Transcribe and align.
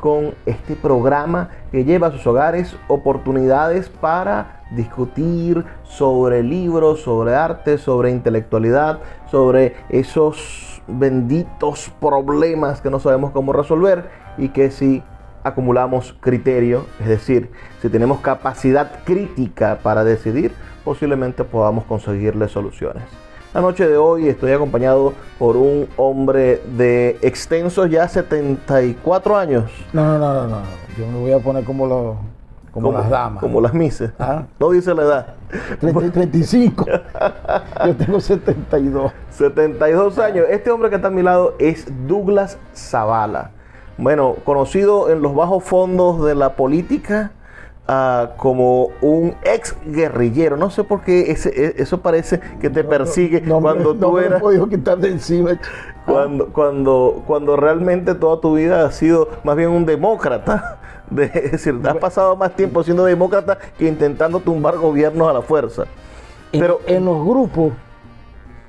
con 0.00 0.34
este 0.46 0.74
programa 0.74 1.50
que 1.70 1.84
lleva 1.84 2.08
a 2.08 2.12
sus 2.12 2.26
hogares 2.26 2.76
oportunidades 2.88 3.88
para 3.88 4.62
discutir 4.70 5.64
sobre 5.84 6.42
libros, 6.42 7.02
sobre 7.02 7.34
arte, 7.34 7.78
sobre 7.78 8.10
intelectualidad, 8.10 9.00
sobre 9.30 9.74
esos 9.88 10.82
benditos 10.86 11.92
problemas 12.00 12.80
que 12.80 12.90
no 12.90 13.00
sabemos 13.00 13.30
cómo 13.32 13.52
resolver 13.52 14.10
y 14.38 14.48
que 14.48 14.70
si 14.70 15.02
acumulamos 15.44 16.14
criterio, 16.20 16.84
es 17.00 17.08
decir, 17.08 17.50
si 17.80 17.88
tenemos 17.88 18.20
capacidad 18.20 19.04
crítica 19.04 19.78
para 19.82 20.04
decidir, 20.04 20.52
posiblemente 20.84 21.44
podamos 21.44 21.84
conseguirle 21.84 22.48
soluciones. 22.48 23.29
La 23.52 23.60
noche 23.60 23.88
de 23.88 23.96
hoy 23.96 24.28
estoy 24.28 24.52
acompañado 24.52 25.12
por 25.38 25.56
un 25.56 25.88
hombre 25.96 26.62
de 26.76 27.18
extensos 27.20 27.90
ya 27.90 28.06
74 28.06 29.36
años. 29.36 29.70
No, 29.92 30.18
no, 30.18 30.34
no, 30.34 30.46
no, 30.46 30.62
yo 30.96 31.06
me 31.06 31.18
voy 31.18 31.32
a 31.32 31.40
poner 31.40 31.64
como, 31.64 31.86
lo, 31.86 32.16
como, 32.70 32.92
las 32.92 33.10
damas. 33.10 33.40
Como 33.40 33.60
las 33.60 33.74
mises. 33.74 34.12
¿Ah? 34.20 34.44
No 34.58 34.70
dice 34.70 34.94
la 34.94 35.02
edad. 35.02 35.34
35. 35.80 36.86
yo 37.86 37.96
tengo 37.96 38.20
72. 38.20 39.12
72 39.30 40.18
años. 40.20 40.46
Este 40.48 40.70
hombre 40.70 40.88
que 40.88 40.96
está 40.96 41.08
a 41.08 41.10
mi 41.10 41.22
lado 41.22 41.54
es 41.58 41.86
Douglas 42.06 42.56
Zavala 42.72 43.50
bueno, 44.00 44.36
conocido 44.44 45.10
en 45.10 45.20
los 45.20 45.34
bajos 45.34 45.62
fondos 45.62 46.24
de 46.24 46.34
la 46.34 46.54
política 46.54 47.32
uh, 47.88 48.36
como 48.36 48.88
un 49.00 49.34
ex 49.42 49.76
guerrillero. 49.84 50.56
No 50.56 50.70
sé 50.70 50.84
por 50.84 51.02
qué 51.02 51.30
ese, 51.30 51.48
e, 51.48 51.82
eso 51.82 52.00
parece 52.00 52.40
que 52.60 52.70
te 52.70 52.84
persigue 52.84 53.42
cuando 53.42 53.94
tú 53.96 54.18
eras. 54.18 54.38
he 54.38 54.40
podido 54.40 54.68
quitar 54.68 54.98
de 54.98 55.08
encima. 55.08 55.58
Cuando, 56.06 56.48
cuando, 56.48 57.22
cuando 57.26 57.56
realmente 57.56 58.14
toda 58.14 58.40
tu 58.40 58.54
vida 58.54 58.86
has 58.86 58.96
sido 58.96 59.28
más 59.44 59.56
bien 59.56 59.70
un 59.70 59.86
demócrata. 59.86 60.78
De, 61.10 61.24
es 61.24 61.50
decir, 61.50 61.74
has 61.88 61.96
pasado 61.96 62.36
más 62.36 62.54
tiempo 62.54 62.84
siendo 62.84 63.04
demócrata 63.04 63.58
que 63.76 63.88
intentando 63.88 64.38
tumbar 64.38 64.76
gobiernos 64.76 65.28
a 65.28 65.32
la 65.32 65.42
fuerza. 65.42 65.86
Pero 66.52 66.82
en 66.86 67.04
los 67.04 67.26
grupos 67.26 67.72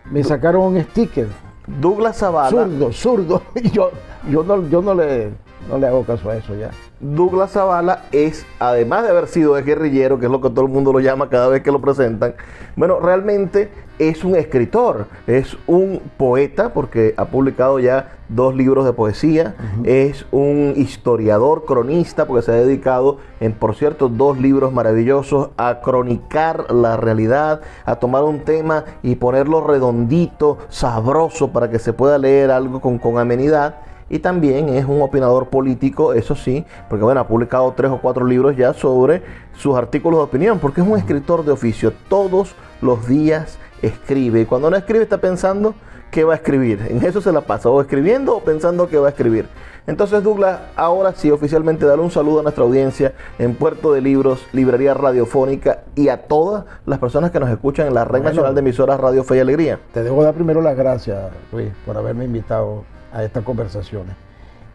me 0.09 0.23
sacaron 0.23 0.63
un 0.63 0.81
sticker 0.81 1.27
Douglas 1.67 2.17
Zavala. 2.17 2.49
Zurdo, 2.49 2.91
zurdo. 2.91 3.41
Yo, 3.71 3.91
yo, 4.29 4.43
no, 4.43 4.67
yo 4.67 4.81
no, 4.81 4.93
le, 4.93 5.31
no 5.69 5.77
le 5.77 5.87
hago 5.87 6.03
caso 6.03 6.29
a 6.29 6.35
eso 6.35 6.55
ya. 6.55 6.71
Douglas 6.99 7.51
Zavala 7.51 8.03
es, 8.11 8.45
además 8.59 9.03
de 9.03 9.09
haber 9.09 9.27
sido 9.27 9.53
guerrillero, 9.53 10.19
que 10.19 10.25
es 10.25 10.31
lo 10.31 10.41
que 10.41 10.49
todo 10.49 10.65
el 10.65 10.71
mundo 10.71 10.93
lo 10.93 10.99
llama 10.99 11.29
cada 11.29 11.47
vez 11.47 11.63
que 11.63 11.71
lo 11.71 11.81
presentan, 11.81 12.35
bueno, 12.75 12.99
realmente 12.99 13.69
es 13.97 14.23
un 14.23 14.35
escritor, 14.35 15.05
es 15.27 15.57
un 15.67 16.01
poeta, 16.17 16.73
porque 16.73 17.13
ha 17.17 17.25
publicado 17.25 17.79
ya 17.79 18.17
dos 18.29 18.55
libros 18.55 18.85
de 18.85 18.93
poesía, 18.93 19.55
es 19.83 20.25
un 20.31 20.73
historiador, 20.75 21.65
cronista, 21.65 22.25
porque 22.25 22.43
se 22.43 22.51
ha 22.51 22.55
dedicado, 22.55 23.17
en 23.39 23.53
por 23.53 23.75
cierto, 23.75 24.09
dos 24.09 24.39
libros 24.39 24.73
maravillosos 24.73 25.49
a 25.57 25.81
cronicar 25.81 26.71
la 26.71 26.97
realidad, 26.97 27.61
a 27.85 27.97
tomar 27.97 28.23
un 28.23 28.39
tema 28.39 28.85
y 29.03 29.15
ponerlo 29.15 29.65
redondito, 29.65 30.57
sabroso, 30.69 31.51
para 31.51 31.69
que 31.69 31.77
se 31.77 31.93
pueda 31.93 32.17
leer 32.17 32.51
algo 32.51 32.81
con, 32.81 32.97
con 32.97 33.19
amenidad 33.19 33.75
y 34.11 34.19
también 34.19 34.67
es 34.67 34.83
un 34.83 35.01
opinador 35.01 35.47
político, 35.47 36.13
eso 36.13 36.35
sí, 36.35 36.65
porque 36.89 37.05
bueno, 37.05 37.21
ha 37.21 37.27
publicado 37.27 37.73
tres 37.77 37.89
o 37.91 37.99
cuatro 37.99 38.25
libros 38.25 38.57
ya 38.57 38.73
sobre 38.73 39.23
sus 39.55 39.77
artículos 39.77 40.19
de 40.19 40.23
opinión, 40.25 40.59
porque 40.59 40.81
es 40.81 40.87
un 40.87 40.97
escritor 40.97 41.45
de 41.45 41.53
oficio, 41.53 41.93
todos 42.09 42.53
los 42.81 43.07
días 43.07 43.57
escribe. 43.81 44.41
Y 44.41 44.45
cuando 44.45 44.69
no 44.69 44.75
escribe 44.75 45.03
está 45.03 45.19
pensando 45.19 45.75
qué 46.11 46.25
va 46.25 46.33
a 46.33 46.35
escribir, 46.35 46.85
en 46.89 47.01
eso 47.05 47.21
se 47.21 47.31
la 47.31 47.39
pasa, 47.39 47.69
o 47.69 47.79
escribiendo 47.79 48.35
o 48.35 48.41
pensando 48.41 48.89
qué 48.89 48.97
va 48.97 49.07
a 49.07 49.11
escribir. 49.11 49.47
Entonces 49.87 50.21
Douglas, 50.21 50.59
ahora 50.75 51.13
sí 51.15 51.31
oficialmente 51.31 51.85
darle 51.85 52.03
un 52.03 52.11
saludo 52.11 52.41
a 52.41 52.43
nuestra 52.43 52.65
audiencia 52.65 53.13
en 53.39 53.55
Puerto 53.55 53.93
de 53.93 54.01
Libros, 54.01 54.45
Librería 54.51 54.93
Radiofónica 54.93 55.83
y 55.95 56.09
a 56.09 56.23
todas 56.23 56.65
las 56.85 56.99
personas 56.99 57.31
que 57.31 57.39
nos 57.39 57.49
escuchan 57.49 57.87
en 57.87 57.93
la 57.93 58.03
Red 58.03 58.23
Nacional 58.23 58.55
de 58.55 58.59
Emisoras 58.59 58.99
Radio 58.99 59.23
Fe 59.23 59.37
y 59.37 59.39
Alegría. 59.39 59.79
Te 59.93 60.03
debo 60.03 60.21
dar 60.21 60.33
primero 60.33 60.61
las 60.61 60.75
gracias, 60.75 61.31
Luis, 61.53 61.69
por 61.85 61.95
haberme 61.95 62.25
invitado 62.25 62.83
a 63.13 63.23
estas 63.23 63.43
conversaciones. 63.43 64.15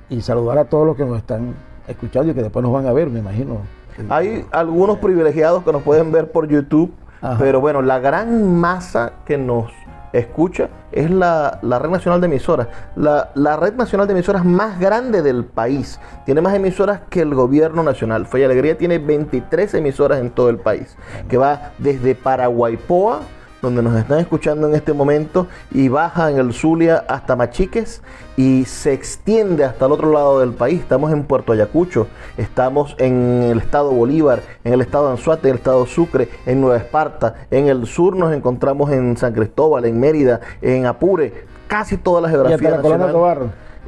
Y 0.08 0.20
saludar 0.20 0.58
a 0.58 0.64
todos 0.66 0.86
los 0.86 0.97
que 0.97 1.04
nos 1.04 1.19
están 1.19 1.54
escuchando 1.88 2.32
y 2.32 2.34
que 2.34 2.42
después 2.42 2.62
nos 2.62 2.72
van 2.72 2.86
a 2.86 2.92
ver, 2.92 3.08
me 3.08 3.19
imagino. 3.19 3.60
Hay 4.08 4.44
algunos 4.52 4.98
privilegiados 4.98 5.64
que 5.64 5.72
nos 5.72 5.82
pueden 5.82 6.12
ver 6.12 6.30
por 6.30 6.48
YouTube, 6.48 6.92
pero 7.38 7.60
bueno, 7.60 7.82
la 7.82 7.98
gran 7.98 8.54
masa 8.60 9.12
que 9.24 9.38
nos 9.38 9.72
escucha 10.12 10.69
es 10.92 11.10
la, 11.10 11.58
Red 11.62 11.91
Nacional 11.91 12.20
de 12.20 12.26
Emisoras. 12.26 12.69
La, 12.94 13.30
la, 13.34 13.56
Red 13.56 13.74
Nacional 13.74 14.06
de 14.06 14.12
Emisoras 14.12 14.44
más 14.44 14.78
grande 14.78 15.22
del 15.22 15.44
país. 15.44 16.00
Tiene 16.24 16.41
más 16.41 16.54
emisoras 16.54 17.00
que 17.10 17.20
el 17.20 17.34
gobierno 17.34 17.82
nacional. 17.82 18.26
Fe 18.26 18.44
Alegría 18.44 18.78
tiene 18.78 18.98
23 18.98 19.74
emisoras 19.74 20.20
en 20.20 20.30
todo 20.30 20.48
el 20.48 20.58
país, 20.58 20.97
que 21.28 21.36
va 21.36 21.72
desde 21.78 22.14
Paraguaypoa 22.14 23.20
donde 23.62 23.83
nos 23.83 23.97
están 23.97 24.19
escuchando 24.19 24.69
en 24.69 24.75
este 24.75 24.93
momento, 24.93 25.47
y 25.71 25.89
baja 25.89 26.31
en 26.31 26.39
el 26.39 26.53
Zulia 26.53 27.05
hasta 27.09 27.37
Machiques 27.37 28.03
y 28.37 28.65
se 28.65 28.93
extiende 28.93 29.65
hasta 29.65 29.87
el 29.87 29.93
otro 29.93 30.12
lado 30.12 30.41
del 30.41 30.53
país. 30.53 30.81
Estamos 30.81 31.12
en 31.12 31.25
Puerto 31.25 31.53
Ayacucho, 31.53 32.06
estamos 32.37 32.95
en 32.99 33.43
el 33.43 33.59
estado 33.59 33.91
Bolívar, 33.91 34.41
en 34.65 34.75
el 34.75 34.81
estado 34.81 35.11
Anzuate, 35.11 35.49
en 35.49 35.55
el 35.55 35.59
estado 35.59 35.87
Sucre, 35.87 36.28
en 36.45 36.61
Nueva 36.61 36.77
Esparta. 36.77 37.34
En 37.50 37.69
el 37.69 37.87
sur 37.87 38.16
nos 38.16 38.34
encontramos 38.34 38.93
en 38.93 39.16
San 39.16 39.33
Cristóbal, 39.33 39.84
en 39.87 39.99
Mérida, 39.99 40.41
en 40.61 40.87
Apure, 40.87 41.33
casi 41.66 41.97
todas 41.97 42.22
las 42.22 42.33
geografías. 42.33 42.60
¿Y 42.60 42.77
la 42.77 42.83
Colonia 42.83 43.10
Tobar? 43.10 43.39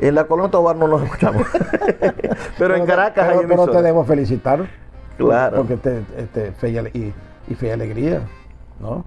En 0.00 0.14
la 0.14 0.24
Colonia 0.24 0.50
Tobar 0.50 0.76
no 0.76 0.88
nos 0.88 1.02
escuchamos. 1.02 1.42
pero, 2.58 2.76
en 2.76 2.86
Caracas 2.86 3.26
pero, 3.28 3.40
hay 3.40 3.46
Pero 3.46 3.68
te 3.68 3.82
debo 3.82 4.04
felicitar. 4.04 4.66
Claro. 5.18 5.56
Porque 5.58 5.74
este, 5.74 6.04
este, 6.16 6.52
fe 6.52 6.70
y, 6.70 7.12
y 7.48 7.54
fe 7.54 7.66
y 7.66 7.70
alegría, 7.70 8.22
¿no? 8.80 9.04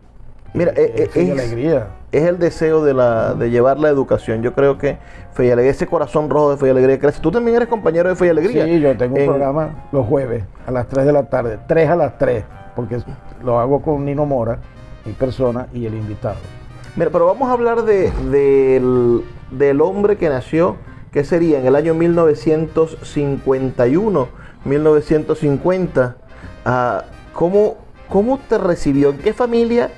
Mira, 0.53 0.74
eh, 0.75 1.09
eh, 1.15 1.83
es, 2.12 2.24
el 2.24 2.38
deseo 2.38 2.83
de, 2.83 2.94
la, 2.94 3.36
de 3.36 3.50
llevar 3.50 3.80
la 3.80 3.88
educación. 3.88 4.42
Yo 4.42 4.53
creo 4.53 4.77
que 4.77 4.98
Fe 5.33 5.45
y 5.45 5.50
Alegría, 5.50 5.71
ese 5.71 5.88
corazón 5.88 6.30
rojo 6.30 6.51
de 6.51 6.57
Fe 6.57 6.68
y 6.68 6.71
Alegría 6.71 7.00
crece. 7.00 7.21
Tú 7.21 7.31
también 7.31 7.56
eres 7.56 7.69
compañero 7.69 8.09
de 8.09 8.15
Fe 8.15 8.25
y 8.25 8.30
Alegría. 8.30 8.65
Sí, 8.65 8.81
yo 8.81 8.98
tengo 8.98 9.15
un 9.15 9.25
programa 9.25 9.88
los 9.94 10.06
jueves 10.06 10.44
a 10.68 10.71
las 10.71 10.88
3 10.88 11.06
de 11.06 11.13
la 11.13 11.24
tarde, 11.24 11.57
3 11.68 11.89
a 11.89 11.95
las 11.95 12.18
3, 12.18 12.44
porque 12.75 12.98
lo 13.44 13.59
hago 13.59 13.81
con 13.81 14.03
Nino 14.03 14.25
Mora, 14.25 14.59
mi 15.06 15.13
persona, 15.13 15.68
y 15.74 15.86
el 15.86 15.94
invitado. 15.94 16.36
Mira, 16.97 17.12
pero 17.12 17.25
vamos 17.25 17.50
a 17.50 17.54
hablar 17.54 17.83
de, 17.83 18.12
del, 19.50 19.81
hombre 19.81 20.18
que 20.18 20.27
nació, 20.27 20.75
que 21.13 21.24
sería 21.24 21.59
en 21.59 21.65
el 21.65 21.77
año 21.77 21.94
1951, 21.94 24.27
1950. 24.65 26.18
Ah, 26.65 27.06
¿cómo, 27.31 27.77
¿Cómo 28.09 28.38
te 28.38 28.57
recibió? 28.57 29.12
¿En 29.12 29.19
qué 29.19 29.31
familia? 29.31 29.92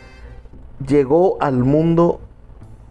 Llegó 0.88 1.38
al 1.42 1.58
mundo 1.60 2.20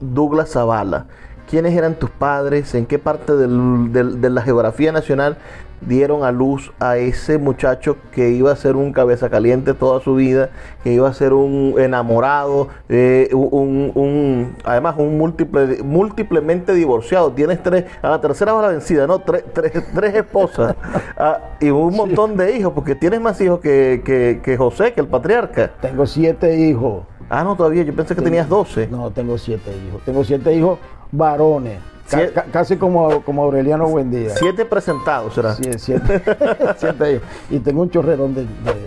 Douglas 0.01 0.51
Zavala? 0.53 1.07
quiénes 1.51 1.75
eran 1.77 1.97
tus 1.97 2.09
padres, 2.09 2.75
en 2.75 2.87
qué 2.87 2.99
parte 2.99 3.37
del- 3.37 3.93
del- 3.93 4.23
de 4.23 4.31
la 4.31 4.41
geografía 4.41 4.91
nacional 4.91 5.37
dieron 5.83 6.25
a 6.25 6.33
luz 6.33 6.73
a 6.81 6.97
ese 6.97 7.37
muchacho 7.37 7.99
que 8.13 8.31
iba 8.31 8.51
a 8.51 8.57
ser 8.57 8.75
un 8.75 8.93
cabeza 8.95 9.29
caliente 9.29 9.75
toda 9.75 10.01
su 10.01 10.15
vida, 10.15 10.49
que 10.83 10.95
iba 10.95 11.07
a 11.09 11.13
ser 11.13 11.35
un 11.35 11.75
enamorado, 11.77 12.69
eh, 12.89 13.29
un, 13.35 13.93
un- 13.95 14.57
además 14.65 14.95
un 14.97 15.19
múltiple, 15.19 15.83
múltiplemente 15.83 16.73
divorciado. 16.73 17.33
Tienes 17.33 17.63
tres, 17.63 17.85
a 18.01 18.09
la 18.09 18.21
tercera 18.23 18.55
va 18.55 18.63
la 18.63 18.69
vencida, 18.69 19.07
¿no? 19.07 19.19
Tres, 19.19 19.45
tres, 19.53 19.73
tres 19.95 20.15
esposas 20.15 20.75
ah, 21.19 21.39
y 21.61 21.69
un 21.69 21.95
montón 21.95 22.35
de 22.39 22.57
hijos, 22.57 22.73
porque 22.73 22.95
tienes 22.95 23.21
más 23.21 23.39
hijos 23.43 23.61
que, 23.61 24.01
que- 24.03 24.41
que 24.43 24.57
José, 24.57 24.95
que 24.95 25.03
el 25.03 25.09
patriarca. 25.09 25.71
Tengo 25.83 26.07
siete 26.07 26.57
hijos. 26.57 27.03
Ah, 27.31 27.45
no, 27.45 27.57
todavía, 27.57 27.83
yo 27.83 27.95
pensé 27.95 28.15
que 28.15 28.23
tenías 28.23 28.49
12. 28.49 28.89
No, 28.89 29.11
tengo 29.11 29.39
siete 29.39 29.71
hijos. 29.71 30.03
Tengo 30.05 30.23
siete 30.25 30.53
hijos 30.55 30.79
varones. 31.11 31.79
Ca- 32.11 32.45
casi 32.53 32.77
como, 32.77 33.23
como 33.23 33.45
Aureliano 33.45 33.89
Buendía. 33.89 34.31
Siete 34.37 34.65
presentados, 34.67 35.33
será. 35.35 35.55
Sí, 35.55 35.65
siete, 35.79 36.21
siete 36.77 37.13
hijos. 37.15 37.23
Y 37.51 37.59
tengo 37.61 37.83
un 37.83 37.91
chorrerón 37.91 38.35
de, 38.35 38.43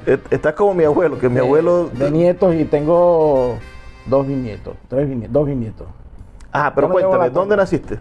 de- 0.05 0.19
Estás 0.29 0.53
como 0.53 0.73
mi 0.75 0.83
abuelo, 0.83 1.17
que 1.17 1.27
mi 1.29 1.39
abuelo... 1.39 1.89
de 1.89 2.11
nietos 2.11 2.53
y 2.55 2.65
tengo 2.65 3.55
dos 4.05 4.27
bisnietos. 4.27 4.75
Tres 4.87 5.07
bisnietos. 5.07 5.33
Dos 5.33 5.47
bisnietos. 5.47 5.87
Ah, 6.51 6.71
pero 6.75 6.89
cuéntame, 6.89 7.29
¿dónde 7.31 7.57
naciste? 7.57 7.99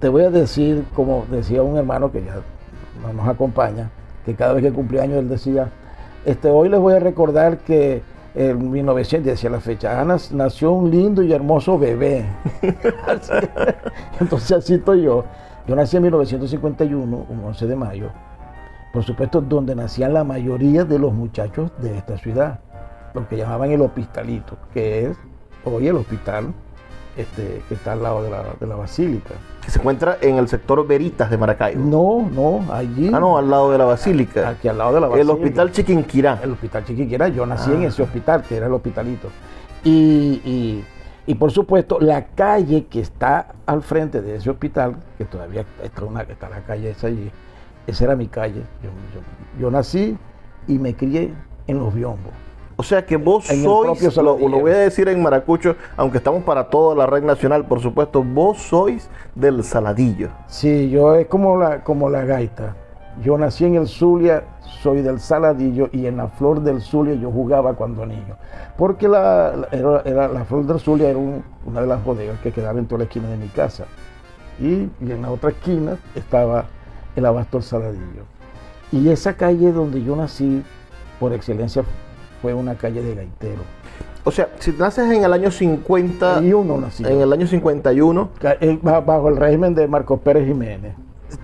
Te 0.00 0.08
voy 0.08 0.22
a 0.24 0.30
decir, 0.30 0.84
como 0.94 1.24
decía 1.30 1.62
un 1.62 1.78
hermano 1.78 2.12
que 2.12 2.22
ya 2.22 2.36
no 3.02 3.12
nos 3.14 3.26
acompaña, 3.28 3.90
que 4.26 4.34
cada 4.34 4.52
vez 4.52 4.62
que 4.62 4.72
cumplía 4.72 5.02
años 5.02 5.18
él 5.18 5.28
decía, 5.28 5.70
este, 6.26 6.50
hoy 6.50 6.68
les 6.68 6.78
voy 6.78 6.94
a 6.94 6.98
recordar 7.00 7.58
que 7.58 8.02
en 8.36 8.70
1900, 8.70 9.26
decía 9.32 9.48
la 9.50 9.60
fecha, 9.60 10.00
Ana 10.00 10.16
nació 10.32 10.72
un 10.72 10.90
lindo 10.90 11.22
y 11.22 11.32
hermoso 11.32 11.78
bebé. 11.78 12.24
Así- 13.06 13.32
Entonces 14.20 14.52
así 14.52 14.74
estoy 14.74 15.02
yo. 15.02 15.24
Yo 15.66 15.74
nací 15.74 15.96
en 15.96 16.02
1951, 16.04 17.26
un 17.28 17.44
11 17.44 17.66
de 17.66 17.74
mayo, 17.76 18.10
por 18.92 19.02
supuesto 19.02 19.40
donde 19.40 19.74
nacían 19.74 20.14
la 20.14 20.22
mayoría 20.22 20.84
de 20.84 20.98
los 20.98 21.12
muchachos 21.12 21.72
de 21.78 21.98
esta 21.98 22.16
ciudad, 22.18 22.60
lo 23.14 23.26
que 23.26 23.36
llamaban 23.36 23.72
el 23.72 23.80
hospitalito, 23.80 24.56
que 24.72 25.06
es 25.06 25.16
hoy 25.64 25.88
el 25.88 25.96
hospital 25.96 26.52
este, 27.16 27.62
que 27.68 27.74
está 27.74 27.92
al 27.92 28.02
lado 28.02 28.22
de 28.22 28.30
la, 28.30 28.44
de 28.60 28.66
la 28.66 28.76
basílica. 28.76 29.34
Que 29.64 29.70
se 29.70 29.78
encuentra 29.78 30.18
en 30.20 30.36
el 30.36 30.48
sector 30.48 30.86
Veritas 30.86 31.28
de 31.30 31.36
Maracaibo. 31.38 31.82
No, 31.84 32.28
no, 32.30 32.72
allí. 32.72 33.10
Ah, 33.12 33.18
no, 33.20 33.36
al 33.38 33.50
lado 33.50 33.72
de 33.72 33.78
la 33.78 33.84
Basílica. 33.84 34.48
Aquí 34.50 34.68
al 34.68 34.78
lado 34.78 34.94
de 34.94 35.00
la 35.00 35.06
El 35.06 35.12
basílica. 35.12 35.32
hospital 35.34 35.72
Chiquinquirá. 35.72 36.40
El 36.42 36.52
hospital 36.52 36.84
Chiquiquera. 36.84 37.28
Yo 37.28 37.44
nací 37.46 37.72
en 37.72 37.82
Ah. 37.82 37.86
ese 37.86 38.02
hospital, 38.02 38.42
que 38.42 38.56
era 38.56 38.66
el 38.66 38.72
hospitalito. 38.72 39.28
Y, 39.82 40.40
y- 40.44 40.84
y 41.26 41.34
por 41.34 41.50
supuesto, 41.50 41.98
la 42.00 42.26
calle 42.26 42.86
que 42.86 43.00
está 43.00 43.48
al 43.66 43.82
frente 43.82 44.22
de 44.22 44.36
ese 44.36 44.48
hospital, 44.50 44.96
que 45.18 45.24
todavía 45.24 45.64
está, 45.82 46.04
una, 46.04 46.22
está 46.22 46.48
la 46.48 46.60
calle 46.60 46.90
esa 46.90 47.08
allí, 47.08 47.30
esa 47.88 48.04
era 48.04 48.14
mi 48.14 48.28
calle. 48.28 48.62
Yo, 48.82 48.90
yo- 49.14 49.60
yo 49.62 49.70
nací 49.72 50.16
y 50.68 50.78
me 50.78 50.94
crié 50.94 51.32
en 51.66 51.78
los 51.78 51.92
biombos. 51.92 52.32
O 52.78 52.82
sea 52.82 53.06
que 53.06 53.16
vos 53.16 53.48
En 53.48 53.62
sois, 53.62 54.16
lo, 54.16 54.36
voy 54.36 54.70
a 54.70 54.76
decir 54.76 55.08
en 55.08 55.22
maracucho, 55.22 55.76
aunque 55.96 56.18
estamos 56.18 56.42
para 56.44 56.68
toda 56.68 56.94
la 56.94 57.06
red 57.06 57.22
nacional, 57.22 57.64
por 57.66 57.80
supuesto, 57.80 58.22
vos 58.22 58.58
sois 58.58 59.08
del 59.34 59.64
Saladillo. 59.64 60.28
Sí, 60.46 60.90
yo 60.90 61.14
es 61.14 61.26
como 61.26 61.56
la, 61.58 61.82
como 61.82 62.10
la 62.10 62.24
gaita. 62.24 62.76
Yo 63.24 63.38
nací 63.38 63.64
en 63.64 63.76
el 63.76 63.86
Zulia, 63.88 64.44
soy 64.82 65.00
del 65.00 65.20
Saladillo 65.20 65.88
y 65.90 66.04
en 66.04 66.18
la 66.18 66.28
Flor 66.28 66.60
del 66.60 66.82
Zulia 66.82 67.14
yo 67.14 67.30
jugaba 67.30 67.72
cuando 67.72 68.04
niño. 68.04 68.36
Porque 68.76 69.08
la, 69.08 69.54
la- 69.56 69.68
era, 69.72 70.02
era- 70.04 70.28
la 70.28 70.44
Flor 70.44 70.66
del 70.66 70.78
Zulia 70.78 71.08
era 71.08 71.18
un- 71.18 71.42
una 71.64 71.80
de 71.80 71.86
las 71.86 72.04
bodegas 72.04 72.38
que 72.40 72.52
quedaba 72.52 72.78
en 72.78 72.84
toda 72.84 72.98
la 72.98 73.04
esquina 73.04 73.30
de 73.30 73.38
mi 73.38 73.48
casa. 73.48 73.84
Y, 74.60 74.90
y 75.00 75.10
en 75.12 75.22
la 75.22 75.30
otra 75.30 75.48
esquina 75.48 75.96
estaba 76.14 76.66
el 77.16 77.24
Abasto 77.24 77.56
del 77.56 77.64
Saladillo. 77.64 78.24
Y 78.92 79.08
esa 79.08 79.32
calle 79.32 79.72
donde 79.72 80.02
yo 80.04 80.14
nací, 80.14 80.62
por 81.18 81.32
excelencia, 81.32 81.84
fue 82.42 82.54
una 82.54 82.74
calle 82.76 83.02
de 83.02 83.14
gaitero. 83.14 83.62
O 84.24 84.30
sea, 84.30 84.48
si 84.58 84.72
naces 84.72 85.10
en 85.12 85.22
el 85.24 85.32
año 85.32 85.50
50, 85.50 86.40
Y 86.42 86.52
uno 86.52 86.78
nací. 86.78 87.04
en 87.04 87.20
el 87.20 87.32
año 87.32 87.46
51, 87.46 88.30
Ca- 88.40 88.56
eh, 88.60 88.78
ba- 88.82 89.00
Bajo 89.00 89.28
el 89.28 89.36
régimen 89.36 89.74
de 89.74 89.86
Marcos 89.86 90.18
Pérez 90.20 90.46
Jiménez. 90.46 90.94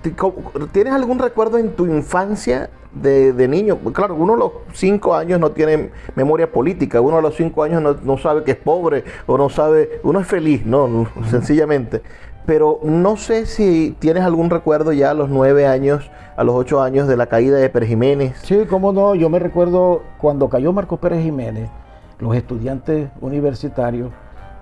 ¿te- 0.01 0.13
co- 0.13 0.35
¿tienes 0.73 0.93
algún 0.93 1.19
recuerdo 1.19 1.59
en 1.59 1.71
tu 1.73 1.87
infancia 1.87 2.71
de, 2.93 3.33
de 3.33 3.49
niño? 3.49 3.79
Claro, 3.93 4.15
uno 4.17 4.35
a 4.35 4.37
los 4.37 4.53
cinco 4.73 5.15
años 5.15 5.39
no 5.41 5.51
tiene 5.53 5.91
memoria 6.17 6.51
política, 6.51 7.01
uno 7.01 7.19
a 7.19 7.21
los 7.23 7.37
cinco 7.37 7.63
años 7.63 7.81
no, 7.83 7.95
no 8.03 8.19
sabe 8.19 8.43
que 8.45 8.53
es 8.53 8.57
pobre 8.57 9.05
o 9.27 9.37
no 9.39 9.49
sabe, 9.49 10.01
uno 10.03 10.21
es 10.21 10.27
feliz, 10.27 10.65
no, 10.67 11.07
sencillamente. 11.31 12.03
Pero 12.45 12.81
no 12.83 13.17
sé 13.17 13.47
si 13.47 13.95
tienes 14.01 14.25
algún 14.25 14.51
recuerdo 14.51 14.93
ya 14.93 15.11
a 15.11 15.15
los 15.15 15.29
nueve 15.29 15.67
años, 15.67 16.11
a 16.37 16.43
los 16.43 16.55
ocho 16.57 16.83
años 16.83 17.07
de 17.07 17.17
la 17.17 17.27
caída 17.27 17.57
de 17.59 17.69
Pérez 17.69 17.89
Jiménez. 17.89 18.37
Sí, 18.43 18.65
cómo 18.69 18.93
no, 18.93 19.15
yo 19.15 19.29
me 19.29 19.39
recuerdo 19.39 20.03
cuando 20.19 20.49
cayó 20.49 20.73
Marcos 20.73 20.99
Pérez 20.99 21.23
Jiménez, 21.23 21.71
los 22.19 22.35
estudiantes 22.35 23.11
universitarios 23.21 24.11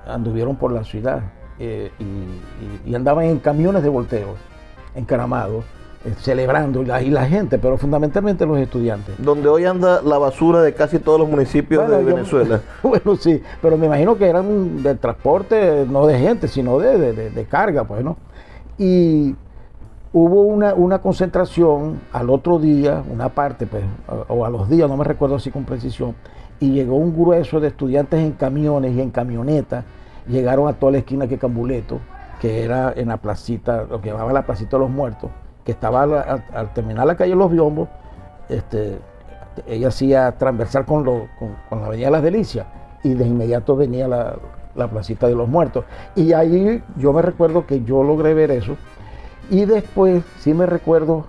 anduvieron 0.06 0.56
por 0.56 0.72
la 0.72 0.84
ciudad 0.84 1.20
eh, 1.58 1.90
y, 1.98 2.90
y- 2.90 2.94
andaban 2.94 3.24
en 3.26 3.38
camiones 3.38 3.82
de 3.82 3.88
volteo, 3.88 4.34
encaramados, 4.94 5.64
celebrando, 6.20 6.82
y 6.82 6.86
la, 6.86 7.02
y 7.02 7.10
la 7.10 7.26
gente, 7.26 7.58
pero 7.58 7.76
fundamentalmente 7.76 8.46
los 8.46 8.58
estudiantes. 8.58 9.14
Donde 9.18 9.48
hoy 9.48 9.64
anda 9.66 10.00
la 10.02 10.16
basura 10.18 10.62
de 10.62 10.72
casi 10.72 10.98
todos 10.98 11.20
los 11.20 11.28
municipios 11.28 11.82
Bueno, 11.86 11.98
de 11.98 12.08
yo- 12.10 12.16
Venezuela. 12.16 12.60
bueno, 12.82 13.16
sí, 13.16 13.42
pero 13.60 13.76
me 13.76 13.86
imagino 13.86 14.16
que 14.16 14.26
eran 14.28 14.82
de 14.82 14.94
transporte, 14.94 15.86
no 15.88 16.06
de 16.06 16.18
gente, 16.18 16.48
sino 16.48 16.78
de, 16.78 16.96
de- 16.98 17.12
de- 17.12 17.30
de 17.30 17.44
carga, 17.44 17.84
pues, 17.84 18.02
¿no? 18.02 18.16
Y 18.78 19.34
hubo 20.12 20.42
una, 20.42 20.72
una 20.74 21.00
concentración 21.00 22.00
al 22.12 22.30
otro 22.30 22.58
día, 22.58 23.02
una 23.10 23.28
parte, 23.28 23.66
pues, 23.66 23.84
o 24.08 24.34
o 24.34 24.44
a 24.46 24.50
los 24.50 24.68
días, 24.70 24.88
no 24.88 24.96
me 24.96 25.04
recuerdo 25.04 25.36
así 25.36 25.50
con 25.50 25.64
precisión, 25.64 26.14
y 26.60 26.70
llegó 26.72 26.96
un 26.96 27.14
grueso 27.14 27.60
de 27.60 27.68
estudiantes 27.68 28.20
en 28.20 28.32
camiones 28.32 28.94
y 28.96 29.00
en 29.02 29.10
camionetas, 29.10 29.84
llegaron 30.26 30.66
a 30.68 30.72
toda 30.72 30.92
la 30.92 30.98
esquina 30.98 31.26
que 31.26 31.36
Cambuleto, 31.38 31.98
que 32.40 32.64
era 32.64 32.92
en 32.96 33.08
la 33.08 33.18
placita, 33.18 33.84
lo 33.84 34.00
que 34.00 34.08
llamaba 34.10 34.32
la 34.32 34.46
placita 34.46 34.76
de 34.76 34.80
los 34.84 34.90
muertos, 34.90 35.30
estaba 35.70 36.02
al, 36.52 36.72
terminar 36.74 37.06
la 37.06 37.16
calle 37.16 37.34
Los 37.34 37.50
Biombos, 37.50 37.88
este, 38.48 38.98
ella 39.66 39.88
hacía 39.88 40.32
transversal 40.32 40.84
con, 40.84 41.04
lo- 41.04 41.28
con, 41.68 41.80
la 41.80 41.86
Avenida 41.86 42.10
Las 42.10 42.22
Delicias 42.22 42.66
y 43.02 43.14
de 43.14 43.26
inmediato 43.26 43.76
venía 43.76 44.06
la, 44.08 44.36
la 44.74 44.88
placita 44.88 45.26
de 45.26 45.34
los 45.34 45.48
muertos. 45.48 45.84
Y 46.16 46.32
ahí 46.32 46.82
yo 46.96 47.12
me 47.12 47.22
recuerdo 47.22 47.66
que 47.66 47.82
yo 47.84 48.02
logré 48.02 48.34
ver 48.34 48.50
eso. 48.50 48.76
Y 49.50 49.64
después 49.64 50.22
sí 50.38 50.54
me 50.54 50.66
recuerdo 50.66 51.26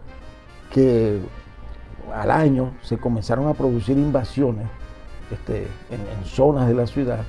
que 0.74 1.20
al 2.14 2.30
año 2.32 2.72
se 2.82 2.98
comenzaron 2.98 3.48
a 3.48 3.54
producir 3.54 3.98
invasiones 3.98 4.68
este, 5.32 5.62
en, 5.90 6.26
zonas 6.26 6.68
de 6.68 6.74
la 6.74 6.86
ciudad 6.88 7.20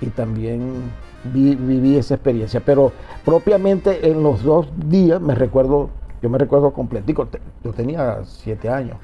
y 0.00 0.06
también 0.06 0.90
vi- 1.24 1.56
viví 1.56 1.96
esa 1.96 2.14
experiencia. 2.14 2.60
Pero 2.64 2.92
propiamente 3.24 4.08
en 4.08 4.22
los 4.22 4.42
dos 4.42 4.68
días 4.88 5.20
me 5.20 5.34
recuerdo, 5.34 5.90
yo 6.22 6.28
me 6.30 6.38
recuerdo 6.38 6.72
completico, 6.72 7.28
yo 7.64 7.72
tenía 7.72 8.18
siete 8.24 8.68
años, 8.68 8.96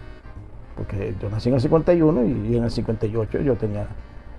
porque 0.77 1.15
yo 1.21 1.31
nací 1.31 1.49
en 1.49 1.55
el 1.57 1.61
51 1.61 2.25
y 2.25 2.57
en 2.57 2.65
el 2.65 2.71
58 2.71 3.39
yo 3.41 3.55
tenía, 3.57 3.87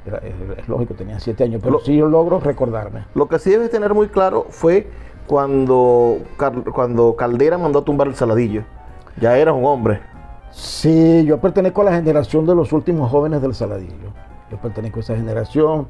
era- 0.06 0.20
es 0.58 0.68
lógico, 0.68 0.94
tenía 0.94 1.20
siete 1.20 1.44
años, 1.44 1.60
pero 1.64 1.74
Lo- 1.74 1.80
sí 1.80 1.96
yo 1.98 2.08
logro 2.08 2.40
recordarme. 2.40 3.06
Lo 3.16 3.28
que 3.28 3.40
sí 3.40 3.50
debes 3.50 3.70
tener 3.72 3.94
muy 3.94 4.08
claro 4.08 4.46
fue 4.50 4.88
cuando, 5.28 6.20
cuando 6.74 7.16
Caldera 7.16 7.58
mandó 7.58 7.80
a 7.80 7.84
tumbar 7.86 8.08
el 8.08 8.16
Saladillo. 8.16 8.64
Ya 9.20 9.38
eras 9.38 9.56
un 9.56 9.66
hombre. 9.66 10.00
Sí, 10.52 11.24
yo 11.26 11.40
pertenezco 11.40 11.82
a 11.82 11.86
la 11.86 11.94
generación 11.96 12.46
de 12.46 12.56
los 12.56 12.72
últimos 12.74 13.12
jóvenes 13.12 13.42
del 13.42 13.54
Saladillo. 13.54 14.12
Yo 14.50 14.58
pertenezco 14.58 15.00
a 15.00 15.02
esa 15.02 15.16
generación. 15.16 15.88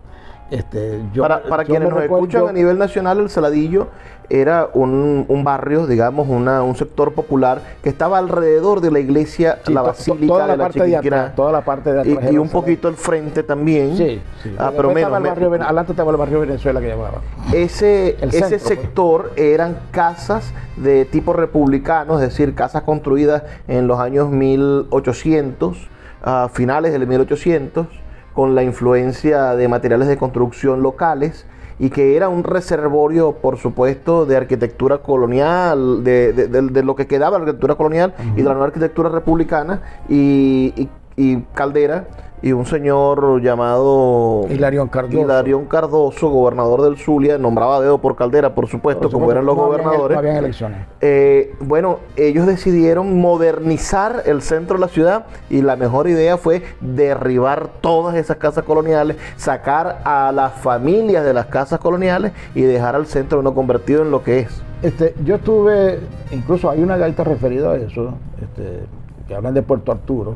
Este, 0.50 1.02
yo, 1.14 1.22
para 1.24 1.44
para 1.44 1.64
yo 1.64 1.70
quienes 1.70 1.90
nos 1.90 2.00
recuerdo- 2.00 2.24
escuchan 2.26 2.42
yo- 2.44 2.48
a 2.48 2.54
nivel 2.54 2.78
nacional, 2.78 3.20
el 3.20 3.30
Saladillo 3.30 3.88
era 4.30 4.70
un, 4.74 5.26
un 5.28 5.44
barrio, 5.44 5.88
digamos, 5.88 6.28
una, 6.28 6.62
un 6.64 6.76
sector 6.76 7.14
popular 7.14 7.62
que 7.82 7.90
estaba 7.90 8.18
alrededor 8.18 8.82
de 8.82 8.92
la 8.92 9.00
iglesia, 9.00 9.60
sí, 9.66 9.74
la 9.74 9.82
basílica 9.82 10.28
toda 10.28 10.42
de 10.44 10.48
la 10.48 10.58
la 10.58 10.64
parte 10.64 10.84
de 10.84 10.96
atrás, 10.98 11.36
toda 11.36 11.52
la 11.52 11.62
parte 11.62 11.94
de 11.94 12.10
y, 12.10 12.14
atrás. 12.14 12.32
y 12.32 12.38
un 12.38 12.50
poquito 12.50 12.88
al 12.88 12.96
frente 12.96 13.44
también. 13.44 13.96
Sí, 13.96 14.22
sí. 14.44 14.56
Ah, 14.58 14.72
pero 14.76 14.90
menos. 14.90 15.04
estaba 15.04 15.18
el 15.18 15.24
barrio 15.24 15.54
adelante 15.54 15.92
estaba 15.94 16.12
el 16.12 16.18
barrio 16.18 16.40
Venezuela 16.42 16.82
que 16.82 16.88
llamaba. 16.88 17.22
Ese, 17.54 18.18
El 18.22 18.30
ese 18.30 18.40
centro, 18.40 18.50
pues. 18.50 18.62
sector 18.64 19.32
eran 19.38 19.78
casas 19.92 20.54
de 20.76 21.06
tipo 21.06 21.34
republicano, 21.34 22.16
es 22.16 22.22
decir, 22.22 22.54
casas 22.54 22.84
construidas 22.84 23.44
en 23.68 23.88
los 23.88 24.00
años 24.00 24.30
1800, 24.30 25.90
a 26.24 26.50
finales 26.52 26.92
del 26.92 27.08
1800, 27.08 27.88
con 28.34 28.56
la 28.56 28.64
influencia 28.64 29.56
de 29.56 29.68
materiales 29.68 30.08
de 30.08 30.18
construcción 30.18 30.84
locales 30.84 31.46
y 31.80 31.90
que 31.90 32.16
era 32.16 32.28
un 32.30 32.44
reservorio, 32.44 33.34
por 33.34 33.58
supuesto, 33.58 34.26
de 34.26 34.36
arquitectura 34.38 34.98
colonial, 35.00 36.04
de, 36.04 36.34
de- 36.34 36.48
de- 36.48 36.62
de 36.62 36.84
lo 36.84 36.96
que 36.96 37.06
quedaba 37.08 37.38
de 37.38 37.40
la 37.40 37.44
arquitectura 37.50 37.76
colonial 37.76 38.14
y 38.36 38.38
de 38.38 38.44
la 38.44 38.52
nueva 38.52 38.66
arquitectura 38.68 39.10
republicana. 39.10 39.82
Y, 40.10 40.74
y- 40.76 40.90
y 41.18 41.42
Caldera 41.54 42.06
y 42.44 42.52
un 42.52 42.68
señor 42.68 43.42
llamado 43.42 44.46
Hilarión 44.52 44.88
Cardoso. 44.90 45.20
Hilarión 45.24 45.66
Cardoso, 45.66 46.30
gobernador 46.30 46.84
del 46.84 46.96
Zulia, 46.98 47.40
nombraba 47.40 47.78
a 47.78 47.82
dedo 47.82 47.98
por 47.98 48.16
Caldera, 48.16 48.54
por 48.54 48.68
supuesto, 48.68 49.10
como 49.10 49.32
eran 49.32 49.48
los 49.48 49.58
No 49.58 49.64
habían- 49.66 49.82
gobernadores. 49.84 50.16
no 50.16 50.20
habían 50.20 50.36
elecciones. 50.38 50.78
Eh, 51.02 51.56
bueno, 51.60 51.98
ellos 52.16 52.46
decidieron 52.46 53.20
modernizar 53.20 54.22
el 54.28 54.44
centro 54.44 54.76
de 54.78 54.82
la 54.82 54.88
ciudad 54.88 55.26
y 55.50 55.64
la 55.64 55.76
mejor 55.76 56.08
idea 56.08 56.38
fue 56.38 56.62
derribar 56.80 57.70
todas 57.82 58.16
esas 58.16 58.38
casas 58.38 58.64
coloniales, 58.64 59.18
sacar 59.36 60.02
a 60.06 60.32
las 60.32 60.54
familias 60.54 61.26
de 61.26 61.34
las 61.34 61.48
casas 61.48 61.80
coloniales 61.80 62.34
y 62.54 62.62
dejar 62.62 62.94
al 62.96 63.08
centro 63.08 63.42
no 63.42 63.56
convertido 63.56 64.04
en 64.04 64.12
lo 64.12 64.24
que 64.24 64.42
es. 64.42 64.62
Este, 64.84 65.16
yo 65.26 65.36
estuve, 65.38 66.00
incluso 66.32 66.70
hay 66.70 66.84
una 66.84 66.98
gaita 66.98 67.24
referida 67.24 67.72
a 67.72 67.78
eso, 67.78 68.14
este, 68.40 68.82
que 69.28 69.34
hablan 69.34 69.56
de 69.56 69.64
Puerto 69.64 69.92
Arturo. 69.92 70.36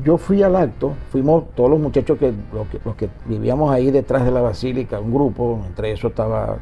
Yo 0.00 0.16
fui 0.16 0.42
al 0.42 0.56
acto, 0.56 0.94
fuimos 1.10 1.50
todos 1.54 1.68
los 1.68 1.78
muchachos 1.78 2.18
que, 2.18 2.32
los 2.54 2.96
que, 2.96 3.10
vivíamos 3.26 3.70
ahí 3.70 3.90
detrás 3.90 4.24
de 4.24 4.30
la 4.30 4.40
basílica, 4.40 4.98
un 4.98 5.12
grupo, 5.12 5.60
entre 5.66 5.92
eso 5.92 6.08
estaba 6.08 6.56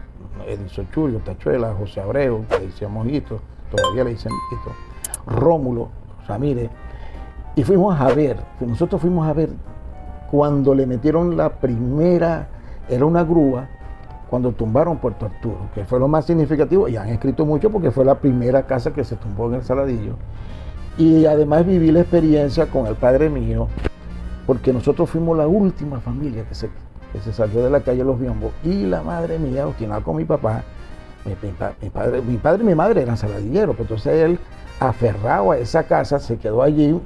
Edison 0.49 0.89
Chulio, 0.91 1.21
Tachuela, 1.21 1.73
José 1.79 2.01
Abreu, 2.01 2.45
que 2.49 2.59
le 2.59 2.67
decíamos 2.67 3.07
Hito, 3.07 3.41
todavía 3.71 4.03
le 4.03 4.11
dicen 4.11 4.33
Hito, 4.51 4.73
Rómulo, 5.27 5.91
Ramírez, 6.27 6.71
y 7.55 7.63
fuimos 7.63 8.01
a 8.01 8.13
ver, 8.13 8.39
nosotros 8.61 9.01
fuimos 9.01 9.29
a 9.29 9.33
ver 9.33 9.51
cuando 10.29 10.75
le 10.75 10.87
metieron 10.87 11.37
la 11.37 11.51
primera, 11.51 12.49
era 12.89 13.05
una 13.05 13.23
grúa, 13.23 13.69
cuando 14.29 14.51
tumbaron 14.53 14.99
Puerto 14.99 15.27
Arturo, 15.27 15.69
que 15.73 15.85
fue 15.85 16.01
lo 16.01 16.09
más 16.09 16.25
significativo, 16.25 16.89
y 16.89 16.97
han 16.97 17.09
escrito 17.09 17.47
mucho 17.47 17.71
porque 17.71 17.93
fue 17.93 18.05
la 18.05 18.17
primera 18.17 18.65
casa 18.67 18.93
que 18.93 19.05
se 19.05 19.15
tumbó 19.15 19.49
en 19.49 19.55
el 19.55 19.63
Saladillo. 19.63 20.17
Y 21.01 21.25
además 21.25 21.67
viví 21.67 21.91
la 21.91 22.01
experiencia 22.01 22.67
con 22.67 22.87
el 22.87 22.95
padre 22.95 23.31
mío, 23.31 23.69
porque 24.47 24.71
nosotros 24.71 25.09
fuimos 25.09 25.35
la 25.39 25.47
última 25.47 25.99
familia 26.01 26.45
que 26.47 26.55
se, 26.55 26.69
que 27.13 27.21
se 27.21 27.33
salió 27.33 27.65
de 27.65 27.71
la 27.71 27.81
calle 27.81 28.05
Los 28.05 28.21
Biombos, 28.21 28.53
y 28.63 28.85
la 28.85 29.03
madre 29.03 29.39
mía, 29.39 29.67
obstinada 29.67 30.03
con 30.03 30.17
mi 30.17 30.27
papá, 30.27 30.63
mi, 31.25 31.33
mi 31.43 31.55
pa- 31.55 31.73
mi 31.81 31.89
padre, 31.89 32.21
mi 32.21 32.37
padre 32.37 32.63
y 32.65 32.67
mi 32.67 32.75
madre 32.75 33.01
eran 33.01 33.17
saladilleros, 33.17 33.77
pero 33.77 33.85
entonces 33.85 34.13
él, 34.23 34.39
aferrado 34.79 35.53
a 35.53 35.57
esa 35.59 35.85
casa, 35.85 36.19
se 36.19 36.37
quedó 36.37 36.63
allí 36.63 37.01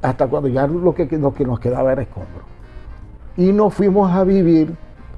hasta 0.00 0.26
cuando 0.26 0.48
ya 0.48 0.66
lo 0.66 0.94
que, 0.94 1.04
lo 1.18 1.34
que 1.34 1.44
nos 1.44 1.60
quedaba 1.60 1.92
era 1.92 2.00
escombro. 2.00 2.44
Y 3.36 3.52
nos 3.52 3.74
fuimos 3.74 4.10
a 4.12 4.24
vivir, 4.24 4.74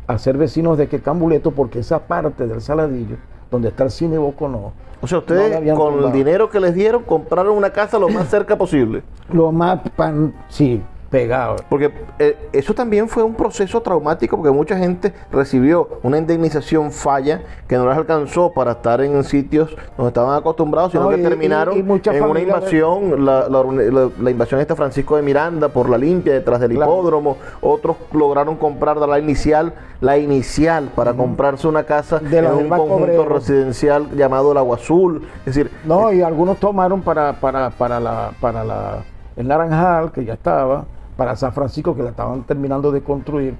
a 0.09 0.18
ser 0.18 0.37
vecinos 0.37 0.76
de 0.76 0.88
Quecambuleto, 0.88 1.52
porque 1.52 1.78
esa 1.78 2.00
parte 2.00 2.49
del 2.49 2.61
Saladillo, 2.61 3.16
donde 3.49 3.68
está 3.68 3.85
el 3.85 3.92
cine 3.92 4.18
Boconó, 4.18 4.73
O 5.02 5.09
sea, 5.09 5.18
ustedes 5.18 5.75
con 5.75 6.04
el 6.04 6.12
dinero 6.12 6.49
que 6.49 6.61
les 6.61 6.75
dieron 6.75 7.02
compraron 7.02 7.56
una 7.56 7.71
casa 7.71 7.99
lo 7.99 8.09
más 8.09 8.28
cerca 8.28 8.56
posible. 8.56 9.02
lo 9.32 9.50
más 9.50 9.80
pan, 9.97 10.32
sí, 10.49 10.80
pegado. 11.12 11.57
Porque 11.69 11.92
eh, 12.19 12.37
eso 12.52 12.75
también 12.75 13.07
fue 13.09 13.23
un 13.23 13.35
proceso 13.35 13.81
traumático 13.83 14.37
porque 14.37 14.50
mucha 14.50 14.76
gente 14.78 15.12
recibió 15.31 15.88
una 16.02 16.16
indemnización 16.19 16.90
falla 16.90 17.42
que 17.69 17.76
no 17.76 17.87
les 17.87 17.97
alcanzó 17.97 18.52
para 18.52 18.73
estar 18.73 19.00
en 19.02 19.23
sitios 19.23 19.76
donde 19.97 20.09
estaban 20.09 20.35
acostumbrados, 20.37 20.90
sino 20.90 21.04
No, 21.04 21.11
que 21.11 21.19
y- 21.19 21.23
terminaron 21.23 21.76
y- 21.76 21.81
y 21.81 21.83
muchas 21.83 22.16
en 22.16 22.25
una 22.25 22.35
de- 22.40 22.42
invasión, 22.47 23.25
la, 23.25 23.49
la- 23.49 23.62
la- 23.62 24.11
la 24.21 24.31
invasión 24.31 24.59
esta 24.61 24.75
Francisco 24.75 25.14
de 25.16 25.23
Miranda 25.23 25.69
por 25.69 25.88
la 25.90 25.99
limpia 25.99 26.33
detrás 26.33 26.59
del 26.61 26.73
Claro. 26.73 26.90
hipódromo, 26.90 27.37
otros 27.61 27.97
lograron 28.12 28.57
comprar 28.57 28.97
la 28.97 29.19
inicial, 29.19 29.75
la 30.00 30.16
inicial 30.16 30.88
para 30.97 31.12
comprarse 31.12 31.69
una 31.69 31.85
casa 31.85 32.19
De 32.21 32.38
en 32.38 32.47
un 32.47 32.69
conjunto 32.71 32.95
Obrero. 32.95 33.25
residencial 33.26 34.09
llamado 34.16 34.52
el 34.52 34.59
Agua 34.59 34.76
Azul, 34.76 35.28
es 35.40 35.54
decir, 35.54 35.71
No, 35.85 36.11
y 36.11 36.23
algunos 36.23 36.57
tomaron 36.59 37.02
para, 37.02 37.35
para, 37.35 37.69
para, 37.69 38.00
la, 38.00 38.31
para 38.40 38.64
la, 38.64 38.97
el 39.37 39.47
Naranjal, 39.47 40.11
que 40.11 40.25
ya 40.25 40.33
estaba, 40.35 40.85
para 41.16 41.37
San 41.37 41.52
Francisco, 41.52 41.95
que 41.95 42.02
la 42.02 42.11
estaban 42.11 42.42
terminando 42.45 42.90
de 42.92 43.02
construir. 43.02 43.57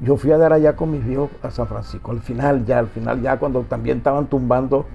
Yo 0.00 0.16
fui 0.16 0.32
a 0.32 0.38
dar 0.38 0.52
allá 0.52 0.76
con 0.76 0.90
mis 0.90 1.04
viejos 1.04 1.30
a 1.42 1.50
San 1.50 1.66
Francisco, 1.66 2.10
al 2.10 2.20
final 2.20 2.64
ya, 2.64 2.78
al 2.78 2.88
final 2.88 3.20
ya, 3.20 3.38
cuando 3.38 3.60
también 3.62 3.98
estaban 3.98 4.26
tumbando 4.26 4.86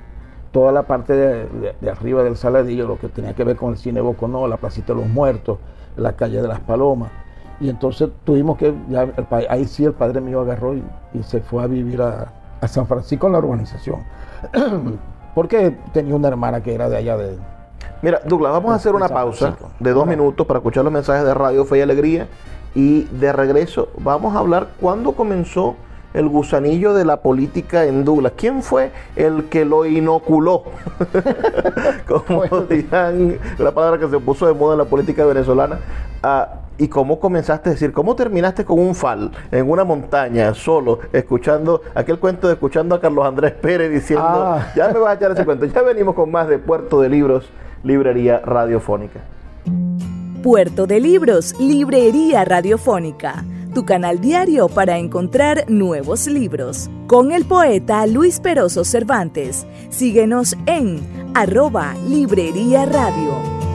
toda 0.52 0.72
la 0.72 0.84
parte 0.84 1.14
de, 1.14 1.90
arriba 1.90 2.24
del 2.24 2.38
Saladillo, 2.38 2.88
lo 2.88 2.98
que 2.98 3.10
tenía 3.10 3.34
que 3.34 3.44
ver 3.44 3.56
con 3.56 3.74
el 3.74 3.78
cine 3.78 4.02
Boconó, 4.02 4.48
la 4.48 4.58
placita 4.58 4.94
de 4.94 5.02
los 5.02 5.10
muertos, 5.10 5.60
la 5.98 6.14
calle 6.14 6.42
de 6.42 6.48
las 6.48 6.60
Palomas. 6.62 7.12
Y 7.60 7.70
entonces 7.70 8.10
tuvimos 8.24 8.58
que, 8.58 8.74
ya 8.90 9.04
el 9.04 9.28
ahí 9.50 9.66
sí 9.66 9.86
el 9.86 9.94
padre 9.94 10.22
mío 10.22 10.42
agarró 10.42 10.74
y, 10.74 10.84
y 11.14 11.24
se 11.24 11.42
fue 11.42 11.64
a 11.64 11.68
vivir 11.68 12.02
a, 12.02 12.32
a 12.62 12.68
San 12.68 12.88
Francisco 12.88 13.28
en 13.28 13.34
la 13.34 13.40
urbanización. 13.40 14.00
Porque 15.36 15.76
tenía 15.92 16.16
una 16.16 16.30
hermana 16.30 16.62
que 16.62 16.74
era 16.74 16.90
de 16.90 16.98
allá 16.98 17.18
de, 17.18 17.38
Mira, 18.02 18.22
Douglas, 18.26 18.52
vamos 18.52 18.72
a 18.72 18.76
hacer 18.76 18.94
una 18.94 19.10
pausa 19.10 19.56
de 19.80 19.92
dos 19.92 20.06
minutos 20.06 20.46
para 20.46 20.60
escuchar 20.60 20.84
los 20.84 20.94
mensajes 20.94 21.26
de 21.26 21.34
Radio 21.34 21.66
Fe 21.66 21.80
y 21.80 21.82
Alegría. 21.82 22.28
Y 22.76 23.04
de 23.06 23.32
regreso 23.32 23.90
vamos 23.98 24.36
a 24.36 24.40
hablar 24.40 24.68
cuándo 24.80 25.14
comenzó 25.14 25.76
el 26.14 26.30
gusanillo 26.30 26.94
de 26.94 27.06
la 27.06 27.22
política 27.22 27.86
en 27.86 28.06
Douglas. 28.06 28.34
¿Quién 28.38 28.64
fue 28.64 28.92
el 29.16 29.46
que 29.46 29.66
lo 29.66 29.86
inoculó? 29.86 30.64
Como 32.08 32.44
dirán 32.62 33.38
la 33.58 33.72
palabra 33.72 34.00
que 34.00 34.10
se 34.10 34.20
puso 34.20 34.48
de 34.48 34.54
moda 34.54 34.74
en 34.74 34.80
la 34.80 34.86
política 34.86 35.26
venezolana. 35.26 35.80
Ah, 36.24 36.65
¿Y 36.78 36.90
cómo 36.90 37.20
comenzaste 37.20 37.70
a 37.70 37.74
decir? 37.74 37.94
¿Cómo 37.94 38.16
terminaste 38.16 38.66
con 38.66 38.80
un 38.80 38.96
fal 38.96 39.32
en 39.52 39.70
una 39.70 39.84
montaña, 39.86 40.54
solo, 40.54 41.00
escuchando 41.14 41.82
aquel 41.94 42.20
cuento 42.20 42.48
de 42.48 42.54
escuchando 42.54 42.96
a 42.96 43.00
Carlos 43.00 43.26
Andrés 43.26 43.54
Pérez 43.54 43.92
diciendo, 43.92 44.26
Ah. 44.28 44.72
ya 44.76 44.90
me 44.90 45.00
vas 45.00 45.12
a 45.12 45.14
echar 45.14 45.32
ese 45.32 45.46
cuento? 45.46 45.66
Ya 45.66 45.82
venimos 45.82 46.16
con 46.16 46.30
más 46.30 46.50
de 46.50 46.60
Puerto 46.60 47.00
de 47.00 47.10
Libros, 47.10 47.50
Librería 47.84 48.40
Radiofónica. 48.44 49.22
Puerto 50.44 50.86
de 50.86 51.00
Libros, 51.00 51.56
Librería 51.60 52.44
Radiofónica, 52.46 53.46
tu 53.74 53.86
canal 53.86 54.20
diario 54.20 54.68
para 54.68 54.98
encontrar 54.98 55.64
nuevos 55.70 56.28
libros. 56.28 56.90
Con 57.08 57.32
el 57.32 57.46
poeta 57.46 58.06
Luis 58.06 58.40
Peroso 58.40 58.84
Cervantes. 58.84 59.66
Síguenos 59.90 60.56
en 60.66 61.00
arroba 61.36 61.94
Librería 62.08 62.86
Radio. 62.86 63.75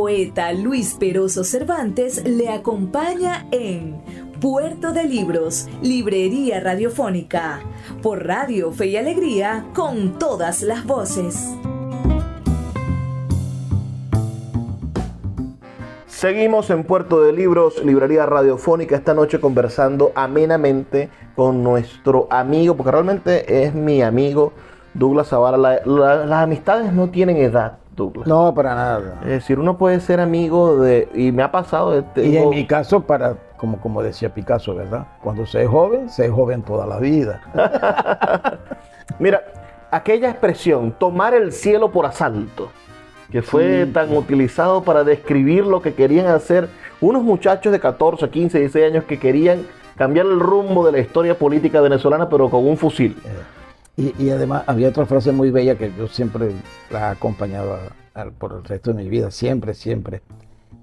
Poeta 0.00 0.50
Luis 0.54 0.96
Peroso 0.98 1.44
Cervantes 1.44 2.24
le 2.24 2.48
acompaña 2.48 3.46
en 3.50 4.00
Puerto 4.40 4.92
de 4.94 5.04
Libros, 5.04 5.68
Librería 5.82 6.58
Radiofónica, 6.58 7.60
por 8.02 8.26
Radio 8.26 8.72
Fe 8.72 8.86
y 8.86 8.96
Alegría, 8.96 9.66
con 9.74 10.18
todas 10.18 10.62
las 10.62 10.86
voces. 10.86 11.54
Seguimos 16.06 16.70
en 16.70 16.84
Puerto 16.84 17.20
de 17.22 17.34
Libros, 17.34 17.84
Librería 17.84 18.24
Radiofónica, 18.24 18.96
esta 18.96 19.12
noche 19.12 19.38
conversando 19.38 20.12
amenamente 20.14 21.10
con 21.36 21.62
nuestro 21.62 22.26
amigo, 22.30 22.74
porque 22.74 22.92
realmente 22.92 23.64
es 23.64 23.74
mi 23.74 24.00
amigo 24.00 24.54
Douglas 24.94 25.28
Zavala. 25.28 25.58
La- 25.58 25.82
la- 25.84 26.24
las 26.24 26.42
amistades 26.44 26.90
no 26.90 27.10
tienen 27.10 27.36
edad, 27.36 27.79
Douglas. 27.96 28.26
No, 28.26 28.54
para 28.54 28.74
nada. 28.74 29.20
Es 29.22 29.28
decir, 29.28 29.58
uno 29.58 29.76
puede 29.76 30.00
ser 30.00 30.20
amigo 30.20 30.78
de... 30.78 31.08
Y 31.14 31.32
me 31.32 31.42
ha 31.42 31.50
pasado... 31.50 32.02
de- 32.02 32.26
Y 32.26 32.36
en 32.36 32.48
mi 32.50 32.66
caso, 32.66 33.00
para, 33.00 33.36
como, 33.56 33.80
como 33.80 34.02
decía 34.02 34.32
Picasso, 34.32 34.74
¿verdad? 34.74 35.06
Cuando 35.22 35.44
se 35.46 35.62
es 35.62 35.68
joven, 35.68 36.08
se 36.08 36.26
es 36.26 36.30
joven 36.32 36.62
toda 36.62 36.86
la 36.86 36.98
vida. 36.98 37.40
Mira, 39.18 39.42
aquella 39.90 40.30
expresión, 40.30 40.92
tomar 40.98 41.34
el 41.34 41.52
cielo 41.52 41.90
por 41.90 42.06
asalto, 42.06 42.70
que 43.30 43.42
fue 43.42 43.86
tan 43.86 44.16
utilizado 44.16 44.82
para 44.82 45.04
describir 45.04 45.64
lo 45.66 45.82
que 45.82 45.94
querían 45.94 46.26
hacer 46.26 46.68
unos 47.00 47.22
muchachos 47.22 47.72
de 47.72 47.80
14, 47.80 48.28
15, 48.28 48.58
16 48.58 48.92
años 48.92 49.04
que 49.04 49.18
querían 49.18 49.66
cambiar 49.96 50.26
el 50.26 50.40
rumbo 50.40 50.84
de 50.86 50.92
la 50.92 50.98
historia 50.98 51.36
política 51.38 51.80
venezolana, 51.80 52.28
pero 52.28 52.48
con 52.50 52.66
un 52.66 52.76
fusil. 52.76 53.16
Y, 54.00 54.14
y 54.18 54.30
además 54.30 54.64
había 54.66 54.88
otra 54.88 55.04
frase 55.04 55.30
muy 55.30 55.50
bella 55.50 55.76
que 55.76 55.92
yo 55.96 56.08
siempre 56.08 56.52
la 56.90 57.00
he 57.00 57.12
acompañado 57.12 57.74
a- 58.14 58.20
a- 58.22 58.30
por 58.30 58.52
el 58.54 58.64
resto 58.64 58.92
de 58.94 59.02
mi 59.02 59.08
vida, 59.10 59.30
siempre, 59.30 59.74
siempre, 59.74 60.22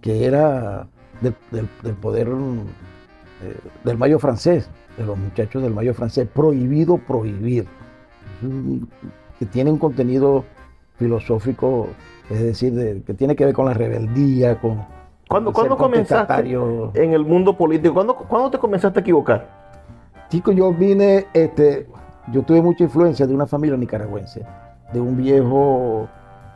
que 0.01 0.25
era 0.25 0.87
del, 1.21 1.33
del- 1.51 1.67
del 1.81 1.93
poder 1.95 2.27
mm, 2.29 2.59
eh, 3.43 3.55
del 3.83 3.97
mayo 3.97 4.19
francés, 4.19 4.69
de 4.97 5.05
los 5.05 5.17
muchachos 5.17 5.63
del 5.63 5.73
mayo 5.73 5.93
francés, 5.95 6.27
prohibido 6.31 6.97
prohibir, 6.99 7.65
que 9.39 9.45
tiene 9.47 9.71
un 9.71 9.79
contenido 9.79 10.45
filosófico, 10.99 11.87
es 12.29 12.39
decir, 12.41 12.73
de- 12.73 13.01
que 13.03 13.13
tiene 13.15 13.35
que 13.35 13.45
ver 13.45 13.53
con 13.55 13.65
la 13.65 13.73
rebeldía, 13.73 14.59
con... 14.59 14.85
¿Cuándo, 15.27 15.51
¿cuándo 15.51 15.75
comenzaste 15.75 16.33
en 17.03 17.13
el 17.13 17.25
mundo 17.25 17.57
político? 17.57 17.93
¿Cuándo, 17.95 18.15
¿Cuándo 18.15 18.49
te 18.51 18.57
comenzaste 18.59 18.99
a 18.99 19.01
equivocar? 19.01 19.47
Chico, 20.29 20.51
yo 20.51 20.71
vine, 20.73 21.25
este, 21.33 21.87
yo 22.31 22.43
tuve 22.43 22.61
mucha 22.61 22.83
influencia 22.83 23.25
de 23.25 23.33
una 23.33 23.47
familia 23.47 23.77
nicaragüense, 23.77 24.45
de 24.93 24.99
un 24.99 25.17
viejo 25.17 26.07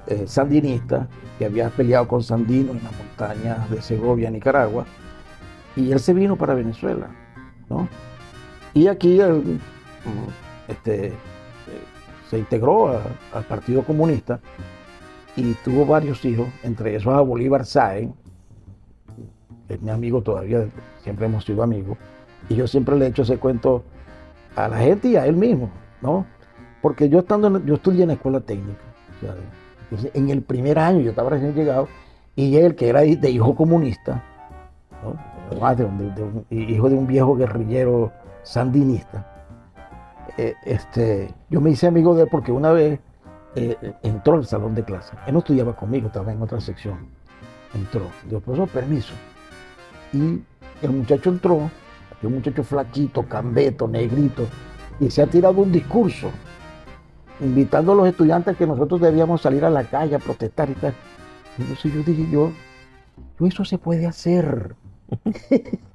eh, 0.07 0.25
sandinista 0.27 1.07
que 1.37 1.45
había 1.45 1.69
peleado 1.69 2.07
con 2.07 2.23
Sandino 2.23 2.71
en 2.71 2.83
las 2.83 2.97
montañas 2.97 3.69
de 3.69 3.81
Segovia, 3.81 4.29
Nicaragua, 4.29 4.85
y 5.75 5.91
él 5.91 5.99
se 5.99 6.13
vino 6.13 6.35
para 6.35 6.53
Venezuela, 6.53 7.07
¿no? 7.69 7.87
Y 8.73 8.87
aquí 8.87 9.19
él, 9.19 9.59
mm, 10.05 10.71
este, 10.71 11.07
eh, 11.07 11.13
se 12.29 12.39
integró 12.39 12.99
al 13.33 13.43
Partido 13.43 13.83
Comunista 13.83 14.39
y 15.35 15.53
tuvo 15.63 15.85
varios 15.85 16.23
hijos, 16.25 16.47
entre 16.63 16.95
esos 16.95 17.13
a 17.13 17.21
Bolívar 17.21 17.65
Sáenz, 17.65 18.13
es 19.69 19.81
mi 19.81 19.89
amigo 19.89 20.21
todavía, 20.21 20.67
siempre 21.03 21.27
hemos 21.27 21.45
sido 21.45 21.63
amigos, 21.63 21.97
y 22.49 22.55
yo 22.55 22.67
siempre 22.67 22.97
le 22.97 23.05
he 23.05 23.09
hecho 23.09 23.21
ese 23.21 23.37
cuento 23.37 23.83
a 24.55 24.67
la 24.67 24.77
gente 24.77 25.08
y 25.10 25.15
a 25.15 25.25
él 25.25 25.36
mismo, 25.36 25.70
¿no? 26.01 26.25
Porque 26.81 27.10
yo 27.10 27.20
estando 27.20 27.48
en- 27.48 27.65
yo 27.65 27.75
estudié 27.75 28.03
en 28.03 28.08
la 28.10 28.13
escuela 28.15 28.39
técnica, 28.41 28.79
en 30.13 30.29
el 30.29 30.41
primer 30.41 30.79
año 30.79 31.00
yo 31.01 31.10
estaba 31.12 31.29
recién 31.29 31.53
llegado 31.53 31.88
y 32.36 32.55
él 32.58 32.75
que 32.75 32.89
era 32.89 33.01
de 33.01 33.29
hijo 33.29 33.55
comunista, 33.55 34.24
¿no? 35.03 35.15
Un- 35.51 36.46
hijo 36.50 36.89
de 36.89 36.96
un 36.96 37.08
viejo 37.08 37.36
guerrillero 37.36 38.12
sandinista, 38.43 39.27
eh, 40.38 40.53
este, 40.65 41.34
yo 41.50 41.60
me 41.62 41.72
hice 41.72 41.88
amigo 41.88 42.15
de 42.15 42.24
él 42.24 42.27
porque 42.31 42.51
una 42.51 42.72
vez 42.72 43.00
eh, 43.55 43.75
entró 44.01 44.36
al 44.36 44.46
salón 44.46 44.74
de 44.75 44.84
clase, 44.84 45.13
él 45.27 45.34
no 45.34 45.39
estudiaba 45.39 45.75
conmigo, 45.75 46.08
estaba 46.08 46.31
en 46.31 46.41
otra 46.41 46.62
sección, 46.62 47.08
entró, 47.74 48.03
dijo, 48.25 48.39
profesor, 48.39 48.70
permiso, 48.70 49.13
y 50.13 50.41
el 50.81 50.91
muchacho 50.91 51.29
entró, 51.29 51.70
un 52.27 52.35
muchacho 52.35 52.63
flaquito, 52.63 53.23
cambeto, 53.23 53.87
negrito, 53.87 54.45
y 54.99 55.09
se 55.09 55.21
ha 55.21 55.27
tirado 55.27 55.61
un 55.61 55.71
discurso 55.71 56.29
invitando 57.39 57.93
a 57.93 57.95
los 57.95 58.07
estudiantes 58.07 58.55
que 58.55 58.67
nosotros 58.67 59.01
debíamos 59.01 59.41
salir 59.41 59.65
a 59.65 59.69
la 59.69 59.83
calle 59.83 60.15
a 60.15 60.19
protestar 60.19 60.69
y 60.69 60.73
tal. 60.75 60.93
Entonces 61.57 61.91
yo 61.93 62.03
dije, 62.03 62.27
yo, 62.31 62.51
yo 63.39 63.47
eso 63.47 63.65
se 63.65 63.77
puede 63.77 64.05
hacer. 64.05 64.75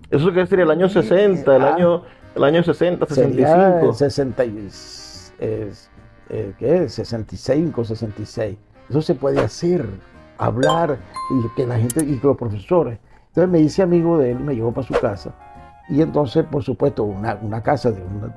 Eso 0.09 0.27
quiere 0.27 0.43
decir 0.43 0.61
el 0.61 0.71
año 0.71 0.89
60, 0.89 1.57
el 1.57 1.63
Ah. 1.63 1.75
año, 1.75 2.03
el 2.37 2.45
año 2.45 2.63
60, 2.63 3.07
Sería 3.07 3.49
65. 3.49 3.93
60 3.95 4.45
y- 4.45 4.59
es- 4.67 5.33
eh, 5.41 6.53
¿qué 6.59 6.85
es? 6.85 6.95
65, 6.95 7.85
66. 7.85 8.57
Eso 8.89 9.03
se 9.03 9.15
puede 9.17 9.41
hacer, 9.41 9.85
hablar 10.39 10.99
y 11.31 11.49
que 11.57 11.67
la 11.67 11.77
gente 11.79 12.05
y 12.05 12.19
que 12.19 12.27
los 12.27 12.37
profesores. 12.37 12.99
Entonces 13.29 13.51
me 13.51 13.59
hice 13.59 13.83
amigo 13.83 14.17
de 14.19 14.31
él, 14.33 14.39
me 14.41 14.55
llevó 14.55 14.71
para 14.73 14.87
su 14.87 14.95
casa. 14.95 15.35
Y 15.89 16.03
entonces, 16.03 16.45
por 16.45 16.63
supuesto, 16.65 17.05
una, 17.05 17.37
una 17.43 17.63
casa 17.63 17.91
de 17.93 18.03
una, 18.03 18.35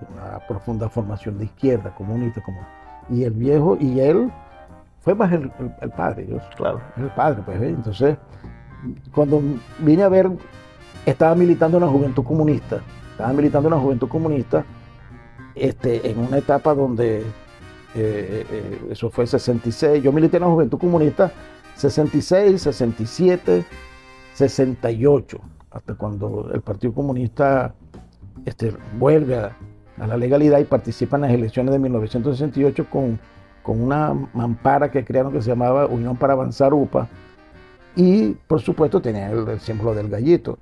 profunda 0.48 0.88
formación 0.89 1.38
de 1.38 1.46
izquierda, 1.46 1.94
comunista, 1.96 2.41
como. 2.41 2.60
Y 3.10 3.24
el 3.24 3.32
viejo, 3.34 3.75
y 3.79 4.00
él 4.00 4.32
fue 5.01 5.15
más 5.15 5.32
el, 5.32 5.51
el- 5.60 5.74
el 5.82 5.89
padre, 5.91 6.27
yo 6.29 6.38
Claro. 6.56 6.79
el 6.98 7.08
padre, 7.08 7.41
pues, 7.46 7.60
¿eh? 7.62 7.70
entonces, 7.70 8.18
cuando 9.13 9.41
vine 9.79 10.03
a 10.03 10.10
ver, 10.10 10.30
estaba 11.06 11.34
militando 11.34 11.78
en 11.78 11.86
la 11.86 11.89
juventud 11.89 12.24
comunista, 12.24 12.82
estaba 13.12 13.34
militando 13.34 13.67
en 13.69 13.74
la 13.76 13.80
juventud 13.82 14.08
comunista, 14.08 14.63
este, 15.56 16.12
en 16.12 16.19
una 16.19 16.38
etapa 16.38 16.76
donde, 16.76 17.19
eh, 17.21 17.24
eh, 17.95 18.88
eso 18.91 19.10
fue 19.10 19.26
66, 19.26 20.04
yo 20.04 20.12
milité 20.12 20.38
en 20.38 20.43
la 20.43 20.50
juventud 20.50 20.78
comunista 20.78 21.32
66, 21.76 22.62
67, 22.62 23.65
68, 24.36 25.39
hasta 25.71 25.93
cuando 25.95 26.49
el 26.53 26.62
Partido 26.62 26.93
Comunista 26.93 27.73
este, 28.45 28.73
vuelve 28.97 29.38
a, 29.38 29.55
a 29.99 30.08
la 30.08 30.17
legalidad 30.17 30.60
y 30.60 30.63
participa 30.63 31.17
en 31.17 31.21
las 31.23 31.32
elecciones 31.32 31.71
de 31.73 31.79
1968 31.79 32.86
con, 32.89 33.19
con 33.63 33.82
una 33.82 34.13
mampara 34.34 34.89
que 34.89 35.03
crearon 35.05 35.32
que 35.32 35.41
se 35.41 35.49
llamaba 35.49 35.86
Unión 35.86 36.15
para 36.17 36.34
Avanzar 36.34 36.73
UPA 36.73 37.08
y 37.95 38.29
por 38.47 38.62
supuesto 38.62 39.01
tenía 39.01 39.29
el, 39.32 39.47
el 39.47 39.60
símbolo 39.60 39.93
del 39.93 40.10
gallito 40.10 40.58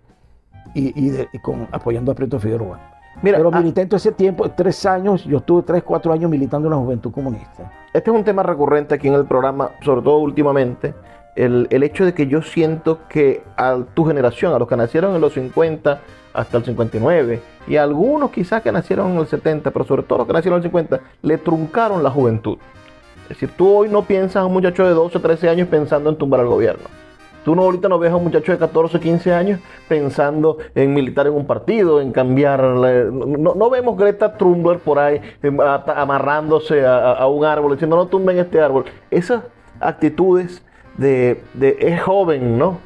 y, 0.73 0.91
y 1.05 1.09
de- 1.09 1.29
y 1.31 1.39
con, 1.39 1.67
apoyando 1.71 2.11
a 2.11 2.15
Prieto 2.15 2.39
Figueroa. 2.39 2.79
Mira, 3.21 3.37
Pero 3.37 3.49
ah, 3.51 3.59
milité 3.59 3.81
en 3.81 3.89
ese 3.91 4.11
tiempo, 4.11 4.49
tres 4.51 4.85
años, 4.85 5.23
yo 5.23 5.37
estuve 5.37 5.63
tres, 5.63 5.83
cuatro 5.83 6.13
años 6.13 6.29
militando 6.29 6.67
en 6.67 6.71
la 6.73 6.77
juventud 6.77 7.11
comunista. 7.11 7.71
este 7.93 8.11
es 8.11 8.15
un 8.15 8.23
tema 8.23 8.43
recurrente 8.43 8.93
aquí 8.93 9.07
en 9.07 9.15
el 9.15 9.25
programa, 9.25 9.71
sobre 9.81 10.01
todo 10.03 10.19
últimamente, 10.19 10.93
el, 11.37 11.67
el 11.69 11.83
hecho 11.83 12.03
de 12.05 12.13
que 12.13 12.27
yo 12.27 12.41
siento 12.41 12.99
que 13.09 13.43
a 13.55 13.77
tu 13.93 14.05
generación, 14.05 14.53
a 14.53 14.59
los 14.59 14.67
que 14.67 14.75
nacieron 14.75 15.15
en 15.15 15.21
los 15.21 15.33
50 15.33 16.01
hasta 16.33 16.57
el 16.57 16.65
59, 16.65 17.41
y 17.67 17.75
a 17.77 17.83
algunos 17.83 18.31
quizás 18.31 18.61
que 18.61 18.71
nacieron 18.71 19.11
en 19.13 19.17
el 19.19 19.27
70, 19.27 19.71
pero 19.71 19.85
sobre 19.85 20.03
todo 20.03 20.19
los 20.19 20.27
que 20.27 20.33
nacieron 20.33 20.57
en 20.59 20.63
el 20.65 20.69
50, 20.69 20.99
le 21.21 21.37
truncaron 21.37 22.03
la 22.03 22.09
juventud. 22.11 22.57
Es 23.23 23.29
decir, 23.29 23.49
tú 23.57 23.67
hoy 23.75 23.89
no 23.89 24.03
piensas 24.03 24.37
a 24.37 24.45
un 24.45 24.53
muchacho 24.53 24.85
de 24.85 24.91
12 24.93 25.17
o 25.17 25.21
13 25.21 25.49
años 25.49 25.67
pensando 25.67 26.09
en 26.09 26.15
tumbar 26.15 26.39
al 26.41 26.47
gobierno. 26.47 26.83
Tú 27.43 27.55
no 27.55 27.61
ahorita 27.63 27.87
no 27.87 27.97
ves 27.97 28.11
a 28.11 28.15
un 28.17 28.25
muchacho 28.25 28.51
de 28.51 28.57
14 28.57 28.97
o 28.97 28.99
15 28.99 29.33
años 29.33 29.59
pensando 29.87 30.57
en 30.75 30.93
militar 30.93 31.27
en 31.27 31.33
un 31.33 31.45
partido, 31.47 32.01
en 32.01 32.11
cambiar. 32.11 32.61
No, 32.61 33.55
no 33.55 33.69
vemos 33.69 33.97
Greta 33.97 34.33
Thunberg 34.37 34.79
por 34.79 34.99
ahí 34.99 35.21
em, 35.41 35.57
amarrándose 35.61 36.85
a- 36.85 37.13
a 37.13 37.27
un 37.27 37.45
árbol 37.45 37.71
diciendo 37.73 37.95
no 37.95 38.07
tumben 38.07 38.37
este 38.37 38.59
árbol. 38.61 38.85
Esas 39.11 39.43
actitudes 39.79 40.63
de, 40.97 41.43
de 41.53 41.77
es 41.79 42.01
joven, 42.01 42.57
¿no? 42.57 42.79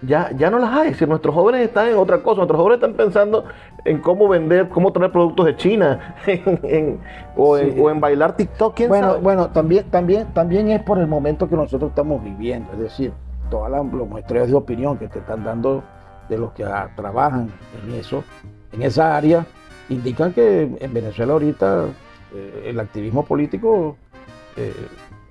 Ya, 0.00 0.30
ya 0.36 0.48
no 0.48 0.58
las 0.60 0.72
hay. 0.76 0.94
Si 0.94 1.04
nuestros 1.06 1.34
jóvenes 1.34 1.62
están 1.62 1.88
en 1.88 1.96
otra 1.96 2.22
cosa, 2.22 2.36
nuestros 2.38 2.60
jóvenes 2.60 2.76
están 2.76 2.92
pensando 2.94 3.44
en 3.84 3.98
cómo 3.98 4.28
vender, 4.28 4.68
cómo 4.68 4.92
traer 4.92 5.10
productos 5.10 5.46
de 5.46 5.56
China, 5.56 6.14
en- 6.26 6.60
en- 6.62 7.00
o, 7.36 7.58
en, 7.58 7.74
Sí. 7.74 7.80
o 7.80 7.90
en 7.90 8.00
bailar 8.00 8.36
TikTok, 8.36 8.74
¿quién 8.76 8.88
Bueno, 8.90 9.08
sabe? 9.08 9.20
bueno, 9.20 9.48
también, 9.50 9.84
también, 9.90 10.26
también 10.32 10.70
es 10.70 10.82
por 10.82 10.98
el 10.98 11.08
momento 11.08 11.48
que 11.48 11.56
nosotros 11.56 11.90
estamos 11.90 12.22
viviendo, 12.22 12.72
es 12.74 12.78
decir, 12.78 13.12
todos 13.50 13.68
los 13.70 14.08
muestreos 14.08 14.46
de 14.48 14.54
opinión 14.54 14.98
que 14.98 15.08
te 15.08 15.18
están 15.18 15.42
dando 15.42 15.82
de 16.28 16.38
los 16.38 16.52
que 16.52 16.62
ah, 16.64 16.90
trabajan 16.94 17.50
en 17.84 17.94
eso, 17.94 18.22
en 18.72 18.82
esa 18.82 19.16
área, 19.16 19.46
indican 19.88 20.32
que 20.32 20.76
en 20.78 20.92
Venezuela 20.94 21.32
ahorita 21.32 21.86
eh, 22.34 22.64
el 22.66 22.78
activismo 22.78 23.24
político 23.24 23.96
eh, 24.56 24.72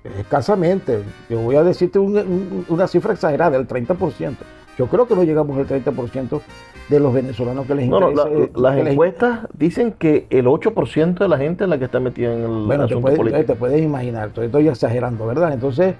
escasamente, 0.04 1.02
yo 1.28 1.40
voy 1.40 1.56
a 1.56 1.62
decirte 1.64 1.98
un- 1.98 2.16
un- 2.16 2.66
una 2.68 2.86
cifra 2.86 3.12
exagerada, 3.12 3.56
el 3.56 3.66
30%. 3.66 4.44
Yo 4.78 4.86
creo 4.86 5.06
que 5.08 5.14
no 5.14 5.24
llegamos 5.24 5.56
al 5.58 5.66
30% 5.66 6.40
de 6.88 7.00
los 7.00 7.12
venezolanos 7.12 7.66
que 7.66 7.74
les 7.74 7.88
No, 7.88 8.00
no, 8.00 8.10
interesa. 8.10 8.30
la- 8.38 8.44
eh, 8.44 8.50
las 8.56 8.74
les- 8.76 8.86
encuestas 8.92 9.40
dicen 9.52 9.92
que 9.92 10.26
el 10.30 10.46
8% 10.46 11.24
de 11.24 11.28
la 11.28 11.36
gente 11.36 11.64
es 11.64 11.70
la 11.70 11.78
que 11.78 11.84
está 11.86 12.00
metida 12.00 12.32
en 12.32 12.40
el 12.42 12.46
Bueno, 12.66 12.86
te 12.86 12.94
asunto 12.94 13.00
puedes, 13.02 13.18
político. 13.18 13.44
te 13.44 13.54
puedes 13.56 13.82
imaginar, 13.82 14.28
estoy, 14.28 14.46
estoy 14.46 14.68
exagerando, 14.68 15.26
¿verdad? 15.26 15.52
Entonces, 15.52 15.94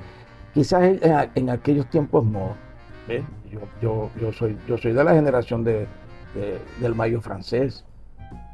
quizás 0.55 0.83
en, 0.85 1.01
en- 1.03 1.31
en 1.35 1.51
aquellos 1.51 1.87
tiempos 1.91 2.25
no. 2.25 2.53
¿ves? 3.09 3.23
Yo, 3.51 3.61
yo, 3.83 4.11
yo, 4.21 4.33
soy, 4.33 4.57
yo 4.69 4.79
soy 4.79 4.93
de 4.93 5.03
la 5.03 5.13
generación 5.15 5.65
de, 5.65 5.87
de- 6.35 6.59
del 6.81 6.95
mayo 6.95 7.21
francés, 7.21 7.85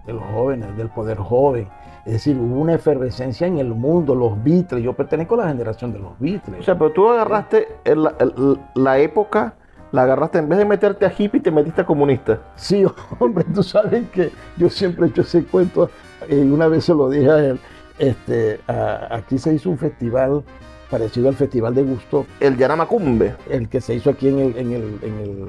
de 0.07 0.13
los 0.13 0.23
jóvenes, 0.33 0.77
del 0.77 0.89
poder 0.89 1.19
joven. 1.19 1.69
Es 2.07 2.13
decir, 2.13 2.37
hubo 2.37 2.61
una 2.61 2.75
efervescencia 2.75 3.47
en 3.47 3.59
el 3.59 3.69
mundo, 3.75 4.15
los 4.15 4.43
Beatles. 4.45 4.83
Yo 4.85 4.93
pertenezco 4.93 5.35
a 5.37 5.39
la 5.45 5.49
generación 5.49 5.93
de 5.93 5.99
los 6.01 6.13
Beatles. 6.19 6.61
O 6.61 6.63
sea, 6.63 6.77
pero 6.79 6.93
tú 6.93 7.09
agarraste 7.09 7.67
el- 7.85 8.09
el- 8.19 8.59
la 8.75 8.99
época, 8.99 9.55
la 9.91 10.03
agarraste 10.03 10.39
en 10.39 10.49
vez 10.49 10.59
de 10.59 10.65
meterte 10.67 11.07
a 11.07 11.13
hippie, 11.17 11.41
te 11.41 11.51
metiste 11.51 11.81
a 11.81 11.87
comunista. 11.87 12.41
Sí, 12.57 12.85
hombre, 13.19 13.45
tú 13.55 13.63
sabes 13.63 14.09
que 14.11 14.31
yo 14.59 14.69
siempre 14.69 15.07
he 15.07 15.09
hecho 15.09 15.23
ese 15.23 15.45
cuento, 15.45 15.89
y 16.29 16.35
una 16.41 16.69
vez 16.69 16.85
se 16.85 16.93
lo 16.95 17.09
dije 17.09 17.31
a 17.31 17.39
él, 17.39 17.61
este, 17.99 18.61
a- 18.69 19.09
aquí 19.17 19.39
se 19.39 19.55
hizo 19.55 19.71
un 19.71 19.79
festival 19.79 20.43
parecido 20.91 21.29
al 21.29 21.35
Festival 21.35 21.75
de 21.75 21.83
Gusto, 21.85 22.27
El 22.39 22.57
Yanamacumbe. 22.59 23.35
el 23.49 23.69
que 23.69 23.81
se 23.81 23.95
hizo 23.95 24.11
aquí 24.11 24.29
en 24.29 24.39
el... 24.41 24.57
En 24.59 24.73
el, 24.73 24.99
en 25.03 25.19
el 25.21 25.47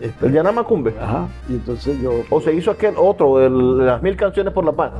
este, 0.00 0.26
El 0.26 0.32
Yanamacumbe. 0.32 0.94
Ajá, 1.00 1.28
y 1.48 1.54
entonces 1.54 2.00
yo... 2.00 2.12
O 2.30 2.40
se 2.40 2.52
hizo 2.54 2.70
aquel 2.70 2.94
otro, 2.96 3.40
el, 3.44 3.84
las 3.86 4.02
mil 4.02 4.16
canciones 4.16 4.52
por 4.52 4.64
la 4.64 4.72
paz. 4.72 4.92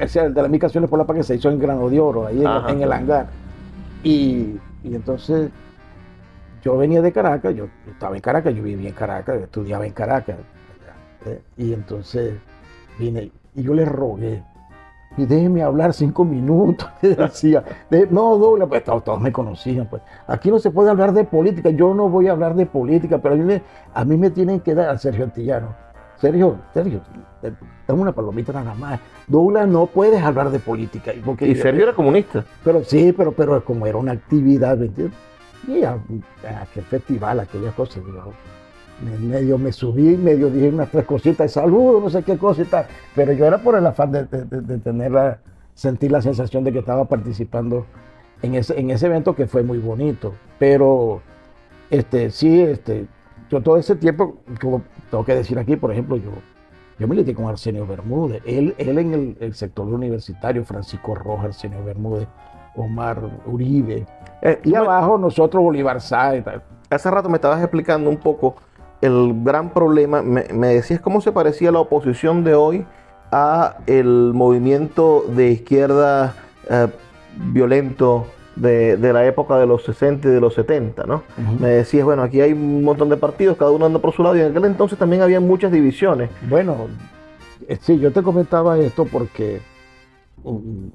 O 0.00 0.08
sea, 0.08 0.24
el 0.24 0.34
de 0.34 0.42
las 0.42 0.50
mil 0.50 0.60
canciones 0.60 0.88
por 0.88 0.98
la 0.98 1.04
paz 1.06 1.16
que 1.16 1.22
se 1.22 1.34
hizo 1.36 1.50
en 1.50 1.58
Grano 1.58 1.88
de 1.88 2.00
Oro, 2.00 2.26
ahí 2.26 2.42
en, 2.68 2.82
el 2.82 2.92
hangar. 2.92 3.26
Y, 4.02 4.58
y 4.82 4.94
entonces 4.94 5.50
yo 6.62 6.76
venía 6.78 7.02
de 7.02 7.12
Caracas, 7.12 7.54
yo, 7.54 7.66
yo 7.66 7.92
estaba 7.92 8.14
en 8.16 8.22
Caracas, 8.22 8.54
yo 8.54 8.62
vivía 8.62 8.88
en 8.88 8.94
Caracas, 8.94 9.40
estudiaba 9.40 9.86
en 9.86 9.92
Caracas. 9.92 10.36
¿eh? 11.26 11.40
Y 11.56 11.72
entonces 11.72 12.34
vine 12.98 13.30
y 13.54 13.62
yo 13.62 13.74
le 13.74 13.84
rogué, 13.84 14.42
y 15.16 15.26
déjeme 15.26 15.62
hablar 15.62 15.92
cinco 15.92 16.24
minutos, 16.24 16.88
le 17.02 17.14
decía, 17.14 17.62
de- 17.90 18.06
no, 18.10 18.36
Douglas, 18.38 18.68
pues 18.68 18.82
todos, 18.84 19.04
todos 19.04 19.20
me 19.20 19.30
conocían, 19.30 19.86
pues, 19.86 20.02
aquí 20.26 20.50
no 20.50 20.58
se 20.58 20.70
puede 20.70 20.90
hablar 20.90 21.12
de 21.12 21.24
política, 21.24 21.70
yo 21.70 21.92
no 21.94 22.08
voy 22.08 22.28
a 22.28 22.32
hablar 22.32 22.54
de 22.54 22.64
política, 22.66 23.18
pero 23.18 23.34
a 23.34 23.38
mí 23.38 23.44
me, 23.44 23.62
a 23.92 24.04
mí 24.04 24.16
me 24.16 24.30
tienen 24.30 24.60
que 24.60 24.74
dar 24.74 24.88
a 24.88 24.98
Sergio 24.98 25.24
Antillano, 25.24 25.74
Sergio, 26.22 26.56
Sergio, 26.72 27.00
dame 27.86 28.00
una 28.00 28.12
palomita 28.12 28.52
nada 28.52 28.74
más, 28.74 29.00
Douglas, 29.26 29.66
no 29.68 29.86
puedes 29.86 30.22
hablar 30.22 30.50
de 30.50 30.58
política, 30.60 31.12
porque 31.24 31.48
Y 31.48 31.54
yo- 31.54 31.62
Sergio 31.62 31.82
era 31.82 31.92
comunista. 31.92 32.44
pero 32.64 32.82
sí, 32.84 33.12
pero, 33.12 33.32
pero 33.32 33.62
como 33.64 33.86
era 33.86 33.98
una 33.98 34.12
actividad, 34.12 34.78
¿me 34.78 34.86
entiendes? 34.86 35.18
Y 35.68 35.82
a, 35.84 35.92
a 35.92 36.66
qué 36.72 36.80
festival, 36.82 37.40
aquellas 37.40 37.74
cosas. 37.74 37.96
Yo, 37.96 38.32
me- 39.04 39.18
medio 39.18 39.58
me 39.58 39.72
subí, 39.72 40.16
medio 40.16 40.48
dije 40.48 40.68
unas 40.68 40.90
tres 40.90 41.04
cositas 41.04 41.38
de 41.38 41.48
saludo, 41.48 42.00
no 42.00 42.08
sé 42.08 42.22
qué 42.22 42.38
cosa 42.38 42.62
y 42.62 42.66
tal. 42.66 42.86
Pero 43.16 43.32
yo 43.32 43.44
era 43.44 43.58
por 43.58 43.76
el 43.76 43.84
afán 43.86 44.12
de, 44.12 44.24
de- 44.24 44.44
de- 44.44 44.60
de 44.60 44.78
tener 44.78 45.10
la, 45.10 45.38
sentir 45.74 46.12
la 46.12 46.22
sensación 46.22 46.62
de 46.64 46.72
que 46.72 46.78
estaba 46.78 47.04
participando 47.06 47.84
en 48.42 48.54
ese, 48.54 48.78
en 48.78 48.90
ese 48.90 49.06
evento 49.06 49.34
que 49.34 49.46
fue 49.48 49.62
muy 49.64 49.78
bonito. 49.78 50.34
Pero 50.58 51.20
este, 51.90 52.30
sí, 52.30 52.60
este, 52.62 53.06
yo 53.52 53.60
todo 53.60 53.76
ese 53.76 53.96
tiempo, 53.96 54.38
como 54.60 54.82
tengo 55.10 55.24
que 55.24 55.34
decir 55.34 55.58
aquí, 55.58 55.76
por 55.76 55.92
ejemplo, 55.92 56.16
yo, 56.16 56.30
yo 56.98 57.06
milité 57.06 57.34
con 57.34 57.46
Arsenio 57.46 57.86
Bermúdez, 57.86 58.42
él, 58.46 58.74
él 58.78 58.98
en 58.98 59.12
el, 59.12 59.36
el 59.40 59.54
sector 59.54 59.86
universitario, 59.86 60.64
Francisco 60.64 61.14
Rojas, 61.14 61.46
Arsenio 61.46 61.84
Bermúdez, 61.84 62.26
Omar 62.74 63.20
Uribe, 63.46 64.06
Eh, 64.40 64.58
y 64.64 64.74
abajo 64.74 65.18
nosotros 65.18 65.62
Bolívar 65.62 66.00
Sá 66.00 66.34
y 66.34 66.42
tal. 66.42 66.62
hace 66.90 67.10
rato 67.10 67.28
me 67.28 67.36
estabas 67.36 67.60
explicando 67.60 68.08
un 68.10 68.16
poco 68.16 68.56
el 69.02 69.44
gran 69.44 69.70
problema. 69.70 70.22
Me, 70.22 70.44
me 70.52 70.68
decías 70.68 71.00
cómo 71.00 71.20
se 71.20 71.30
parecía 71.30 71.70
la 71.70 71.78
oposición 71.80 72.42
de 72.42 72.54
hoy 72.54 72.86
a 73.30 73.76
el 73.86 74.32
movimiento 74.34 75.24
de 75.28 75.50
izquierda 75.50 76.34
eh, 76.70 76.88
violento 77.52 78.26
de, 78.56 78.96
de 78.96 79.12
la 79.12 79.24
época 79.26 79.56
de 79.58 79.66
los 79.66 79.84
60 79.84 80.28
y 80.28 80.30
de 80.30 80.40
los 80.40 80.54
70, 80.54 81.04
¿no? 81.04 81.22
Me 81.60 81.68
decías, 81.68 82.04
bueno, 82.04 82.22
aquí 82.22 82.40
hay 82.40 82.52
un 82.52 82.84
montón 82.84 83.08
de 83.08 83.16
partidos, 83.16 83.56
cada 83.56 83.70
uno 83.70 83.86
anda 83.86 83.98
por 83.98 84.12
su 84.12 84.22
lado, 84.22 84.36
y 84.36 84.40
en 84.40 84.50
aquel 84.50 84.64
entonces 84.66 84.98
también 84.98 85.22
había 85.22 85.40
muchas 85.40 85.72
divisiones. 85.72 86.30
Bueno, 86.48 86.76
eh, 87.68 87.78
sí, 87.80 87.98
yo 87.98 88.12
te 88.12 88.22
comentaba 88.22 88.78
esto 88.78 89.04
porque 89.06 89.60
mm, 90.44 90.86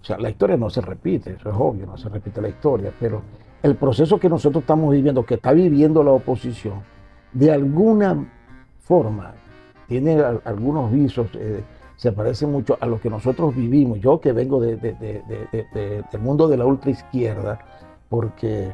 o 0.00 0.04
sea, 0.04 0.18
la 0.18 0.30
historia 0.30 0.56
no 0.56 0.70
se 0.70 0.80
repite, 0.80 1.32
eso 1.32 1.50
es 1.50 1.56
obvio, 1.58 1.86
no 1.86 1.96
se 1.98 2.08
repite 2.08 2.40
la 2.40 2.48
historia, 2.48 2.92
pero 2.98 3.22
el 3.62 3.74
proceso 3.74 4.18
que 4.20 4.28
nosotros 4.28 4.62
estamos 4.62 4.92
viviendo, 4.92 5.24
que 5.26 5.34
está 5.34 5.52
viviendo 5.52 6.02
la 6.04 6.12
oposición, 6.12 6.74
de 7.32 7.50
alguna 7.52 8.24
forma 8.80 9.34
tiene 9.88 10.20
al- 10.20 10.40
algunos 10.44 10.92
visos, 10.92 11.26
eh, 11.34 11.62
se 11.98 12.12
parece 12.12 12.46
mucho 12.46 12.78
a 12.80 12.86
lo 12.86 13.00
que 13.00 13.10
nosotros 13.10 13.54
vivimos. 13.56 13.98
Yo 13.98 14.20
que 14.20 14.32
vengo 14.32 14.60
de- 14.60 14.76
de- 14.76 14.92
de- 14.94 15.22
de- 15.28 15.46
de- 15.52 15.66
de- 15.74 16.04
del 16.10 16.20
mundo 16.20 16.46
de 16.46 16.56
la 16.56 16.64
ultraizquierda, 16.64 17.58
porque 18.08 18.72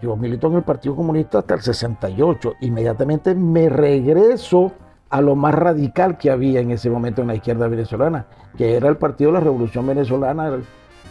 yo 0.00 0.16
milito 0.16 0.46
en 0.46 0.54
el 0.54 0.62
Partido 0.62 0.94
Comunista 0.94 1.40
hasta 1.40 1.54
el 1.54 1.60
68, 1.60 2.54
inmediatamente 2.60 3.34
me 3.34 3.68
regreso 3.68 4.70
a 5.10 5.20
lo 5.20 5.34
más 5.34 5.54
radical 5.56 6.16
que 6.16 6.30
había 6.30 6.60
en 6.60 6.70
ese 6.70 6.88
momento 6.88 7.20
en 7.20 7.26
la 7.26 7.34
izquierda 7.34 7.66
venezolana, 7.66 8.26
que 8.56 8.76
era 8.76 8.88
el 8.88 8.96
Partido 8.96 9.30
de 9.32 9.38
la 9.38 9.44
Revolución 9.44 9.84
Venezolana, 9.88 10.52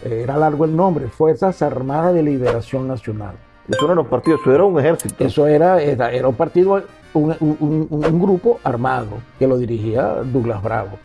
era 0.02 0.38
largo 0.38 0.64
el 0.64 0.74
nombre, 0.74 1.10
Fuerzas 1.10 1.62
Armadas 1.62 2.14
de 2.14 2.24
Liberación 2.24 2.88
Nacional. 2.88 3.36
Eso 3.68 3.86
no 3.88 3.92
era 3.92 4.02
un 4.02 4.08
partido, 4.08 4.38
eso 4.42 4.56
era 4.56 4.64
un 4.64 4.80
ejército. 4.80 5.22
Eso 5.24 5.46
era, 5.48 5.82
era, 5.82 6.12
era 6.12 6.28
un 6.30 6.36
partido, 6.36 6.82
un, 7.14 7.88
un- 7.90 8.22
grupo 8.22 8.60
armado 8.64 9.18
que 9.38 9.48
lo 9.48 9.58
dirigía 9.58 10.16
Douglas 10.24 10.62
Bravo. 10.62 10.98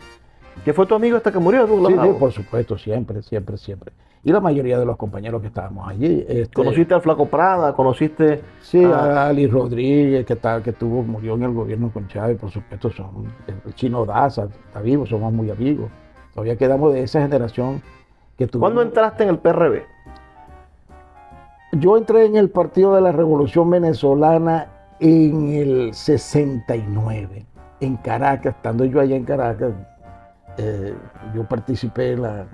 que 0.63 0.73
fue 0.73 0.85
tu 0.85 0.95
amigo 0.95 1.17
hasta 1.17 1.31
que 1.31 1.39
murió, 1.39 1.65
Douglas 1.67 1.87
Sí, 1.89 1.93
sí, 1.93 1.99
Bravo. 1.99 2.17
por 2.19 2.31
supuesto, 2.31 2.77
siempre, 2.77 3.21
siempre, 3.23 3.57
siempre. 3.57 3.91
Y 4.23 4.31
la 4.31 4.39
mayoría 4.39 4.79
de 4.79 4.85
los 4.85 4.97
compañeros 4.97 5.39
que 5.41 5.47
estábamos 5.47 5.87
allí. 5.87 6.25
este, 6.27 6.51
Conociste 6.53 6.95
al 6.95 7.01
Flaco 7.01 7.27
Prada, 7.27 7.73
conociste 7.73 8.41
Sí, 8.61 8.83
a 8.83 9.27
Ali 9.27 9.45
Rodríguez, 9.45 10.25
que, 10.25 10.33
está, 10.33 10.63
que 10.63 10.73
tuvo, 10.73 11.03
murió 11.03 11.35
en 11.35 11.43
el 11.43 11.51
gobierno 11.51 11.91
con 11.93 12.07
Chávez, 12.07 12.37
por 12.39 12.49
supuesto, 12.49 12.89
son, 12.89 13.31
el 13.65 13.75
chino 13.75 14.03
Daza 14.05 14.45
está 14.45 14.81
vivo, 14.81 15.05
somos 15.05 15.31
muy 15.31 15.51
amigos. 15.51 15.91
Todavía 16.33 16.55
quedamos 16.57 16.91
de 16.93 17.03
esa 17.03 17.21
generación 17.21 17.83
que 18.37 18.47
tuvo. 18.47 18.61
¿Cuándo 18.61 18.81
entraste 18.81 19.23
en 19.23 19.29
el 19.29 19.37
PRB? 19.37 19.83
Yo 21.73 21.97
entré 21.97 22.25
en 22.25 22.35
el 22.35 22.49
Partido 22.49 22.95
de 22.95 23.01
la 23.01 23.11
Revolución 23.11 23.69
Venezolana 23.69 24.67
en 24.99 25.49
el 25.49 25.93
69, 25.93 27.45
en 27.79 27.97
Caracas, 27.97 28.55
estando 28.55 28.85
yo 28.85 28.99
allá 28.99 29.15
en 29.15 29.25
Caracas. 29.25 29.73
eh, 30.57 30.93
yo 31.33 31.43
participé 31.43 32.13
en 32.13 32.21
la. 32.21 32.45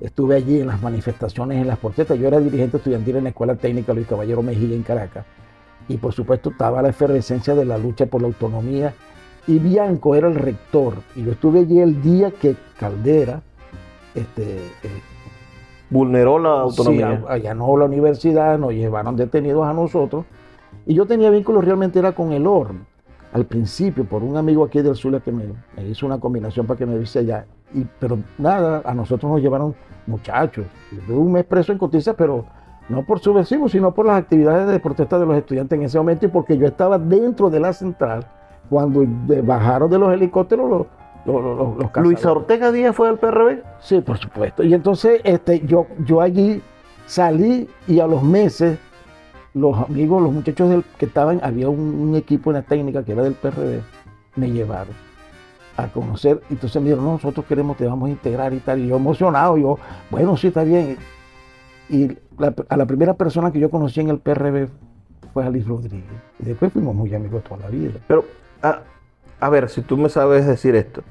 Estuve 0.00 0.36
allí 0.36 0.60
en 0.60 0.66
las 0.66 0.82
manifestaciones, 0.82 1.60
en 1.60 1.68
las 1.68 1.78
protestas. 1.78 2.18
Yo 2.18 2.26
era 2.26 2.40
dirigente 2.40 2.78
estudiantil 2.78 3.16
en 3.16 3.24
la 3.24 3.30
Escuela 3.30 3.54
Técnica 3.54 3.94
Luis 3.94 4.08
Caballero 4.08 4.42
Mejía 4.42 4.74
en 4.74 4.82
Caracas. 4.82 5.24
Y 5.88 5.98
por 5.98 6.12
supuesto 6.12 6.50
estaba 6.50 6.82
la 6.82 6.88
efervescencia 6.88 7.54
de 7.54 7.64
la 7.64 7.78
lucha 7.78 8.06
por 8.06 8.20
la 8.20 8.26
autonomía. 8.26 8.92
Y 9.46 9.58
Bianco 9.58 10.14
era 10.14 10.26
el 10.26 10.34
rector. 10.34 10.94
Y 11.14 11.22
yo 11.22 11.32
estuve 11.32 11.60
allí 11.60 11.78
el 11.80 12.02
día 12.02 12.32
que 12.32 12.56
Caldera 12.78 13.40
este, 14.14 14.42
eh, 14.42 15.02
Vulneró 15.90 16.38
la 16.38 16.60
autonomía. 16.60 17.18
Sí, 17.18 17.24
allanó 17.28 17.76
la 17.76 17.84
universidad, 17.84 18.58
nos 18.58 18.72
llevaron 18.72 19.16
detenidos 19.16 19.66
a 19.66 19.72
nosotros. 19.72 20.24
Y 20.86 20.94
yo 20.94 21.06
tenía 21.06 21.30
vínculos 21.30 21.64
realmente 21.64 21.98
era 21.98 22.12
con 22.12 22.32
el 22.32 22.46
ORM. 22.46 22.84
Al 23.32 23.46
principio, 23.46 24.04
por 24.04 24.22
un 24.22 24.36
amigo 24.36 24.64
aquí 24.64 24.80
del 24.80 24.94
Zulia 24.94 25.20
que 25.20 25.32
me, 25.32 25.44
me 25.76 25.88
hizo 25.88 26.06
una 26.06 26.20
combinación 26.20 26.66
para 26.66 26.78
que 26.78 26.86
me 26.86 26.98
vise 26.98 27.20
allá. 27.20 27.46
Y, 27.74 27.84
pero 27.98 28.18
nada, 28.38 28.82
a 28.84 28.94
nosotros 28.94 29.30
nos 29.30 29.40
llevaron 29.40 29.74
muchachos. 30.06 30.66
Yo 31.08 31.18
un 31.18 31.32
mes 31.32 31.44
preso 31.44 31.72
en 31.72 31.78
Cotiza, 31.78 32.14
pero 32.14 32.44
no 32.88 33.04
por 33.04 33.18
subversivo, 33.18 33.68
sino 33.68 33.92
por 33.92 34.06
las 34.06 34.18
actividades 34.18 34.68
de 34.68 34.78
protesta 34.78 35.18
de 35.18 35.26
los 35.26 35.36
estudiantes 35.36 35.78
en 35.78 35.84
ese 35.84 35.98
momento 35.98 36.26
y 36.26 36.28
porque 36.28 36.56
yo 36.56 36.66
estaba 36.66 36.98
dentro 36.98 37.50
de 37.50 37.60
la 37.60 37.72
central 37.72 38.26
cuando 38.68 39.04
bajaron 39.42 39.90
de 39.90 39.98
los 39.98 40.12
helicópteros 40.12 40.70
los, 40.70 40.86
los, 41.24 41.42
los, 41.42 41.76
los 41.76 41.96
Luisa 41.96 42.20
cazadores. 42.20 42.42
Ortega 42.42 42.72
Díaz 42.72 42.94
fue 42.94 43.08
del 43.08 43.18
PRB. 43.18 43.62
Sí, 43.80 44.00
por 44.00 44.18
supuesto. 44.18 44.62
Y 44.62 44.74
entonces 44.74 45.20
este, 45.24 45.66
yo, 45.66 45.86
yo 46.04 46.20
allí 46.20 46.62
salí 47.06 47.68
y 47.86 48.00
a 48.00 48.06
los 48.06 48.22
meses 48.22 48.78
los 49.54 49.78
amigos, 49.78 50.22
los 50.22 50.32
muchachos 50.32 50.84
que 50.98 51.06
estaban, 51.06 51.40
había 51.42 51.68
un, 51.68 52.14
equipo 52.16 52.50
en 52.50 52.56
la 52.56 52.62
técnica 52.62 53.04
que 53.04 53.12
era 53.12 53.22
del 53.22 53.34
PRD, 53.34 53.82
me 54.36 54.50
llevaron 54.50 54.94
a 55.76 55.88
conocer. 55.88 56.42
Entonces 56.50 56.82
me 56.82 56.88
dijeron, 56.88 57.04
no, 57.04 57.12
nosotros 57.12 57.46
queremos, 57.46 57.76
te 57.76 57.86
vamos 57.86 58.08
a 58.08 58.12
integrar 58.12 58.52
y 58.52 58.58
tal. 58.58 58.80
Y 58.80 58.88
yo 58.88 58.96
emocionado, 58.96 59.56
yo, 59.56 59.78
bueno, 60.10 60.36
sí, 60.36 60.48
está 60.48 60.64
bien. 60.64 60.96
Y 61.88 62.16
a 62.68 62.76
la 62.76 62.86
primera 62.86 63.14
persona 63.14 63.52
que 63.52 63.60
yo 63.60 63.70
conocí 63.70 64.00
en 64.00 64.08
el 64.08 64.18
PRB 64.18 64.68
fue 65.32 65.44
Alice 65.44 65.68
Rodríguez. 65.68 66.04
Y 66.40 66.46
después 66.46 66.72
fuimos 66.72 66.94
muy 66.94 67.14
amigos 67.14 67.44
toda 67.44 67.60
la 67.60 67.68
vida. 67.68 67.92
Pero, 68.08 68.24
a, 68.62 68.80
a 69.38 69.48
ver, 69.48 69.68
si 69.68 69.82
tú 69.82 69.96
me 69.96 70.08
sabes 70.08 70.46
decir 70.46 70.74
esto. 70.74 71.02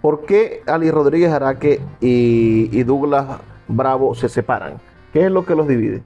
¿Por 0.00 0.24
qué 0.24 0.62
Ali 0.66 0.92
Rodríguez 0.92 1.32
Araque 1.32 1.80
y, 2.00 2.68
y 2.70 2.82
Douglas 2.84 3.40
Bravo 3.66 4.14
se 4.14 4.28
separan? 4.28 4.74
¿Qué 5.12 5.26
es 5.26 5.32
lo 5.32 5.44
que 5.44 5.56
los 5.56 5.66
divide? 5.66 6.04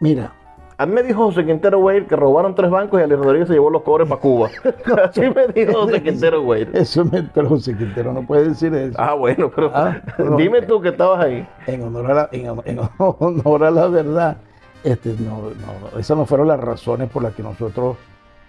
Mira, 0.00 0.32
A 0.78 0.86
mí 0.86 0.94
me 0.94 1.02
dijo 1.02 1.24
José 1.24 1.44
Quintero 1.44 1.78
Weir 1.78 2.06
que 2.06 2.16
robaron 2.16 2.54
tres 2.54 2.70
bancos 2.70 2.98
y 2.98 3.02
Ali 3.02 3.14
Rodríguez 3.14 3.48
se 3.48 3.54
llevó 3.54 3.68
los 3.70 3.82
cobres 3.82 4.08
para 4.08 4.20
Cuba. 4.20 4.48
Así 5.04 5.20
me 5.20 5.46
dijo 5.48 5.82
José 5.82 6.02
Quintero 6.02 6.42
Weir. 6.42 6.70
eso 6.72 7.04
me, 7.04 7.22
pero 7.22 7.48
José 7.50 7.76
Quintero 7.76 8.12
no 8.12 8.26
puede 8.26 8.48
decir 8.48 8.74
eso. 8.74 8.96
Ah, 8.98 9.14
bueno, 9.14 9.50
pero 9.54 9.70
Ah, 9.74 10.00
no. 10.18 10.36
dime 10.38 10.62
tú 10.62 10.80
que 10.80 10.88
estabas 10.88 11.24
ahí. 11.24 11.46
en 11.66 11.82
honor 11.82 12.10
a 12.10 12.14
la, 12.14 12.28
en, 12.32 12.46
en 12.64 12.80
honor 12.98 13.64
a 13.64 13.70
la 13.70 13.86
verdad, 13.88 14.38
este, 14.82 15.10
no, 15.18 15.50
no, 15.92 15.98
esas 15.98 16.16
no 16.16 16.24
fueron 16.24 16.48
las 16.48 16.58
razones 16.60 17.10
por 17.10 17.22
las 17.22 17.34
que 17.34 17.42
nosotros 17.42 17.98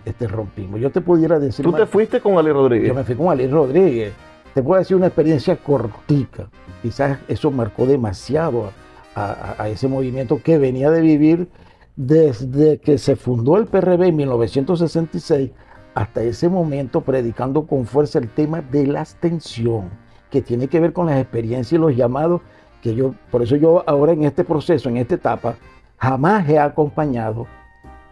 este, 0.06 0.26
rompimos. 0.28 0.80
Yo 0.80 0.90
te 0.90 1.02
pudiera 1.02 1.38
decir, 1.38 1.66
Tú 1.66 1.74
te 1.74 1.86
fuiste 1.86 2.22
con 2.22 2.38
Ali 2.38 2.52
Rodríguez. 2.54 2.88
yo 2.88 2.94
me 2.96 3.04
fui 3.04 3.16
con 3.16 3.28
Ali 3.30 3.46
Rodríguez. 3.48 4.14
Te 4.54 4.64
puedo 4.64 4.80
decir 4.80 4.96
una 4.96 5.08
experiencia 5.08 5.58
cortica. 5.58 6.48
Quizás 6.82 7.20
eso 7.28 7.52
marcó 7.52 7.86
demasiado 7.86 8.72
a, 9.16 9.68
ese 9.68 9.88
movimiento 9.88 10.42
que 10.42 10.58
venía 10.58 10.90
de 10.90 11.02
vivir 11.02 11.50
desde 11.96 12.80
que 12.80 12.98
se 12.98 13.16
fundó 13.16 13.58
el 13.58 13.68
PRB 13.68 14.04
en 14.04 14.16
1966 14.16 15.52
hasta 15.94 16.24
ese 16.24 16.48
momento 16.48 17.02
predicando 17.02 17.68
con 17.68 17.86
fuerza 17.86 18.20
el 18.20 18.30
tema 18.30 18.62
de 18.62 18.88
la 18.88 19.02
abstención, 19.02 19.90
que 20.30 20.42
tiene 20.42 20.68
que 20.68 20.80
ver 20.80 20.94
con 20.94 21.08
las 21.08 21.20
experiencias 21.20 21.74
y 21.74 21.78
los 21.78 21.96
llamados 21.96 22.42
que 22.82 22.96
yo, 22.96 23.14
por 23.30 23.44
eso 23.44 23.56
yo 23.58 23.84
ahora 23.88 24.14
en 24.14 24.24
este 24.24 24.44
proceso, 24.44 24.90
en 24.90 24.98
esta 24.98 25.16
etapa, 25.16 25.56
jamás 25.98 26.48
he 26.50 26.58
acompañado 26.58 27.46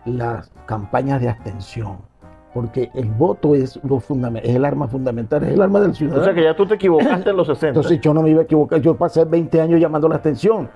las 0.05 0.51
campañas 0.65 1.21
de 1.21 1.29
abstención, 1.29 1.99
porque 2.53 2.89
el 2.95 3.05
voto 3.05 3.53
es, 3.55 3.79
lo 3.83 3.97
es 3.97 4.55
el 4.55 4.65
arma 4.65 4.87
fundamental, 4.87 5.43
es 5.43 5.49
el 5.53 5.61
arma 5.61 5.79
del 5.79 5.91
O 5.91 5.93
ciudadano. 5.93 6.23
sea 6.23 6.33
que 6.33 6.43
ya 6.43 6.55
tú 6.55 6.65
te 6.65 6.75
equivocaste 6.75 7.29
en 7.29 7.37
los 7.37 7.47
60. 7.47 7.67
Entonces 7.69 8.01
yo 8.01 8.13
no 8.13 8.21
me 8.23 8.29
iba 8.31 8.41
a 8.41 8.43
equivocar, 8.43 8.81
yo 8.81 8.95
pasé 8.95 9.23
20 9.25 9.61
años 9.61 9.79
llamando 9.79 10.09
la 10.09 10.15
atención. 10.15 10.69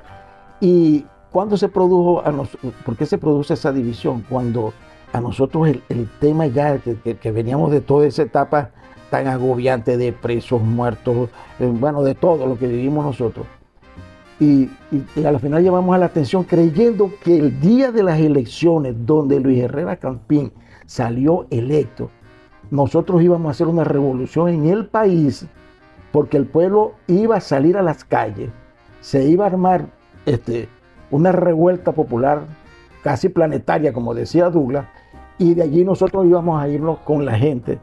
¿Y 0.60 1.06
cuándo 1.32 1.58
se 1.58 1.70
produjo, 1.70 2.22
a 2.26 2.32
nos- 2.32 2.56
por 2.86 2.96
qué 2.96 3.06
se 3.06 3.18
produce 3.18 3.56
esa 3.56 3.72
división? 3.72 4.24
Cuando 4.30 4.72
a 5.12 5.20
nosotros 5.20 5.68
el, 5.68 5.82
el 5.90 6.08
tema 6.20 6.46
ya, 6.48 6.78
que, 6.78 6.96
que- 6.96 7.18
que 7.18 7.32
veníamos 7.32 7.72
de 7.72 7.82
toda 7.82 8.06
esa 8.06 8.22
etapa 8.24 8.70
tan 9.10 9.28
agobiante 9.28 9.98
de 9.98 10.12
presos, 10.14 10.62
muertos, 10.62 11.30
eh, 11.60 11.72
bueno, 11.72 12.02
de 12.04 12.16
todo 12.16 12.46
lo 12.48 12.58
que 12.58 12.68
vivimos 12.68 13.06
nosotros. 13.06 13.46
Y, 14.40 14.64
y, 14.92 15.04
y 15.16 15.26
al 15.26 15.40
final 15.40 15.62
llevamos 15.64 15.94
a 15.96 16.00
la 16.00 16.06
atención 16.08 16.44
creyendo 16.44 17.12
que 17.24 17.38
el 17.38 17.60
día 17.60 17.92
de 17.92 18.04
las 18.04 18.20
elecciones, 18.20 18.96
donde 19.06 19.40
Luis 19.40 19.60
Herrera 19.62 19.96
Campín 19.98 20.52
salió 20.94 21.48
electo, 21.50 22.12
nosotros 22.70 23.24
íbamos 23.24 23.48
a 23.48 23.52
hacer 23.52 23.66
una 23.66 23.84
revolución 23.84 24.50
en 24.50 24.68
el 24.68 24.86
país, 24.86 25.48
porque 26.12 26.38
el 26.38 26.46
pueblo 26.46 26.94
iba 27.08 27.38
a 27.38 27.42
salir 27.42 27.78
a 27.78 27.82
las 27.82 28.04
calles, 28.04 28.52
se 29.02 29.24
iba 29.26 29.46
a 29.46 29.48
armar 29.48 29.88
este, 30.28 30.70
una 31.10 31.32
revuelta 31.32 31.94
popular 31.94 32.44
casi 33.02 33.30
planetaria, 33.30 33.92
como 33.92 34.14
decía 34.14 34.52
Douglas, 34.52 34.86
y 35.40 35.56
de 35.56 35.64
allí 35.64 35.84
nosotros 35.84 36.28
íbamos 36.28 36.62
a 36.62 36.68
irnos 36.70 37.00
con 37.00 37.26
la 37.26 37.34
gente 37.40 37.80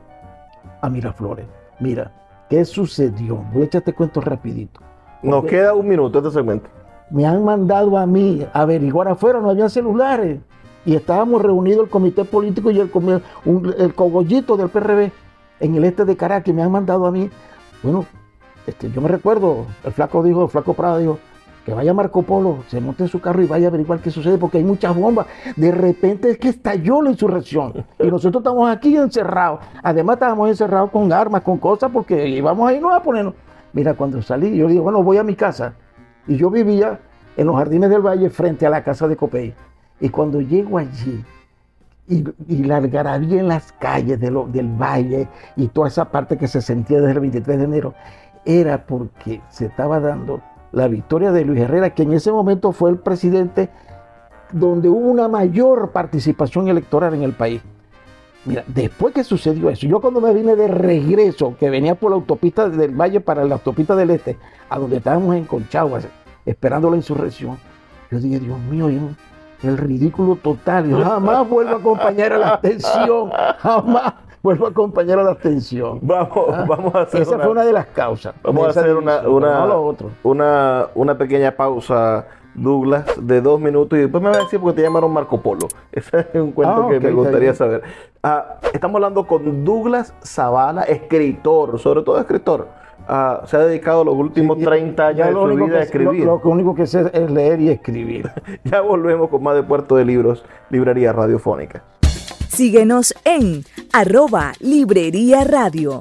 a 0.81 0.89
Miraflores. 0.89 1.47
Mira, 1.81 2.13
¿qué 2.49 2.65
sucedió? 2.65 3.45
Voy 3.53 3.63
a 3.63 3.65
echarte 3.65 3.93
cuento 3.93 4.21
rapidito. 4.21 4.79
Nos 5.25 5.47
queda 5.47 5.75
un 5.75 5.89
minuto 5.89 6.19
este 6.19 6.31
segmento. 6.31 6.71
Me 7.11 7.27
han 7.27 7.45
mandado 7.45 7.99
a 7.99 8.07
mí 8.07 8.47
a 8.53 8.61
averiguar 8.61 9.09
afuera, 9.09 9.41
no 9.41 9.51
había 9.51 9.69
celulares. 9.69 10.39
Y 10.85 10.95
estábamos 10.95 11.43
reunidos 11.43 11.85
el 11.85 11.91
comité 11.91 12.25
político 12.25 12.71
y 12.71 12.81
el, 12.81 12.91
un- 13.45 13.75
el 13.79 13.95
cogollito 13.95 14.57
del 14.57 14.69
PRB 14.71 15.11
en 15.61 15.75
el 15.75 15.85
este 15.85 16.05
de 16.05 16.17
Caracas. 16.17 16.55
Me 16.55 16.63
han 16.63 16.73
mandado 16.73 17.07
a 17.07 17.13
mí. 17.13 17.29
Bueno, 17.83 18.07
este, 18.67 18.91
yo 18.91 19.01
me 19.01 19.09
recuerdo, 19.09 19.67
el 19.85 19.93
flaco 19.93 20.23
dijo, 20.23 20.45
el 20.45 20.49
flaco 20.51 20.75
Prada 20.75 20.99
dijo, 20.99 21.19
que 21.67 21.75
vaya 21.75 21.93
Marco 21.93 22.23
Polo, 22.23 22.59
se 22.69 22.81
monte 22.81 23.03
en 23.03 23.09
su 23.11 23.21
carro 23.21 23.43
y 23.43 23.47
vaya 23.47 23.67
a 23.67 23.69
averiguar 23.69 24.01
qué 24.01 24.11
sucede, 24.11 24.39
porque 24.39 24.57
hay 24.59 24.65
muchas 24.65 24.97
bombas. 24.97 25.27
De 25.57 25.71
repente 25.71 26.31
es 26.31 26.39
que 26.39 26.49
estalló 26.49 27.03
la 27.03 27.11
insurrección. 27.11 27.85
Y 27.99 28.07
nosotros 28.07 28.41
estamos 28.41 28.71
aquí 28.71 28.97
encerrados. 28.97 29.61
Además 29.83 30.15
estábamos 30.15 30.49
encerrados 30.49 30.91
con 30.91 31.13
armas, 31.13 31.43
con 31.43 31.59
cosas, 31.59 31.91
porque 31.93 32.27
íbamos 32.29 32.67
a 32.69 32.73
irnos 32.73 32.93
a 32.95 33.03
ponernos. 33.03 33.35
Mira, 33.75 33.93
cuando 33.95 34.23
salí, 34.23 34.57
yo 34.57 34.67
digo, 34.69 34.85
bueno, 34.85 35.03
voy 35.03 35.19
a 35.19 35.23
mi 35.23 35.35
casa. 35.37 35.75
Y 36.27 36.37
yo 36.37 36.49
vivía 36.51 36.99
en 37.37 37.47
los 37.47 37.57
jardines 37.57 37.91
del 37.91 38.01
valle 38.01 38.31
frente 38.31 38.67
a 38.67 38.71
la 38.71 38.83
casa 38.83 39.07
de 39.07 39.17
Copey. 39.17 39.55
Y 40.01 40.09
cuando 40.09 40.41
llego 40.41 40.79
allí, 40.79 41.25
y, 42.09 42.25
y 42.49 42.65
la 42.65 42.79
en 42.79 43.49
las 43.49 43.73
calles 43.73 44.19
de 44.19 44.31
del 44.31 44.69
valle 44.69 45.29
y 45.57 45.69
toda 45.69 45.89
esa 45.89 46.11
parte 46.11 46.37
que 46.37 46.49
se 46.49 46.61
sentía 46.61 46.99
desde 46.99 47.13
el 47.13 47.21
23 47.21 47.59
de 47.59 47.65
enero, 47.65 47.95
era 48.45 48.85
porque 48.87 49.41
se 49.49 49.67
estaba 49.67 50.01
dando 50.01 50.43
la 50.73 50.89
victoria 50.89 51.31
de 51.33 51.45
Luis 51.45 51.61
Herrera, 51.61 51.91
que 51.95 52.03
en 52.03 52.13
ese 52.13 52.33
momento 52.33 52.73
fue 52.73 52.91
el 52.91 52.99
presidente 52.99 53.69
donde 54.53 54.89
hubo 54.89 55.09
una 55.09 55.29
mayor 55.29 55.91
participación 55.91 56.69
electoral 56.69 57.15
en 57.15 57.23
el 57.23 57.33
país. 57.33 57.63
Mira, 58.45 58.65
después 58.67 59.13
que 59.13 59.23
sucedió 59.23 59.69
eso, 59.69 59.87
yo 59.87 60.01
cuando 60.01 60.21
me 60.21 60.33
vine 60.33 60.57
de 60.57 60.67
regreso, 60.67 61.55
que 61.59 61.69
venía 61.69 61.95
por 61.95 62.11
la 62.11 62.17
autopista 62.17 62.69
del 62.69 62.99
Valle 62.99 63.21
para 63.21 63.45
la 63.45 63.55
autopista 63.57 63.95
del 63.95 64.11
Este, 64.11 64.39
a 64.69 64.79
donde 64.79 64.97
estábamos 64.97 65.37
en 65.37 65.45
Conchagua, 65.45 66.01
esperando 66.47 66.91
la 66.91 66.97
insurrección, 66.97 67.59
yo 68.11 68.19
dije, 68.19 68.41
Dios 68.41 68.59
mío, 68.61 68.89
yo- 68.89 69.01
el 69.63 69.77
ridículo 69.79 70.37
total, 70.37 70.89
yo 70.89 71.03
jamás 71.05 71.49
vuelvo 71.49 71.75
a 71.75 71.79
acompañar 71.79 72.33
a 72.33 72.39
la 72.39 72.49
abstención, 72.51 73.31
jamás 73.59 74.15
vuelvo 74.43 74.67
a 74.67 74.71
acompañar 74.71 75.19
a 75.19 75.23
la 75.25 75.31
abstención. 75.33 75.99
Vamos, 76.03 76.31
Ah, 76.53 76.65
vamos 76.69 76.95
a 76.95 77.01
hacer 77.03 77.23
Esa 77.23 77.35
una, 77.35 77.45
fue 77.45 77.53
una 77.53 77.65
de 77.65 77.73
las 77.73 77.87
causas. 77.87 78.35
vamos 78.43 78.67
a 78.67 78.71
hacer 78.71 78.97
una, 78.97 79.21
una, 79.29 79.65
una, 80.23 80.87
una 80.95 81.19
pequeña 81.19 81.53
pausa, 81.53 82.27
Douglas, 82.55 83.05
de 83.21 83.41
dos 83.41 83.61
minutos 83.61 83.97
y 83.99 84.03
después 84.03 84.21
me 84.23 84.29
vas 84.31 84.39
a 84.39 84.43
decir 84.43 84.59
porque 84.61 84.77
te 84.77 84.83
llamaron 84.83 85.13
Marco 85.13 85.41
Polo. 85.41 85.69
Ese 85.93 86.21
es 86.33 86.41
un 86.41 86.51
cuento 86.53 86.87
Ah, 86.87 86.91
que 86.91 86.99
me 87.01 87.13
gustaría 87.13 87.55
saber. 87.55 87.83
Ah, 88.23 88.57
estamos 88.73 88.97
hablando 88.97 89.25
con 89.27 89.65
Douglas 89.65 90.13
Zavala, 90.25 90.83
escritor, 90.83 91.79
sobre 91.79 92.03
todo 92.03 92.19
escritor. 92.19 92.67
Se 93.47 93.57
ha 93.57 93.61
dedicado 93.61 94.05
los 94.05 94.15
últimos 94.15 94.59
Ya- 94.59 94.67
30 94.67 95.07
años 95.09 95.27
de 95.27 95.33
su 95.33 95.65
vida 95.65 95.79
a 95.79 95.83
escribir. 95.83 96.25
Lo, 96.25 96.41
lo 96.43 96.51
único 96.51 96.75
que 96.75 96.87
sé 96.87 97.11
es 97.13 97.31
leer 97.31 97.61
y 97.61 97.69
escribir. 97.71 98.31
Ya 98.65 98.81
volvemos 98.81 99.29
con 99.31 99.43
más 99.43 99.55
de 99.57 99.63
Puerto 99.63 99.97
de 99.97 100.05
Libros, 100.05 100.45
Librería 100.71 101.13
Radiofónica. 101.13 101.83
Síguenos 102.49 103.15
en 103.25 103.65
arroba 103.93 104.53
Librería 104.61 105.45
Radio. 105.45 106.01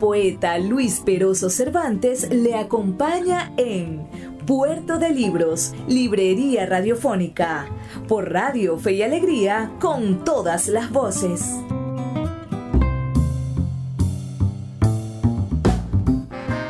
Poeta 0.00 0.58
Luis 0.58 1.00
Peroso 1.00 1.50
Cervantes 1.50 2.32
le 2.32 2.56
acompaña 2.56 3.52
en 3.58 4.08
Puerto 4.46 4.98
de 4.98 5.10
Libros, 5.10 5.74
Librería 5.86 6.64
Radiofónica, 6.64 7.66
por 8.08 8.32
Radio 8.32 8.78
Fe 8.78 8.94
y 8.94 9.02
Alegría, 9.02 9.70
con 9.78 10.24
todas 10.24 10.68
las 10.68 10.90
voces. 10.90 11.54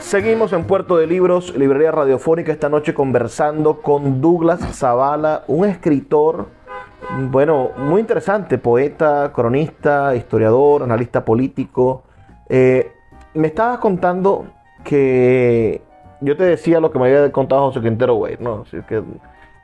Seguimos 0.00 0.52
en 0.52 0.64
Puerto 0.64 0.96
de 0.96 1.06
Libros, 1.06 1.56
Librería 1.56 1.92
Radiofónica, 1.92 2.50
esta 2.50 2.68
noche 2.68 2.92
conversando 2.94 3.80
con 3.80 4.20
Douglas 4.20 4.60
Zavala, 4.76 5.44
un 5.46 5.66
escritor, 5.66 6.48
bueno, 7.30 7.70
muy 7.78 8.00
interesante, 8.00 8.58
poeta, 8.58 9.30
cronista, 9.32 10.16
historiador, 10.16 10.82
analista 10.82 11.24
político. 11.24 12.02
Eh, 12.48 12.90
me 13.34 13.48
estabas 13.48 13.78
contando 13.78 14.46
que 14.84 15.82
yo 16.20 16.36
te 16.36 16.44
decía 16.44 16.80
lo 16.80 16.90
que 16.90 16.98
me 16.98 17.06
había 17.06 17.30
contado 17.32 17.62
José 17.68 17.80
Quintero 17.80 18.14
Güey, 18.14 18.36
¿no? 18.40 18.62
Así 18.66 18.78
que, 18.88 19.02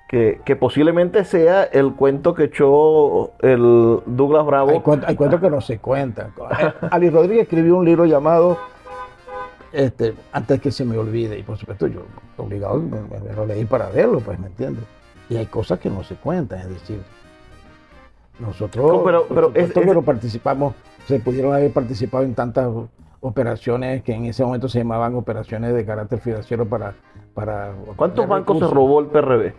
que, 0.08 0.40
que 0.44 0.56
posiblemente 0.56 1.24
sea 1.24 1.64
el 1.64 1.94
cuento 1.94 2.34
que 2.34 2.44
echó 2.44 3.32
el 3.40 4.00
Douglas 4.06 4.46
Bravo. 4.46 4.70
Hay 4.70 4.80
cuentos, 5.16 5.40
que 5.40 5.50
no 5.50 5.60
se 5.60 5.78
cuentan. 5.78 6.32
Ali 6.90 7.10
Rodríguez 7.10 7.42
escribió 7.44 7.76
un 7.76 7.84
libro 7.84 8.04
llamado 8.06 8.58
este, 9.72 10.14
Antes 10.32 10.60
que 10.60 10.70
se 10.70 10.84
me 10.84 10.96
olvide. 10.96 11.38
Y 11.38 11.42
por 11.42 11.56
supuesto, 11.58 11.86
yo 11.88 12.02
obligado 12.36 12.76
me, 12.78 13.00
me 13.00 13.32
lo 13.34 13.46
leí 13.46 13.64
para 13.64 13.88
verlo, 13.90 14.20
pues, 14.20 14.38
¿me 14.38 14.46
entiendes? 14.46 14.84
Y 15.28 15.36
hay 15.36 15.46
cosas 15.46 15.80
que 15.80 15.90
no 15.90 16.04
se 16.04 16.14
cuentan, 16.14 16.60
es 16.60 16.68
decir, 16.68 17.02
nosotros 18.38 18.84
No, 18.92 19.02
pero- 19.02 19.26
pero 19.28 19.46
supuesto 19.48 19.80
es- 19.80 20.04
participamos, 20.04 20.74
se 21.06 21.18
pudieron 21.18 21.52
haber 21.54 21.72
participado 21.72 22.24
en 22.24 22.34
tantas 22.34 22.68
operaciones 23.26 24.02
que 24.02 24.14
en 24.14 24.24
ese 24.26 24.44
momento 24.44 24.68
se 24.68 24.78
llamaban 24.78 25.14
operaciones 25.14 25.74
de 25.74 25.84
carácter 25.84 26.20
financiero 26.20 26.66
para... 26.66 26.94
para 27.34 27.72
¿Cuántos 27.96 28.26
bancos 28.26 28.58
se 28.58 28.66
robó 28.66 29.00
el 29.00 29.06
PRB? 29.06 29.52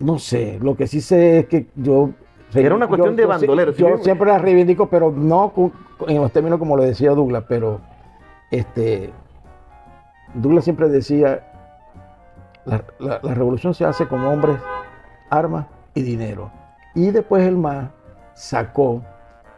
No 0.00 0.18
sé, 0.18 0.58
lo 0.60 0.74
que 0.76 0.86
sí 0.86 1.00
sé 1.00 1.40
es 1.40 1.46
que 1.46 1.66
yo... 1.76 2.10
Era 2.54 2.74
una 2.74 2.86
cuestión 2.86 3.16
de 3.16 3.24
bandoleros, 3.24 3.76
Yo, 3.76 3.96
¿sí? 3.98 4.04
siempre 4.04 4.28
la 4.30 4.38
reivindico, 4.38 4.86
pero 4.88 5.10
no 5.10 5.52
en 6.06 6.20
los 6.20 6.30
términos 6.32 6.58
como 6.58 6.76
lo 6.76 6.82
decía 6.82 7.12
Douglas, 7.12 7.44
pero 7.48 7.80
este, 8.50 9.10
Douglas 10.34 10.64
siempre 10.64 10.88
decía, 10.90 11.46
la, 12.66 12.84
la- 12.98 13.20
la 13.22 13.34
revolución 13.34 13.72
se 13.72 13.86
hace 13.86 14.06
con 14.06 14.20
hombres, 14.26 14.56
armas 15.30 15.64
y 15.94 16.02
dinero. 16.02 16.50
Y 16.94 17.10
después 17.10 17.42
el 17.46 17.56
MAS 17.56 17.88
sacó 18.34 19.02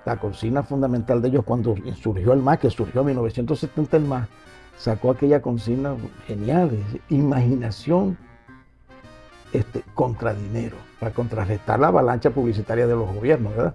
la 0.04 0.16
consigna 0.16 0.62
fundamental 0.62 1.22
de 1.22 1.28
ellos 1.28 1.44
cuando 1.44 1.74
surgió 2.00 2.32
el 2.32 2.40
MAS, 2.40 2.58
que 2.58 2.70
surgió 2.70 3.00
en 3.00 3.08
1970 3.08 3.96
el 3.96 4.04
MAS, 4.04 4.28
sacó 4.76 5.10
aquella 5.10 5.40
consigna 5.40 5.94
genial, 6.26 6.70
imaginación 7.08 8.18
este, 9.52 9.82
contra 9.94 10.34
dinero, 10.34 10.76
para 10.98 11.12
contrarrestar 11.12 11.78
la 11.78 11.88
avalancha 11.88 12.30
publicitaria 12.30 12.86
de 12.86 12.94
los 12.94 13.12
gobiernos, 13.14 13.54
¿verdad? 13.56 13.74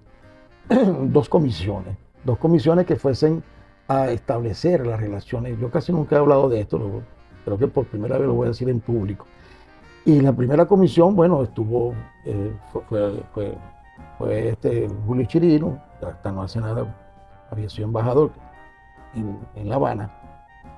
dos 1.04 1.28
comisiones, 1.28 1.96
dos 2.24 2.38
comisiones 2.38 2.86
que 2.86 2.96
fuesen 2.96 3.42
a 3.88 4.10
establecer 4.10 4.86
las 4.86 5.00
relaciones. 5.00 5.58
Yo 5.58 5.70
casi 5.70 5.92
nunca 5.92 6.16
he 6.16 6.18
hablado 6.18 6.48
de 6.48 6.60
esto, 6.60 7.02
creo 7.44 7.58
que 7.58 7.66
por 7.66 7.86
primera 7.86 8.16
vez 8.18 8.28
lo 8.28 8.34
voy 8.34 8.46
a 8.46 8.48
decir 8.50 8.68
en 8.68 8.80
público. 8.80 9.26
Y 10.04 10.20
la 10.20 10.32
primera 10.32 10.66
comisión, 10.66 11.14
bueno, 11.14 11.42
estuvo, 11.42 11.92
eh, 12.24 12.52
fue 14.18 14.48
este 14.48 14.88
Julio 15.06 15.26
Chirino, 15.26 15.82
hasta 16.02 16.32
no 16.32 16.42
hace 16.42 16.60
nada 16.60 16.86
había 17.50 17.68
sido 17.68 17.86
embajador 17.86 18.30
en, 19.14 19.38
en 19.56 19.68
La 19.68 19.74
Habana 19.74 20.10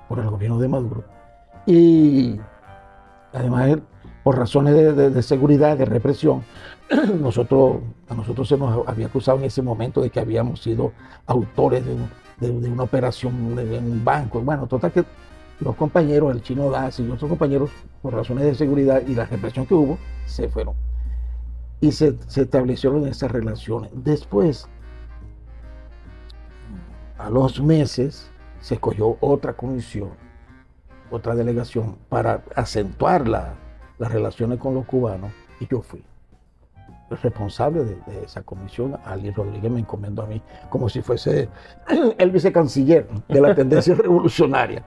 por 0.09 0.19
el 0.19 0.29
gobierno 0.29 0.57
de 0.57 0.67
Maduro. 0.67 1.03
Y 1.65 2.39
además, 3.31 3.67
él, 3.69 3.83
por 4.23 4.37
razones 4.37 4.73
de, 4.95 5.21
seguridad, 5.21 5.77
de 5.77 5.85
represión, 5.85 6.43
nosotros, 7.21 7.77
a 8.09 8.13
nosotros 8.15 8.47
se 8.47 8.57
nos 8.57 8.87
había 8.87 9.07
acusado 9.07 9.37
en 9.39 9.45
ese 9.45 9.61
momento 9.61 10.01
de 10.01 10.09
que 10.09 10.19
habíamos 10.19 10.61
sido 10.61 10.93
autores 11.25 11.85
de, 11.85 11.93
un- 11.93 12.09
de- 12.39 12.59
de 12.61 12.69
una 12.71 12.83
operación 12.83 13.55
de 13.55 13.77
un 13.79 14.03
banco. 14.03 14.39
Bueno, 14.41 14.65
total 14.67 14.91
que 14.91 15.03
los 15.59 15.75
compañeros, 15.75 16.33
el 16.33 16.41
chino 16.41 16.69
Das 16.69 16.99
y 16.99 17.09
otros 17.09 17.29
compañeros, 17.29 17.69
por 18.01 18.13
razones 18.13 18.45
de 18.45 18.55
seguridad 18.55 19.01
y 19.07 19.13
la 19.15 19.25
represión 19.25 19.65
que 19.65 19.73
hubo, 19.73 19.97
se 20.25 20.47
fueron. 20.49 20.73
Y 21.81 21.91
se, 21.91 22.15
se 22.27 22.41
establecieron 22.43 23.05
esas 23.07 23.31
relaciones. 23.31 23.91
Después, 23.93 24.67
a 27.17 27.29
los 27.29 27.61
meses, 27.61 28.29
se 28.61 28.75
escogió 28.75 29.17
otra 29.19 29.53
comisión, 29.53 30.09
otra 31.11 31.35
delegación 31.35 31.97
para 32.09 32.43
acentuar 32.55 33.27
la- 33.27 33.55
las 33.99 34.11
relaciones 34.11 34.59
con 34.59 34.73
los 34.73 34.85
cubanos 34.85 35.31
y 35.59 35.67
yo 35.67 35.81
fui 35.81 36.03
el 37.11 37.17
responsable 37.17 37.83
de, 37.83 37.95
de 38.07 38.23
esa 38.25 38.41
comisión. 38.41 38.97
Ali 39.05 39.29
Rodríguez 39.31 39.71
me 39.71 39.79
encomendó 39.81 40.23
a 40.23 40.25
mí 40.25 40.41
como 40.69 40.89
si 40.89 41.01
fuese 41.01 41.47
el 42.17 42.31
vicecanciller 42.31 43.07
de 43.27 43.41
la 43.41 43.53
tendencia 43.53 43.93
revolucionaria. 43.97 44.83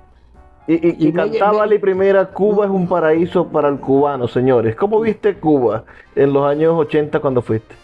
Y, 0.66 0.74
y- 0.74 0.96
y 0.98 1.08
Y 1.08 1.12
me- 1.12 1.22
cantaba 1.30 1.52
me- 1.58 1.60
Ali 1.60 1.78
primera, 1.78 2.26
Cuba 2.32 2.64
es 2.64 2.70
un 2.70 2.88
paraíso 2.88 3.46
para 3.48 3.68
el 3.68 3.78
cubano, 3.78 4.26
señores. 4.26 4.74
¿Cómo 4.74 4.98
viste 5.00 5.36
Cuba 5.36 5.84
en 6.16 6.32
los 6.32 6.44
años 6.44 6.74
80 6.76 7.20
cuando 7.20 7.40
fuiste? 7.42 7.74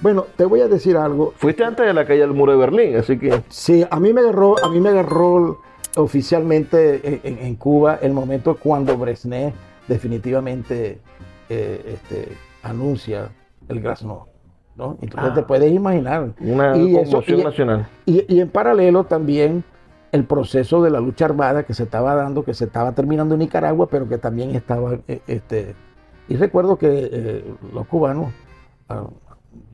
Bueno, 0.00 0.26
te 0.36 0.44
voy 0.44 0.60
a 0.60 0.66
decir 0.66 0.96
algo. 0.96 1.32
Fuiste 1.36 1.62
antes 1.62 1.86
de 1.86 1.94
la 1.94 2.04
caída 2.04 2.26
del 2.26 2.34
muro 2.34 2.50
de 2.50 2.58
Berlín, 2.58 2.96
así 2.96 3.16
que 3.16 3.42
Sí, 3.48 3.86
a 3.88 4.00
mí 4.00 4.12
me 4.12 4.22
agarró, 4.22 4.56
a 4.64 4.68
mí 4.68 4.80
me 4.80 4.88
agarró 4.88 5.60
oficialmente 5.96 7.20
en, 7.22 7.38
en- 7.38 7.54
Cuba 7.54 7.98
el 8.02 8.12
momento 8.12 8.56
cuando 8.56 8.96
Brezhnev 8.98 9.52
definitivamente 9.88 11.00
eh, 11.48 11.82
este, 11.94 12.28
anuncia 12.62 13.28
el 13.68 13.80
Glasnost, 13.80 14.28
¿no? 14.76 14.96
Entonces 15.02 15.30
Ah. 15.32 15.34
te 15.34 15.42
puedes 15.42 15.70
imaginar. 15.72 16.30
una 16.40 16.76
Y 16.76 16.96
eso- 16.96 17.10
conmoción 17.10 17.40
y- 17.40 17.44
nacional. 17.44 17.86
Y, 18.06 18.34
y 18.34 18.40
en 18.40 18.48
paralelo 18.48 19.04
también 19.04 19.62
el 20.12 20.24
proceso 20.24 20.82
de 20.82 20.90
la 20.90 21.00
lucha 21.00 21.24
armada 21.26 21.64
que 21.64 21.74
se 21.74 21.82
estaba 21.82 22.14
dando, 22.14 22.44
que 22.44 22.54
se 22.54 22.64
estaba 22.66 22.92
terminando 22.92 23.34
en 23.34 23.40
Nicaragua, 23.40 23.88
pero 23.90 24.08
que 24.08 24.16
también 24.18 24.54
estaba, 24.54 24.94
eh, 25.08 25.20
este, 25.26 25.74
y 26.28 26.36
recuerdo 26.36 26.78
que 26.78 27.10
eh, 27.12 27.54
los 27.72 27.86
cubanos, 27.88 28.32
ah, 28.88 29.04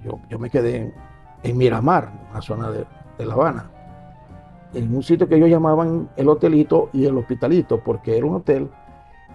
yo, 0.04 0.18
yo 0.30 0.38
me 0.38 0.50
quedé 0.50 0.76
en, 0.76 0.94
en 1.42 1.56
Miramar, 1.58 2.10
una 2.30 2.40
zona 2.42 2.70
de, 2.70 2.84
de 3.18 3.26
La 3.26 3.34
Habana, 3.34 3.70
en 4.72 4.94
un 4.94 5.02
sitio 5.02 5.28
que 5.28 5.36
ellos 5.36 5.50
llamaban 5.50 6.08
el 6.16 6.28
hotelito 6.28 6.88
y 6.92 7.04
el 7.04 7.16
hospitalito, 7.18 7.80
porque 7.80 8.16
era 8.16 8.24
un 8.26 8.36
hotel, 8.36 8.68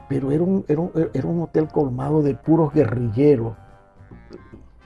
pero 0.10 0.32
era 0.32 0.44
un, 0.44 0.66
era 0.68 0.80
un, 0.82 0.92
era 1.14 1.28
un 1.28 1.42
hotel 1.44 1.68
colmado 1.68 2.22
de 2.22 2.36
puros 2.36 2.74
guerrilleros, 2.74 3.54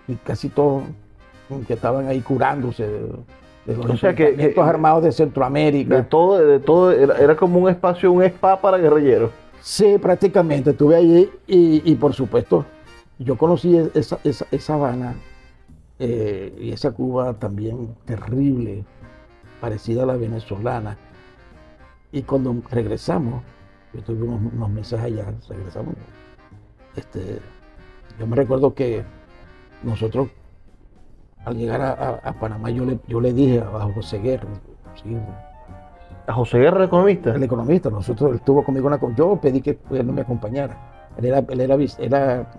y 0.07 0.15
casi 0.15 0.49
todos 0.49 0.83
que 1.67 1.73
estaban 1.73 2.07
ahí 2.07 2.21
curándose 2.21 2.87
de, 2.87 2.99
de 3.65 3.77
los 3.77 3.85
O 3.85 3.97
sea 3.97 4.13
que- 4.15 4.23
enfrentamientos 4.23 4.63
que- 4.63 4.69
armados 4.69 5.03
de 5.03 5.11
Centroamérica. 5.11 5.95
De 5.95 6.03
todo, 6.03 6.37
de 6.39 6.59
todo, 6.59 6.91
era, 6.91 7.17
era 7.17 7.35
como 7.35 7.59
un 7.59 7.69
espacio, 7.69 8.11
un 8.11 8.23
spa 8.23 8.59
para 8.61 8.77
guerrilleros. 8.77 9.31
Sí, 9.61 9.97
prácticamente. 9.99 10.69
Estuve 10.71 10.95
allí 10.95 11.29
y, 11.47 11.81
y, 11.91 11.95
por 11.95 12.13
supuesto, 12.13 12.65
yo 13.17 13.37
conocí 13.37 13.75
esa, 13.93 14.17
esa, 14.23 14.45
esa 14.51 14.73
Habana 14.75 15.15
eh, 15.99 16.55
y 16.59 16.71
esa 16.71 16.91
Cuba 16.91 17.33
también 17.33 17.89
terrible, 18.05 18.85
parecida 19.59 20.03
a 20.03 20.05
la 20.05 20.15
venezolana. 20.15 20.97
Y 22.11 22.21
cuando 22.21 22.55
regresamos, 22.71 23.43
yo 23.93 24.01
tuve 24.03 24.23
unos, 24.23 24.53
unos 24.53 24.69
meses 24.69 24.99
allá, 24.99 25.25
regresamos. 25.47 25.95
Este, 26.95 27.39
yo 28.19 28.27
me 28.27 28.35
recuerdo 28.35 28.73
que 28.73 29.03
nosotros, 29.83 30.29
al 31.45 31.55
llegar 31.57 31.81
a, 31.81 31.91
a- 31.91 32.29
a 32.29 32.33
Panamá, 32.33 32.69
yo 32.69 32.85
le, 32.85 32.99
yo 33.07 33.21
le 33.21 33.33
dije 33.33 33.59
a 33.61 33.89
José 33.93 34.19
Guerra, 34.19 34.47
sí, 35.01 35.17
A 36.27 36.33
José 36.33 36.59
Guerra, 36.59 36.79
el 36.79 36.83
economista. 36.85 37.33
el 37.33 37.43
economista, 37.43 37.89
nosotros, 37.89 38.29
él 38.31 38.35
estuvo 38.37 38.63
conmigo 38.63 38.87
una... 38.87 38.99
Yo 39.15 39.39
pedí 39.41 39.61
que 39.61 39.79
él 39.91 40.05
no 40.05 40.13
me 40.13 40.21
acompañara. 40.21 40.77
Él 41.17 41.25
era, 41.25 41.39
él 41.39 41.61
era, 41.61 41.75
era 41.97 42.51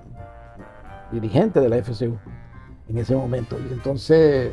dirigente 1.12 1.60
de 1.60 1.68
la 1.68 1.76
FCU 1.82 2.16
en 2.88 2.98
ese 2.98 3.14
momento. 3.14 3.56
Y 3.58 3.72
entonces 3.72 4.52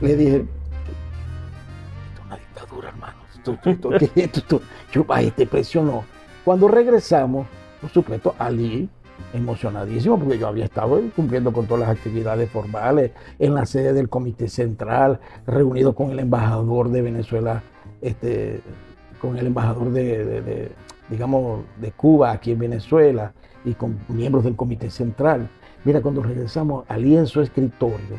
le 0.00 0.16
dije, 0.16 0.36
esto 0.36 2.20
es 2.20 2.26
una 2.26 2.36
dictadura, 2.36 2.88
hermano. 2.90 3.21
Esto- 3.42 3.58
esto- 3.70 3.94
esto- 3.94 3.98
¿qué 4.14 4.22
es 4.22 4.36
esto? 4.36 4.60
Yo, 4.92 5.04
ay, 5.08 5.30
te 5.32 5.46
presionó. 5.46 6.04
Cuando 6.44 6.68
regresamos, 6.68 7.46
por 7.80 7.90
supuesto, 7.90 8.34
Ali, 8.38 8.88
emocionadísimo, 9.32 10.18
porque 10.18 10.38
yo 10.38 10.48
había 10.48 10.64
estado 10.64 11.00
cumpliendo 11.14 11.52
con 11.52 11.66
todas 11.66 11.86
las 11.88 11.96
actividades 11.96 12.50
formales 12.50 13.12
en 13.38 13.54
la 13.54 13.66
sede 13.66 13.92
del 13.92 14.08
Comité 14.08 14.48
Central, 14.48 15.20
reunido 15.46 15.94
con 15.94 16.10
el 16.10 16.18
embajador 16.18 16.90
de 16.90 17.02
Venezuela, 17.02 17.62
este, 18.00 18.60
con 19.20 19.38
el 19.38 19.46
embajador 19.46 19.90
de, 19.92 20.72
digamos, 21.08 21.60
de 21.80 21.92
Cuba 21.92 22.32
aquí 22.32 22.52
en 22.52 22.58
Venezuela 22.58 23.32
y 23.64 23.74
con 23.74 23.98
miembros 24.08 24.44
del 24.44 24.56
Comité 24.56 24.90
Central. 24.90 25.48
Mira, 25.84 26.00
cuando 26.00 26.22
regresamos, 26.22 26.84
Ali 26.88 27.16
en 27.16 27.26
su 27.26 27.40
escritorio, 27.40 28.18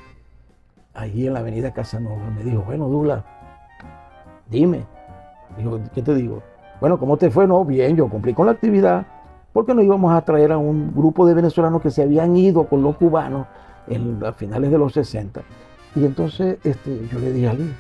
allí 0.94 1.28
en 1.28 1.34
la 1.34 1.40
avenida 1.40 1.74
Casanova, 1.74 2.30
me 2.36 2.44
dijo, 2.44 2.62
bueno, 2.62 2.88
Dula, 2.88 3.26
dime. 4.50 4.86
Dijo, 5.58 5.80
¿qué 5.94 6.02
te 6.02 6.16
digo? 6.16 6.42
Bueno, 6.80 6.98
¿cómo 7.00 7.18
te 7.18 7.30
fue? 7.30 7.48
No, 7.48 7.64
bien, 7.64 7.96
yo 7.96 8.10
cumplí 8.10 8.34
con 8.34 8.46
la 8.46 8.54
actividad, 8.54 9.06
porque 9.54 9.74
no 9.74 9.82
íbamos 9.82 10.14
a 10.14 10.22
traer 10.22 10.52
a 10.52 10.58
un 10.58 10.94
grupo 10.94 11.26
de 11.26 11.34
venezolanos 11.34 11.82
que 11.82 11.92
se 11.92 12.02
habían 12.02 12.36
ido 12.36 12.66
con 12.66 12.82
los 12.82 12.98
cubanos 12.98 13.48
en, 13.88 14.24
a 14.26 14.34
finales 14.34 14.72
de 14.72 14.78
los 14.78 14.94
60. 14.94 15.42
Y 15.96 16.06
entonces 16.06 16.58
este, 16.64 17.08
yo 17.12 17.20
le 17.20 17.32
dije 17.32 17.48
a 17.48 17.52
Ali, 17.52 17.74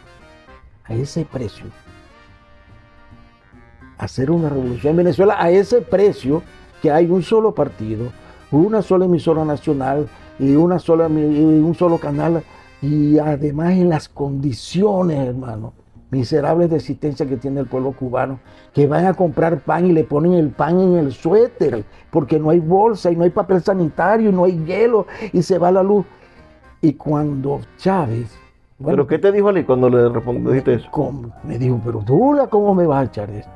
a 0.85 0.93
ese 0.93 1.25
precio. 1.25 1.65
Hacer 3.97 4.31
una 4.31 4.49
revolución 4.49 4.91
en 4.91 4.97
Venezuela 4.97 5.35
a 5.39 5.49
ese 5.49 5.81
precio 5.81 6.43
que 6.81 6.91
hay 6.91 7.09
un 7.09 7.23
solo 7.23 7.53
partido, 7.53 8.07
una 8.51 8.81
sola 8.81 9.05
emisora 9.05 9.45
nacional 9.45 10.07
y 10.39 10.55
una 10.55 10.77
sola 10.79 11.07
y 11.09 11.61
un 11.61 11.73
solo 11.75 11.97
canal 11.97 12.43
y 12.81 13.17
además 13.17 13.71
en 13.71 13.89
las 13.89 14.09
condiciones, 14.09 15.17
hermano, 15.17 15.73
miserables 16.13 16.69
de 16.69 16.77
existencia 16.77 17.25
que 17.25 17.37
tiene 17.37 17.59
el 17.59 17.65
pueblo 17.65 17.91
cubano, 17.91 18.39
que 18.73 18.87
van 18.87 19.05
a 19.05 19.13
comprar 19.13 19.59
pan 19.59 19.85
y 19.87 19.91
le 19.91 20.03
ponen 20.03 20.33
el 20.33 20.49
pan 20.49 20.79
en 20.79 20.95
el 20.95 21.11
suéter, 21.11 21.83
porque 22.11 22.39
no 22.39 22.51
hay 22.51 22.59
bolsa 22.59 23.11
y 23.11 23.15
no 23.15 23.23
hay 23.23 23.31
papel 23.31 23.61
sanitario 23.61 24.29
y 24.29 24.33
no 24.33 24.45
hay 24.45 24.63
hielo 24.63 25.07
y 25.31 25.41
se 25.41 25.57
va 25.57 25.71
la 25.71 25.83
luz. 25.83 26.05
Y 26.81 26.93
cuando 26.93 27.59
Chávez... 27.77 28.39
¿Pero 28.83 29.07
qué 29.07 29.17
te 29.17 29.31
dijo 29.31 29.47
Ali 29.49 29.63
cuando 29.63 29.89
le 29.89 30.09
respondiste 30.09 30.73
eso? 30.73 30.89
Me 31.43 31.57
dijo, 31.57 31.79
pero 31.83 31.99
Dula, 31.99 32.47
¿cómo 32.47 32.75
me 32.75 32.85
vas 32.85 33.01
a 33.01 33.05
echar 33.05 33.29
esto? 33.29 33.51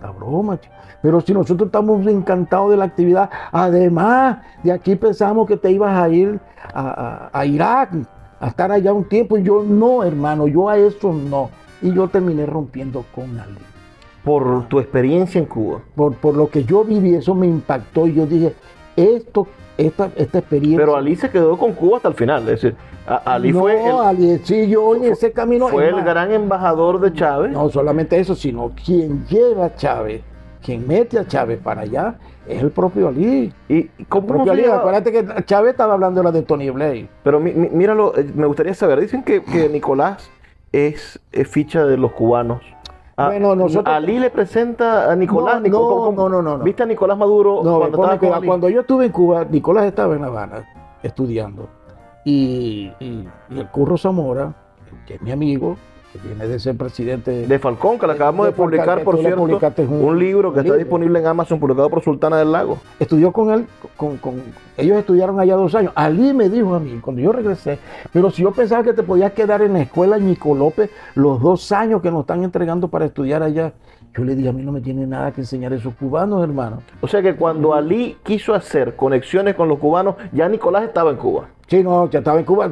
La 0.00 0.10
broma, 0.10 0.58
pero 1.02 1.20
si 1.20 1.32
nosotros 1.32 1.66
estamos 1.66 2.06
encantados 2.06 2.70
de 2.70 2.76
la 2.76 2.84
actividad, 2.84 3.30
además 3.50 4.38
de 4.62 4.70
aquí 4.72 4.96
pensamos 4.96 5.46
que 5.48 5.56
te 5.56 5.70
ibas 5.70 5.96
a 5.96 6.08
ir 6.08 6.38
a, 6.72 7.30
a 7.32 7.46
Irak, 7.46 7.90
a 8.38 8.48
estar 8.48 8.70
allá 8.70 8.92
un 8.92 9.04
tiempo, 9.04 9.38
y 9.38 9.42
yo 9.42 9.62
no, 9.62 10.04
hermano, 10.04 10.46
yo 10.46 10.68
a 10.68 10.76
eso 10.76 11.12
no. 11.12 11.50
Y 11.84 11.92
yo 11.92 12.08
terminé 12.08 12.46
rompiendo 12.46 13.04
con 13.14 13.38
Ali. 13.38 13.58
Por 14.24 14.68
tu 14.68 14.80
experiencia 14.80 15.38
en 15.38 15.44
Cuba. 15.44 15.80
Por, 15.94 16.14
por 16.14 16.34
lo 16.34 16.48
que 16.48 16.64
yo 16.64 16.82
viví, 16.82 17.14
eso 17.14 17.34
me 17.34 17.46
impactó 17.46 18.06
y 18.06 18.14
yo 18.14 18.24
dije, 18.24 18.54
esto, 18.96 19.46
esta, 19.76 20.10
esta 20.16 20.38
experiencia. 20.38 20.78
Pero 20.78 20.96
Ali 20.96 21.14
se 21.14 21.28
quedó 21.28 21.58
con 21.58 21.74
Cuba 21.74 21.98
hasta 21.98 22.08
el 22.08 22.14
final. 22.14 22.40
Es 22.48 22.62
decir, 22.62 22.74
Ali 23.06 23.52
no, 23.52 23.60
fue. 23.60 23.86
El, 23.86 23.96
Ali, 23.96 24.38
sí, 24.44 24.66
yo 24.66 24.96
en 24.96 25.04
ese 25.04 25.30
camino. 25.32 25.68
Fue 25.68 25.88
el 25.90 26.02
gran 26.02 26.32
embajador 26.32 27.00
de 27.00 27.12
Chávez. 27.12 27.52
No 27.52 27.68
solamente 27.68 28.18
eso, 28.18 28.34
sino 28.34 28.72
quien 28.82 29.26
lleva 29.26 29.66
a 29.66 29.74
Chávez, 29.76 30.22
quien 30.62 30.88
mete 30.88 31.18
a 31.18 31.26
Chávez 31.26 31.58
para 31.62 31.82
allá, 31.82 32.14
es 32.48 32.62
el 32.62 32.70
propio 32.70 33.08
Ali. 33.08 33.52
Y 33.68 33.90
¿cómo 34.08 34.26
propio 34.26 34.52
Ali, 34.52 34.64
acuérdate 34.64 35.12
que 35.12 35.44
Chávez 35.44 35.72
estaba 35.72 35.92
hablando 35.92 36.20
de 36.20 36.24
la 36.24 36.32
de 36.32 36.40
Tony 36.40 36.70
Blair. 36.70 37.08
Pero 37.22 37.40
mi, 37.40 37.52
mi, 37.52 37.68
míralo, 37.68 38.16
eh, 38.16 38.26
me 38.34 38.46
gustaría 38.46 38.72
saber, 38.72 39.02
dicen 39.02 39.22
que, 39.22 39.42
que 39.42 39.68
Nicolás 39.68 40.30
es, 40.74 41.20
es, 41.32 41.48
ficha 41.48 41.84
de 41.84 41.96
los 41.96 42.12
cubanos. 42.12 42.60
A, 43.16 43.28
bueno, 43.28 43.54
nosotros... 43.54 43.94
Ali 43.94 44.18
le 44.18 44.30
presenta 44.30 45.10
a 45.10 45.14
Nicolás. 45.14 45.62
No, 45.62 45.68
no, 45.68 46.12
no, 46.12 46.28
no, 46.28 46.42
no, 46.42 46.58
no, 46.58 46.64
¿Viste 46.64 46.82
a 46.82 46.86
Nicolás 46.86 47.16
Maduro 47.16 47.62
no, 47.62 47.78
cuando, 47.78 47.98
estaba 47.98 48.18
cuidado, 48.18 48.42
cuando 48.44 48.68
yo 48.68 48.80
estuve 48.80 49.06
en 49.06 49.12
Cuba, 49.12 49.44
Nicolás 49.44 49.84
estaba 49.84 50.14
en 50.14 50.22
La 50.22 50.28
Habana 50.28 50.68
estudiando. 51.02 51.68
Y, 52.24 52.90
y, 52.98 53.28
y 53.50 53.58
el 53.58 53.68
Curro 53.70 53.96
Zamora, 53.96 54.54
que 55.06 55.14
es 55.14 55.22
mi 55.22 55.30
amigo, 55.30 55.76
que 56.20 56.28
viene 56.28 56.46
de 56.46 56.58
ser 56.58 56.76
presidente 56.76 57.46
de 57.46 57.58
Falcón, 57.58 57.98
que 57.98 58.06
le 58.06 58.12
acabamos 58.12 58.46
de, 58.46 58.52
de 58.52 58.56
publicar, 58.56 59.02
por 59.02 59.18
cierto, 59.18 59.42
un, 59.42 59.50
un, 59.50 60.18
libro 60.18 60.52
que 60.52 60.60
un 60.60 60.66
está 60.66 60.74
libro. 60.74 60.78
disponible 60.78 61.18
en 61.18 61.26
Amazon, 61.26 61.58
publicado 61.58 61.90
por 61.90 62.02
Sultana 62.02 62.38
del 62.38 62.52
Lago. 62.52 62.78
Estudió 63.00 63.32
con 63.32 63.50
él, 63.50 63.66
con, 63.96 64.16
con, 64.18 64.34
ellos 64.76 64.96
estudiaron 64.98 65.40
allá 65.40 65.56
dos 65.56 65.74
años. 65.74 65.92
Ali 65.96 66.32
me 66.32 66.48
dijo 66.48 66.74
a 66.74 66.80
mí, 66.80 67.00
cuando 67.02 67.20
yo 67.20 67.32
regresé, 67.32 67.78
pero 68.12 68.30
si 68.30 68.42
yo 68.42 68.52
pensaba 68.52 68.82
que 68.82 68.92
te 68.92 69.02
podías 69.02 69.32
quedar 69.32 69.62
en 69.62 69.72
la 69.72 69.80
escuela 69.80 70.18
Nico 70.18 70.54
López 70.54 70.90
los 71.14 71.40
dos 71.40 71.72
años 71.72 72.00
que 72.00 72.10
nos 72.10 72.20
están 72.20 72.44
entregando 72.44 72.88
para 72.88 73.06
estudiar 73.06 73.42
allá, 73.42 73.72
yo 74.16 74.22
le 74.22 74.36
dije, 74.36 74.48
a 74.48 74.52
mí 74.52 74.62
no 74.62 74.70
me 74.70 74.80
tiene 74.80 75.06
nada 75.08 75.32
que 75.32 75.40
enseñar 75.40 75.72
esos 75.72 75.94
cubanos, 75.94 76.42
hermano. 76.44 76.82
O 77.00 77.08
sea 77.08 77.20
que 77.20 77.34
cuando 77.34 77.74
Ali 77.74 78.16
quiso 78.22 78.54
hacer 78.54 78.94
conexiones 78.94 79.56
con 79.56 79.68
los 79.68 79.80
cubanos, 79.80 80.14
ya 80.32 80.48
Nicolás 80.48 80.84
estaba 80.84 81.10
en 81.10 81.16
Cuba. 81.16 81.48
Sí, 81.66 81.82
no, 81.82 82.10
ya 82.10 82.18
estaba 82.18 82.38
en 82.38 82.44
Cuba, 82.44 82.70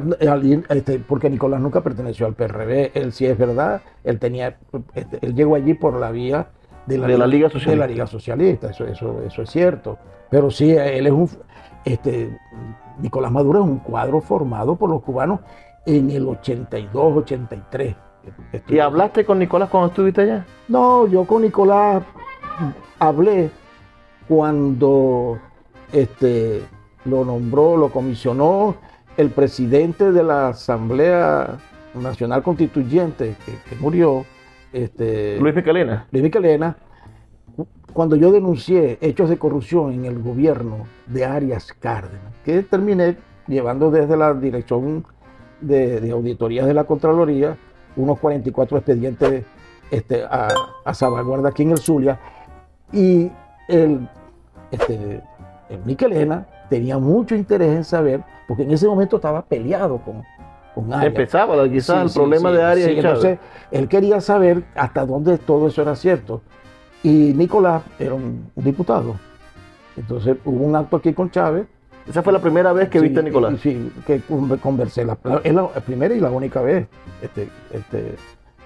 este, 0.69 0.99
porque 0.99 1.29
Nicolás 1.29 1.59
nunca 1.59 1.81
perteneció 1.81 2.27
al 2.27 2.35
PRB. 2.35 2.91
Él 2.93 3.11
sí 3.11 3.25
es 3.25 3.37
verdad, 3.37 3.81
él 4.03 4.19
tenía, 4.19 4.57
este, 4.93 5.19
él 5.25 5.33
llegó 5.33 5.55
allí 5.55 5.73
por 5.73 5.99
la 5.99 6.11
vía 6.11 6.47
de 6.85 6.97
la, 6.99 7.07
de 7.07 7.17
la 7.17 7.27
Liga 7.27 7.47
Socialista. 7.49 7.71
De 7.71 7.77
la 7.77 7.87
Liga 7.87 8.07
Socialista, 8.07 8.69
eso, 8.69 8.85
eso, 8.85 9.21
eso 9.25 9.41
es 9.41 9.49
cierto. 9.49 9.97
Pero 10.29 10.51
sí, 10.51 10.71
él 10.71 11.07
es 11.07 11.13
un, 11.13 11.29
este, 11.85 12.37
Nicolás 12.99 13.31
Maduro 13.31 13.59
es 13.59 13.65
un 13.65 13.79
cuadro 13.79 14.21
formado 14.21 14.75
por 14.75 14.89
los 14.89 15.01
cubanos 15.01 15.39
en 15.85 16.11
el 16.11 16.27
82, 16.27 17.17
83. 17.17 17.95
¿Y 18.69 18.79
hablaste 18.79 19.25
con 19.25 19.39
Nicolás 19.39 19.69
cuando 19.69 19.89
estuviste 19.89 20.21
allá? 20.21 20.45
No, 20.67 21.07
yo 21.07 21.25
con 21.25 21.41
Nicolás 21.41 22.03
hablé 22.99 23.49
cuando 24.27 25.39
este, 25.91 26.63
lo 27.05 27.25
nombró, 27.25 27.77
lo 27.77 27.89
comisionó 27.89 28.75
el 29.17 29.29
presidente 29.29 30.11
de 30.11 30.23
la 30.23 30.49
Asamblea 30.49 31.57
Nacional 31.93 32.41
Constituyente, 32.43 33.35
que, 33.45 33.51
que 33.69 33.75
murió, 33.79 34.25
este, 34.71 35.37
Luis 35.39 35.55
Micalena. 35.55 36.07
Luis 36.11 36.23
Micalena, 36.23 36.75
cuando 37.93 38.15
yo 38.15 38.31
denuncié 38.31 38.97
hechos 39.01 39.29
de 39.29 39.37
corrupción 39.37 39.93
en 39.93 40.05
el 40.05 40.19
gobierno 40.19 40.87
de 41.05 41.25
Arias 41.25 41.73
Cárdenas, 41.73 42.33
que 42.43 42.63
terminé 42.63 43.17
llevando 43.47 43.91
desde 43.91 44.17
la 44.17 44.33
dirección 44.33 45.05
de, 45.61 46.01
de 46.01 46.11
auditorías 46.11 46.65
de 46.65 46.73
la 46.73 46.85
Contraloría 46.85 47.55
unos 47.95 48.19
44 48.19 48.77
expedientes 48.77 49.45
este, 49.91 50.23
a, 50.23 50.47
a, 50.83 50.93
salvaguarda 50.95 51.49
aquí 51.49 51.61
en 51.61 51.71
el 51.71 51.77
Zulia, 51.77 52.19
y 52.91 53.31
el, 53.67 54.07
este, 54.71 55.21
el 55.69 55.79
Michelena 55.85 56.47
tenía 56.69 56.97
mucho 56.97 57.35
interés 57.35 57.75
en 57.75 57.83
saber, 57.83 58.23
porque 58.47 58.63
en 58.63 58.71
ese 58.71 58.87
momento 58.87 59.17
estaba 59.17 59.43
peleado 59.43 59.99
con, 59.99 60.23
con 60.73 60.93
Arias. 60.93 61.07
Empezaba 61.07 61.69
quizás 61.69 61.97
sí, 61.97 62.03
el 62.03 62.09
sí, 62.09 62.19
problema 62.19 62.49
sí, 62.49 62.55
de 62.55 62.63
Arias 62.63 62.89
y 62.89 62.97
Entonces, 62.97 63.39
él 63.71 63.87
quería 63.87 64.21
saber 64.21 64.63
hasta 64.75 65.05
dónde 65.05 65.37
todo 65.37 65.67
eso 65.67 65.81
era 65.81 65.95
cierto. 65.95 66.41
Y 67.03 67.33
Nicolás 67.33 67.83
era 67.99 68.13
un, 68.13 68.49
diputado. 68.55 69.15
Entonces 69.97 70.37
hubo 70.45 70.63
un 70.63 70.75
acto 70.75 70.97
aquí 70.97 71.13
con 71.13 71.29
Chávez. 71.29 71.67
Esa 72.07 72.21
fue 72.21 72.33
la 72.33 72.39
primera 72.39 72.73
vez 72.73 72.89
que 72.89 72.99
viste 72.99 73.19
a 73.19 73.23
Nicolás. 73.23 73.59
Sí, 73.61 73.91
que 74.05 74.21
conversé. 74.61 75.05
La, 75.05 75.17
es 75.43 75.53
la 75.53 75.67
primera 75.67 76.13
y 76.13 76.19
la 76.19 76.31
única 76.31 76.61
vez. 76.61 76.87
Este, 77.21 77.49
este, 77.71 78.15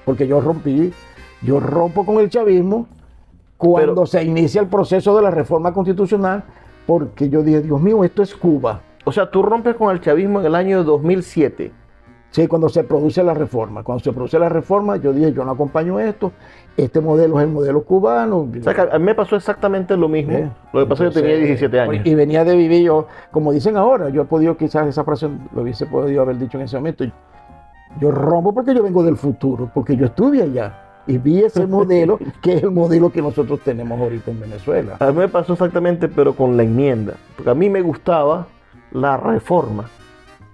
porque 0.05 0.27
yo 0.27 0.39
rompí, 0.39 0.93
yo 1.41 1.59
rompo 1.59 2.05
con 2.05 2.17
el 2.19 2.29
chavismo 2.29 2.87
cuando 3.57 3.93
Pero, 3.93 4.05
se 4.05 4.23
inicia 4.23 4.61
el 4.61 4.67
proceso 4.67 5.15
de 5.15 5.23
la 5.23 5.31
reforma 5.31 5.73
constitucional, 5.73 6.43
porque 6.87 7.29
yo 7.29 7.43
dije, 7.43 7.61
Dios 7.61 7.79
mío, 7.79 8.03
esto 8.03 8.23
es 8.23 8.33
Cuba. 8.33 8.81
O 9.03 9.11
sea, 9.11 9.29
tú 9.29 9.43
rompes 9.43 9.75
con 9.75 9.91
el 9.91 10.01
chavismo 10.01 10.39
en 10.39 10.47
el 10.47 10.55
año 10.55 10.83
2007. 10.83 11.71
Sí, 12.31 12.47
cuando 12.47 12.69
se 12.69 12.83
produce 12.83 13.23
la 13.23 13.33
reforma. 13.33 13.83
Cuando 13.83 14.03
se 14.03 14.11
produce 14.11 14.39
la 14.39 14.49
reforma, 14.49 14.97
yo 14.97 15.13
dije, 15.13 15.33
yo 15.33 15.43
no 15.43 15.51
acompaño 15.51 15.99
esto. 15.99 16.31
Este 16.75 16.99
modelo 17.01 17.39
es 17.39 17.45
el 17.45 17.51
modelo 17.51 17.83
cubano. 17.83 18.49
O 18.59 18.63
sea, 18.63 18.73
que 18.73 18.81
a 18.81 18.99
mí 18.99 19.05
me 19.05 19.15
pasó 19.15 19.35
exactamente 19.35 19.95
lo 19.97 20.07
mismo. 20.07 20.33
¿Eh? 20.33 20.49
Lo 20.73 20.81
que 20.81 20.85
pasó 20.87 21.05
es 21.05 21.13
que 21.13 21.15
yo 21.15 21.21
tenía 21.21 21.37
17 21.37 21.79
años. 21.79 22.05
Y 22.05 22.15
venía 22.15 22.43
de 22.43 22.55
vivir 22.55 22.83
yo, 22.83 23.07
como 23.31 23.51
dicen 23.51 23.75
ahora, 23.77 24.09
yo 24.09 24.21
he 24.21 24.25
podido, 24.25 24.55
quizás 24.55 24.87
esa 24.87 25.03
frase 25.03 25.29
lo 25.53 25.61
hubiese 25.61 25.85
podido 25.87 26.21
haber 26.21 26.37
dicho 26.37 26.57
en 26.57 26.65
ese 26.65 26.77
momento. 26.77 27.05
Yo 27.99 28.11
rompo 28.11 28.53
porque 28.53 28.73
yo 28.73 28.83
vengo 28.83 29.03
del 29.03 29.17
futuro, 29.17 29.71
porque 29.73 29.95
yo 29.95 30.05
estuve 30.05 30.41
allá 30.41 30.86
y 31.07 31.17
vi 31.17 31.43
ese 31.43 31.65
modelo 31.67 32.19
que 32.41 32.55
es 32.55 32.63
el 32.63 32.71
modelo 32.71 33.11
que 33.11 33.21
nosotros 33.21 33.61
tenemos 33.61 33.99
ahorita 33.99 34.31
en 34.31 34.39
Venezuela. 34.41 34.97
A 34.99 35.07
mí 35.07 35.17
me 35.17 35.27
pasó 35.27 35.53
exactamente, 35.53 36.07
pero 36.07 36.33
con 36.33 36.57
la 36.57 36.63
enmienda. 36.63 37.15
Porque 37.35 37.49
a 37.49 37.55
mí 37.55 37.69
me 37.69 37.81
gustaba 37.81 38.47
la 38.91 39.17
reforma. 39.17 39.89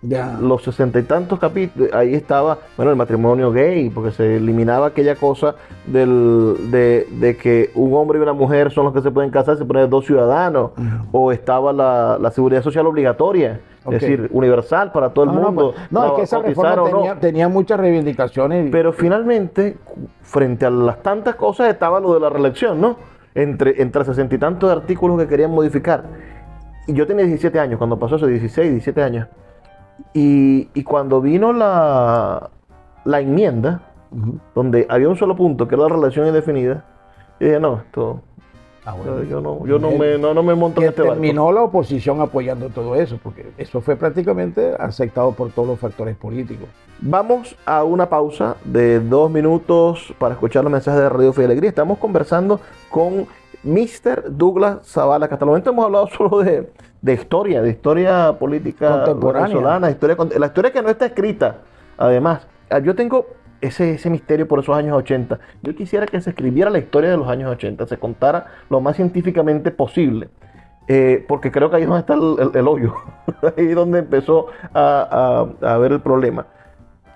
Ya. 0.03 0.37
Los 0.41 0.63
sesenta 0.63 0.99
y 0.99 1.03
tantos 1.03 1.39
capítulos, 1.39 1.89
ahí 1.93 2.13
estaba, 2.13 2.57
bueno, 2.75 2.91
el 2.91 2.97
matrimonio 2.97 3.53
gay, 3.53 3.89
porque 3.89 4.11
se 4.11 4.35
eliminaba 4.35 4.87
aquella 4.87 5.15
cosa 5.15 5.55
del, 5.87 6.71
de, 6.71 7.07
de, 7.09 7.37
que 7.37 7.71
un 7.73 7.93
hombre 7.93 8.19
y 8.19 8.21
una 8.21 8.33
mujer 8.33 8.71
son 8.71 8.83
los 8.83 8.93
que 8.93 9.01
se 9.01 9.11
pueden 9.11 9.31
casar, 9.31 9.57
se 9.57 9.63
ponen 9.63 9.89
dos 9.89 10.05
ciudadanos, 10.05 10.71
uh 10.77 10.81
-huh. 10.81 11.07
o 11.13 11.31
estaba 11.31 11.71
la, 11.71 12.17
la, 12.19 12.31
seguridad 12.31 12.61
social 12.61 12.85
obligatoria, 12.85 13.61
okay. 13.85 13.95
es 13.95 14.01
decir, 14.01 14.29
universal 14.33 14.91
para 14.91 15.13
todo 15.13 15.23
el 15.23 15.31
mundo. 15.31 15.73
No, 15.89 16.01
no, 16.01 16.07
no 16.07 16.07
es 16.07 16.13
que 16.17 16.21
esa 16.23 16.39
reforma 16.39 16.83
tenía, 16.83 17.19
tenía, 17.19 17.47
muchas 17.47 17.79
reivindicaciones. 17.79 18.69
Pero 18.71 18.91
finalmente, 18.91 19.77
frente 20.21 20.65
a 20.65 20.69
las 20.69 21.01
tantas 21.01 21.35
cosas, 21.35 21.69
estaba 21.69 22.01
lo 22.01 22.13
de 22.13 22.19
la 22.19 22.29
reelección, 22.29 22.81
¿no? 22.81 22.97
Entre, 23.35 23.81
entre 23.81 24.03
sesenta 24.03 24.35
y 24.35 24.37
tantos 24.37 24.69
artículos 24.69 25.17
que 25.17 25.27
querían 25.27 25.51
modificar. 25.51 26.03
Y 26.87 26.93
yo 26.93 27.07
tenía 27.07 27.23
17 27.23 27.57
años, 27.57 27.77
cuando 27.77 27.97
pasó 27.97 28.17
eso, 28.17 28.27
16, 28.27 28.69
17 28.69 29.01
años. 29.01 29.27
Y, 30.13 30.69
y 30.73 30.83
cuando 30.83 31.21
vino 31.21 31.53
la, 31.53 32.49
la 33.05 33.19
enmienda, 33.19 33.81
uh 34.11 34.15
-huh. 34.17 34.39
donde 34.55 34.85
había 34.89 35.09
un 35.09 35.15
solo 35.15 35.35
punto, 35.35 35.67
que 35.67 35.75
era 35.75 35.83
la 35.83 35.89
relación 35.89 36.27
indefinida, 36.27 36.85
yo 37.39 37.47
dije, 37.47 37.59
no, 37.59 37.79
esto... 37.79 38.21
Ah, 38.85 38.95
bueno. 38.95 39.23
yo, 39.23 39.39
no, 39.39 39.65
yo 39.65 39.79
no, 39.79 39.91
me, 39.91 40.17
no, 40.17 40.33
no 40.33 40.43
me 40.43 40.53
monto 40.55 40.81
en 40.81 40.89
este 40.89 41.03
terminó 41.03 41.45
barco. 41.45 41.57
la 41.57 41.63
oposición 41.63 42.19
apoyando 42.19 42.67
todo 42.67 42.95
eso, 42.95 43.17
porque 43.23 43.53
eso 43.57 43.79
fue 43.79 43.95
prácticamente 43.95 44.75
aceptado 44.77 45.31
por 45.31 45.51
todos 45.51 45.69
los 45.69 45.79
factores 45.79 46.17
políticos. 46.17 46.67
Vamos 46.99 47.55
a 47.65 47.85
una 47.85 48.09
pausa 48.09 48.57
de 48.65 48.99
dos 48.99 49.31
minutos 49.31 50.13
para 50.19 50.33
escuchar 50.33 50.63
los 50.63 50.71
mensajes 50.71 51.01
de 51.01 51.07
Radio 51.07 51.31
Fe 51.31 51.45
Alegría. 51.45 51.69
Estamos 51.69 51.97
conversando 51.97 52.59
con 52.89 53.25
Mr. 53.63 54.25
Douglas 54.37 54.79
Zavala, 54.85 55.29
que 55.29 55.35
hasta 55.35 55.45
el 55.45 55.49
momento 55.49 55.69
hemos 55.69 55.85
hablado 55.85 56.07
solo 56.17 56.39
de, 56.39 56.69
de 57.03 57.13
historia, 57.13 57.61
de 57.61 57.69
historia 57.69 58.33
política 58.39 59.13
venezolana, 59.13 59.91
historia, 59.91 60.15
la 60.39 60.45
historia 60.45 60.71
que 60.71 60.81
no 60.81 60.89
está 60.89 61.05
escrita. 61.07 61.57
Además, 61.97 62.47
yo 62.81 62.95
tengo 62.95 63.27
ese, 63.59 63.95
ese 63.95 64.09
misterio 64.09 64.47
por 64.47 64.59
esos 64.59 64.75
años 64.75 64.97
80. 64.97 65.37
Yo 65.61 65.75
quisiera 65.75 66.05
que 66.05 66.21
se 66.21 66.29
escribiera 66.29 66.69
la 66.69 66.79
historia 66.79 67.11
de 67.11 67.17
los 67.17 67.27
años 67.27 67.51
80, 67.51 67.87
se 67.87 67.97
contara 67.97 68.47
lo 68.69 68.79
más 68.79 68.95
científicamente 68.95 69.69
posible. 69.69 70.29
Eh, 70.87 71.25
porque 71.27 71.51
creo 71.51 71.69
que 71.69 71.75
ahí 71.75 71.83
es 71.83 71.87
donde 71.87 72.01
está 72.01 72.13
el, 72.13 72.51
el, 72.53 72.67
hoyo, 72.67 72.93
ahí 73.57 73.67
es 73.67 73.75
donde 73.75 73.99
empezó 73.99 74.47
a, 74.73 75.45
a, 75.61 75.73
a, 75.73 75.77
ver 75.77 75.91
el 75.91 76.01
problema. 76.01 76.47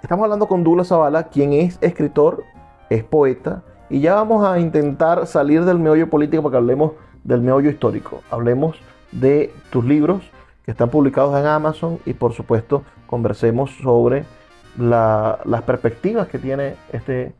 Estamos 0.02 0.24
hablando 0.24 0.48
con 0.48 0.64
Douglas 0.64 0.88
Zavala, 0.88 1.24
quien 1.24 1.52
es 1.52 1.78
escritor, 1.82 2.44
es 2.90 3.04
poeta, 3.04 3.64
y 3.90 4.00
ya 4.00 4.16
vamos 4.16 4.46
a 4.46 4.60
intentar 4.60 5.28
salir 5.28 5.66
del 5.66 5.80
meollo 5.80 6.10
político 6.10 6.44
para 6.44 6.52
que 6.54 6.58
hablemos 6.58 6.92
del 7.26 7.42
meollo 7.42 7.70
histórico. 7.70 8.22
Hablemos 8.30 8.78
de 9.12 9.54
tus 9.70 9.86
libros 9.86 10.24
que 10.66 10.72
están 10.72 10.90
publicados 10.90 11.38
en 11.40 11.46
Amazon 11.46 12.00
y 12.06 12.14
por 12.14 12.34
supuesto 12.34 12.84
conversemos 13.08 13.72
sobre 13.82 14.26
la, 14.78 15.40
las 15.46 15.62
perspectivas 15.64 16.28
que 16.28 16.40
tiene 16.40 16.76
este 16.92 17.34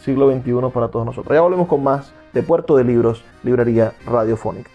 siglo 0.00 0.30
XXI 0.30 0.70
para 0.72 0.88
todos 0.88 1.06
nosotros. 1.06 1.34
Ya 1.34 1.40
volvemos 1.40 1.66
con 1.66 1.82
más 1.82 2.12
de 2.32 2.42
Puerto 2.42 2.76
de 2.76 2.84
Libros, 2.84 3.24
Librería 3.42 3.94
Radiofónica. 4.06 4.70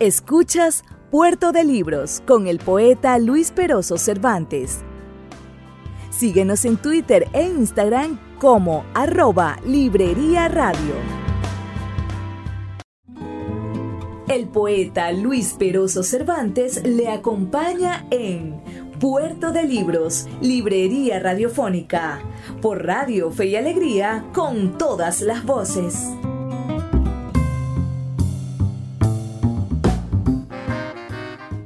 Escuchas 0.00 0.84
Puerto 1.10 1.52
de 1.52 1.64
Libros 1.64 2.22
con 2.26 2.46
el 2.46 2.58
poeta 2.58 3.18
Luis 3.18 3.52
Peroso 3.52 3.96
Cervantes. 3.96 4.82
Síguenos 6.10 6.64
en 6.64 6.76
Twitter 6.76 7.28
e 7.32 7.44
Instagram 7.44 8.18
como 8.38 8.84
arroba 8.94 9.56
Librería 9.64 10.48
Radio. 10.48 11.25
El 14.28 14.48
poeta 14.48 15.12
Luis 15.12 15.54
Peroso 15.54 16.02
Cervantes 16.02 16.82
le 16.84 17.08
acompaña 17.08 18.06
en 18.10 18.60
Puerto 18.98 19.52
de 19.52 19.62
Libros, 19.62 20.28
Librería 20.40 21.20
Radiofónica, 21.20 22.18
por 22.60 22.84
Radio 22.84 23.30
Fe 23.30 23.46
y 23.46 23.56
Alegría, 23.56 24.24
con 24.34 24.78
todas 24.78 25.22
las 25.22 25.44
voces. 25.44 26.10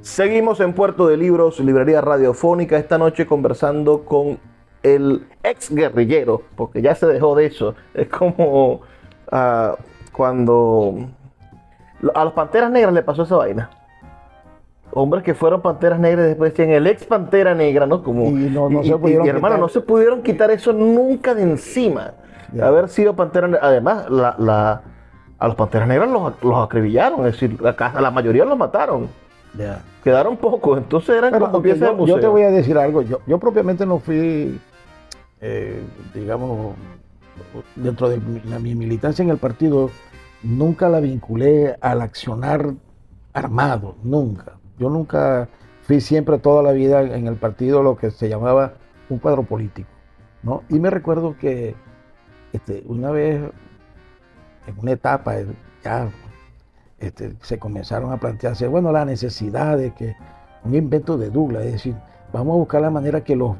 Seguimos 0.02 0.60
en 0.60 0.74
Puerto 0.74 1.08
de 1.08 1.16
Libros, 1.16 1.60
Librería 1.60 2.02
Radiofónica, 2.02 2.76
esta 2.76 2.98
noche 2.98 3.24
conversando 3.24 4.04
con 4.04 4.38
el 4.82 5.26
ex 5.42 5.74
guerrillero, 5.74 6.42
porque 6.56 6.82
ya 6.82 6.94
se 6.94 7.06
dejó 7.06 7.34
de 7.34 7.46
eso. 7.46 7.74
Es 7.94 8.08
como 8.08 8.82
uh, 9.32 9.76
cuando 10.12 11.08
a 12.14 12.24
los 12.24 12.32
Panteras 12.32 12.70
Negras 12.70 12.94
le 12.94 13.02
pasó 13.02 13.22
esa 13.22 13.36
vaina. 13.36 13.70
Hombres 14.92 15.22
que 15.22 15.34
fueron 15.34 15.60
Panteras 15.60 16.00
Negras 16.00 16.26
después 16.26 16.52
decían 16.52 16.70
el 16.70 16.86
ex 16.86 17.04
Pantera 17.04 17.54
Negra, 17.54 17.86
¿no? 17.86 18.02
Como, 18.02 18.24
y, 18.24 18.50
no, 18.50 18.68
no 18.68 18.82
y, 18.82 18.88
se 18.88 18.98
y, 19.24 19.28
hermano, 19.28 19.56
no 19.58 19.68
se 19.68 19.80
pudieron 19.80 20.22
quitar 20.22 20.50
eso 20.50 20.72
nunca 20.72 21.34
de 21.34 21.42
encima. 21.42 22.12
Haber 22.60 22.88
sido 22.88 23.14
Pantera 23.14 23.46
Negra. 23.46 23.66
Además, 23.66 24.10
la, 24.10 24.34
la, 24.38 24.82
a 25.38 25.46
los 25.46 25.54
Panteras 25.54 25.86
Negras 25.86 26.10
los, 26.10 26.32
los 26.42 26.64
acribillaron, 26.64 27.20
es 27.26 27.32
decir, 27.34 27.60
la, 27.62 27.70
a 27.70 28.00
la 28.00 28.10
mayoría 28.10 28.44
los 28.44 28.58
mataron. 28.58 29.08
Quedaron 30.02 30.36
pocos, 30.36 30.78
entonces 30.78 31.16
eran 31.16 31.32
Pero, 31.32 31.46
como 31.46 31.62
piezas 31.62 31.80
yo, 31.80 31.86
de 31.88 31.92
museo. 31.92 32.16
yo 32.16 32.20
te 32.20 32.26
voy 32.28 32.42
a 32.42 32.50
decir 32.50 32.78
algo, 32.78 33.02
yo, 33.02 33.20
yo 33.26 33.38
propiamente 33.38 33.84
no 33.84 33.98
fui, 33.98 34.58
eh, 35.40 35.82
digamos, 36.14 36.74
dentro 37.76 38.08
de 38.08 38.20
la, 38.44 38.58
mi 38.58 38.74
militancia 38.74 39.22
en 39.22 39.30
el 39.30 39.38
partido, 39.38 39.90
nunca 40.42 40.88
la 40.88 41.00
vinculé 41.00 41.76
al 41.80 42.00
accionar 42.02 42.74
armado, 43.32 43.96
nunca. 44.02 44.58
Yo 44.78 44.88
nunca 44.90 45.48
fui 45.82 46.00
siempre 46.00 46.38
toda 46.38 46.62
la 46.62 46.72
vida 46.72 47.02
en 47.02 47.26
el 47.26 47.36
partido 47.36 47.82
lo 47.82 47.96
que 47.96 48.10
se 48.10 48.28
llamaba 48.28 48.74
un 49.08 49.18
cuadro 49.18 49.42
político, 49.42 49.88
¿no? 50.42 50.62
Y 50.68 50.78
me 50.78 50.90
recuerdo 50.90 51.36
que 51.36 51.74
este, 52.52 52.82
una 52.86 53.10
vez, 53.10 53.42
en 54.66 54.78
una 54.78 54.92
etapa, 54.92 55.34
ya 55.84 56.10
este, 56.98 57.34
se 57.42 57.58
comenzaron 57.58 58.12
a 58.12 58.18
plantearse, 58.18 58.66
bueno, 58.68 58.92
la 58.92 59.04
necesidad 59.04 59.76
de 59.76 59.92
que 59.92 60.16
un 60.64 60.74
invento 60.74 61.16
de 61.16 61.30
Douglas, 61.30 61.64
es 61.64 61.72
decir, 61.72 61.94
vamos 62.32 62.54
a 62.54 62.58
buscar 62.58 62.82
la 62.82 62.90
manera 62.90 63.22
que 63.22 63.36
los 63.36 63.56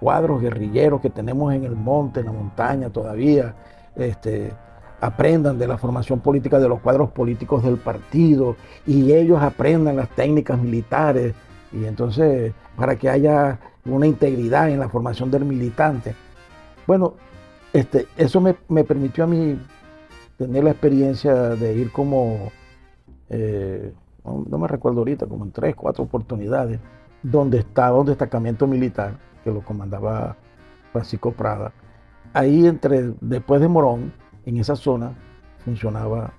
cuadros 0.00 0.40
guerrilleros 0.40 1.00
que 1.00 1.10
tenemos 1.10 1.52
en 1.54 1.64
el 1.64 1.74
monte, 1.74 2.20
en 2.20 2.26
la 2.26 2.32
montaña 2.32 2.90
todavía, 2.90 3.54
este, 3.96 4.52
aprendan 5.00 5.58
de 5.58 5.68
la 5.68 5.78
formación 5.78 6.20
política 6.20 6.58
de 6.58 6.68
los 6.68 6.80
cuadros 6.80 7.10
políticos 7.10 7.62
del 7.62 7.76
partido 7.76 8.56
y 8.86 9.12
ellos 9.12 9.42
aprendan 9.42 9.96
las 9.96 10.08
técnicas 10.10 10.58
militares 10.58 11.34
y 11.72 11.84
entonces 11.84 12.52
para 12.76 12.96
que 12.96 13.08
haya 13.08 13.58
una 13.84 14.06
integridad 14.06 14.70
en 14.70 14.80
la 14.80 14.88
formación 14.88 15.30
del 15.30 15.44
militante. 15.44 16.14
Bueno, 16.86 17.14
este, 17.72 18.06
eso 18.16 18.40
me, 18.40 18.56
me 18.68 18.84
permitió 18.84 19.24
a 19.24 19.26
mí 19.26 19.58
tener 20.36 20.64
la 20.64 20.70
experiencia 20.70 21.34
de 21.34 21.74
ir 21.74 21.92
como, 21.92 22.50
eh, 23.28 23.92
no, 24.24 24.44
no, 24.48 24.58
me 24.58 24.68
recuerdo 24.68 25.00
ahorita, 25.00 25.26
como 25.26 25.44
en 25.44 25.52
tres, 25.52 25.74
cuatro 25.74 26.04
oportunidades, 26.04 26.80
donde 27.22 27.58
estaba 27.58 27.98
un 27.98 28.06
destacamento 28.06 28.66
militar 28.66 29.18
que 29.42 29.50
lo 29.50 29.62
comandaba 29.62 30.36
Francisco 30.92 31.32
Prada. 31.32 31.72
Ahí 32.32 32.66
entre, 32.66 33.14
después 33.20 33.60
de 33.60 33.68
Morón, 33.68 34.12
en 34.46 34.56
esa 34.56 34.76
zona, 34.76 35.12
funcionaba 35.64 36.32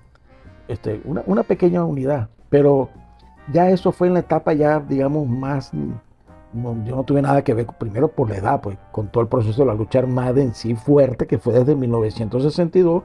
este, 0.66 1.00
una, 1.04 1.42
pequeña 1.42 1.84
unidad, 1.84 2.28
pero 2.48 2.88
ya 3.52 3.70
eso 3.70 3.92
fue 3.92 4.08
en 4.08 4.14
la 4.14 4.20
etapa 4.20 4.54
ya, 4.54 4.80
digamos, 4.80 5.28
más, 5.28 5.70
yo 5.72 6.96
no 6.96 7.04
tuve 7.04 7.22
nada 7.22 7.44
que 7.44 7.54
ver, 7.54 7.66
primero 7.78 8.08
por 8.08 8.30
la 8.30 8.38
edad, 8.38 8.60
pues, 8.60 8.78
con 8.90 9.08
todo 9.08 9.22
el 9.22 9.28
proceso 9.28 9.62
de 9.62 9.66
la 9.66 9.74
lucha 9.74 10.00
armada 10.00 10.40
en 10.40 10.54
sí 10.54 10.74
fuerte, 10.74 11.26
que 11.26 11.38
fue 11.38 11.52
desde 11.52 11.76
1962 11.76 13.02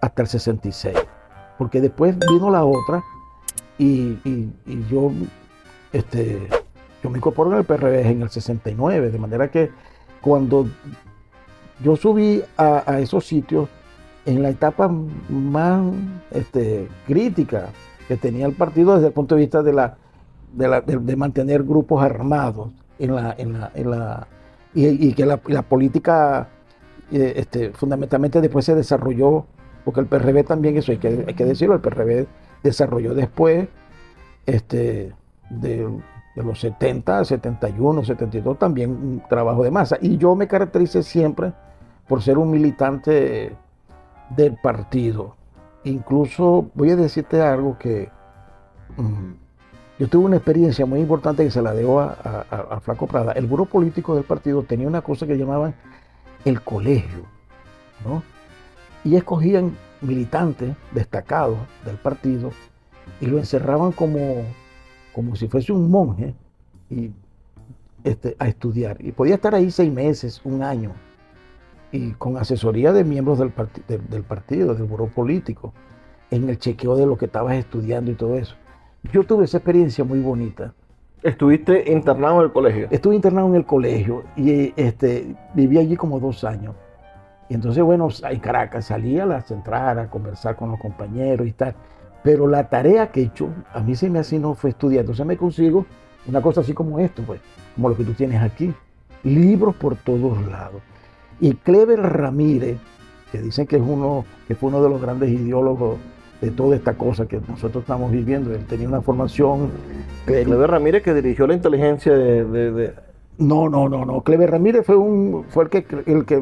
hasta 0.00 0.22
el 0.22 0.28
66. 0.28 0.96
Porque 1.56 1.80
después 1.80 2.16
vino 2.18 2.50
la 2.50 2.64
otra 2.64 3.02
y, 3.78 4.18
yo, 4.90 5.10
este, 5.92 6.48
yo 7.02 7.10
me 7.10 7.18
incorporo 7.18 7.52
en 7.52 7.58
el 7.58 7.64
PRB 7.64 8.06
en 8.06 8.22
el 8.22 8.30
69, 8.30 9.10
de 9.10 9.18
manera 9.18 9.50
que 9.50 9.70
cuando 10.20 10.66
yo 11.82 11.96
subí 11.96 12.42
a 12.56 13.00
esos 13.00 13.26
sitios, 13.26 13.68
en 14.26 14.42
la 14.42 14.50
etapa 14.50 14.88
más 15.28 15.92
este, 16.30 16.88
crítica 17.06 17.68
que 18.08 18.16
tenía 18.16 18.46
el 18.46 18.54
partido 18.54 18.94
desde 18.94 19.08
el 19.08 19.12
punto 19.12 19.34
de 19.34 19.40
vista 19.42 19.62
de, 19.62 19.72
la, 19.72 19.96
de, 20.52 20.68
la, 20.68 20.82
mantener 21.16 21.62
grupos 21.62 22.02
armados 22.02 22.70
y, 22.98 23.06
que 25.14 25.26
la, 25.26 25.40
la 25.46 25.62
política 25.62 26.48
eh, 27.10 27.32
este, 27.36 27.72
fundamentalmente 27.72 28.40
después 28.40 28.64
se 28.64 28.74
desarrolló 28.74 29.46
porque 29.84 30.00
el 30.00 30.06
PRB 30.06 30.44
también, 30.44 30.76
eso 30.76 30.92
hay 30.92 30.98
que, 30.98 31.24
hay 31.26 31.34
que 31.34 31.44
decirlo, 31.44 31.74
el 31.74 31.80
PRB 31.80 32.26
desarrolló 32.62 33.14
después, 33.14 33.68
este, 34.46 35.12
de, 35.50 35.88
de, 36.36 36.42
los 36.42 36.60
70, 36.60 37.24
71, 37.24 38.04
72, 38.04 38.58
también 38.58 38.90
un 38.90 39.22
trabajo 39.28 39.64
de 39.64 39.70
masa. 39.70 39.98
Y 40.00 40.16
yo 40.18 40.34
me 40.36 40.46
caractericé 40.46 41.02
siempre 41.02 41.52
por 42.06 42.22
ser 42.22 42.38
un 42.38 42.50
militante 42.50 43.56
del 44.36 44.56
partido. 44.62 45.36
Incluso 45.84 46.70
voy 46.74 46.90
a 46.90 46.96
decirte 46.96 47.40
algo 47.40 47.78
que 47.78 48.08
mmm, 48.96 49.32
yo 49.98 50.08
tuve 50.08 50.24
una 50.24 50.36
experiencia 50.36 50.86
muy 50.86 51.00
importante 51.00 51.44
que 51.44 51.50
se 51.50 51.62
la 51.62 51.72
debo 51.74 52.00
a, 52.00 52.80
Flaco 52.82 53.06
Prada. 53.06 53.32
El 53.32 53.46
buró 53.46 53.66
político 53.66 54.14
del 54.14 54.24
partido 54.24 54.62
tenía 54.62 54.88
una 54.88 55.02
cosa 55.02 55.26
que 55.26 55.36
llamaban 55.36 55.74
el 56.44 56.60
colegio, 56.62 57.24
¿no? 58.04 58.22
y 59.04 59.16
escogían 59.16 59.76
militantes 60.00 60.74
destacados 60.92 61.58
del 61.84 61.96
partido 61.96 62.50
y 63.20 63.26
lo 63.26 63.38
encerraban 63.38 63.92
como, 63.92 64.44
como 65.12 65.36
si 65.36 65.48
fuese 65.48 65.72
un 65.72 65.90
monje 65.90 66.34
y, 66.90 67.10
este, 68.04 68.36
a 68.38 68.48
estudiar. 68.48 68.96
Y 69.04 69.12
podía 69.12 69.36
estar 69.36 69.54
ahí 69.54 69.70
seis 69.70 69.92
meses, 69.92 70.40
un 70.44 70.62
año, 70.62 70.92
y 71.92 72.12
con 72.12 72.38
asesoría 72.38 72.92
de 72.92 73.04
miembros 73.04 73.38
del, 73.38 73.50
part 73.50 73.76
del, 73.86 74.08
del 74.08 74.22
partido, 74.22 74.74
del 74.74 74.84
buró 74.84 75.06
político, 75.06 75.72
en 76.30 76.48
el 76.48 76.58
chequeo 76.58 76.96
de 76.96 77.06
lo 77.06 77.16
que 77.16 77.26
estabas 77.26 77.54
estudiando 77.54 78.10
y 78.10 78.14
todo 78.14 78.36
eso. 78.36 78.56
Yo 79.12 79.24
tuve 79.24 79.44
esa 79.44 79.58
experiencia 79.58 80.02
muy 80.02 80.20
bonita. 80.20 80.72
¿Estuviste 81.22 81.92
internado 81.92 82.38
en 82.38 82.46
el 82.46 82.52
colegio? 82.52 82.88
Estuve 82.90 83.14
internado 83.14 83.46
en 83.48 83.54
el 83.54 83.66
colegio 83.66 84.24
y 84.36 84.72
este, 84.76 85.36
viví 85.54 85.78
allí 85.78 85.96
como 85.96 86.18
dos 86.18 86.42
años. 86.42 86.74
Y 87.48 87.54
entonces, 87.54 87.82
bueno, 87.84 88.08
en 88.28 88.40
Caracas 88.40 88.86
salía 88.86 89.24
a 89.24 89.26
la 89.26 89.40
central 89.42 89.98
a 89.98 90.08
conversar 90.08 90.56
con 90.56 90.70
los 90.70 90.80
compañeros 90.80 91.46
y 91.46 91.52
tal. 91.52 91.74
Pero 92.24 92.48
la 92.48 92.68
tarea 92.68 93.12
que 93.12 93.20
he 93.20 93.24
hecho, 93.24 93.50
a 93.72 93.80
mí 93.80 93.94
se 93.94 94.08
me 94.08 94.20
así 94.20 94.38
no 94.38 94.54
fue 94.54 94.70
estudiar. 94.70 95.00
Entonces 95.00 95.26
me 95.26 95.36
consigo 95.36 95.84
una 96.26 96.40
cosa 96.40 96.62
así 96.62 96.72
como 96.72 96.98
esto, 96.98 97.22
pues, 97.22 97.40
como 97.74 97.88
lo 97.88 97.96
que 97.96 98.04
tú 98.04 98.14
tienes 98.14 98.40
aquí. 98.40 98.72
Libros 99.22 99.76
por 99.76 99.96
todos 99.96 100.40
lados. 100.46 100.80
Y 101.42 101.54
Clever 101.54 102.00
Ramírez, 102.00 102.78
que 103.32 103.42
dicen 103.42 103.66
que, 103.66 103.76
es 103.76 103.82
uno, 103.82 104.24
que 104.46 104.54
fue 104.54 104.68
uno 104.68 104.80
de 104.82 104.88
los 104.88 105.02
grandes 105.02 105.28
ideólogos 105.30 105.98
de 106.40 106.50
toda 106.52 106.76
esta 106.76 106.94
cosa 106.94 107.26
que 107.26 107.40
nosotros 107.48 107.82
estamos 107.82 108.12
viviendo. 108.12 108.54
Él 108.54 108.64
tenía 108.66 108.86
una 108.88 109.00
formación. 109.02 109.70
Clever 110.24 110.70
Ramírez 110.70 111.02
que 111.02 111.12
dirigió 111.12 111.46
la 111.48 111.54
inteligencia 111.54 112.12
de, 112.14 112.44
de, 112.44 112.70
de 112.72 112.94
No, 113.38 113.68
no, 113.68 113.88
no, 113.88 114.04
no. 114.04 114.20
Clever 114.22 114.52
Ramírez 114.52 114.86
fue 114.86 114.96
un, 114.96 115.44
fue 115.48 115.64
el 115.64 115.70
que 115.70 115.84
el 116.06 116.24
que 116.24 116.40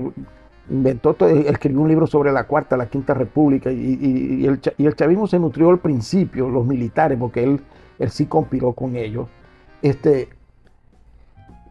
inventó, 0.68 1.14
todo- 1.14 1.30
escribió 1.30 1.80
un 1.80 1.88
libro 1.88 2.07
sobre 2.07 2.30
la 2.30 2.44
cuarta, 2.46 2.76
la 2.76 2.86
quinta 2.90 3.14
república, 3.14 3.72
y, 3.72 3.76
y- 4.01 4.42
y 4.42 4.46
el, 4.46 4.61
y 4.76 4.84
el 4.86 4.94
chavismo 4.94 5.26
se 5.26 5.38
nutrió 5.38 5.70
al 5.70 5.78
principio, 5.78 6.48
los 6.51 6.66
militares, 6.66 7.18
porque 7.18 7.42
él, 7.42 7.61
él 7.98 8.11
sí 8.11 8.26
conspiró 8.26 8.72
con 8.74 8.94
ellos. 8.96 9.26
Este, 9.82 10.28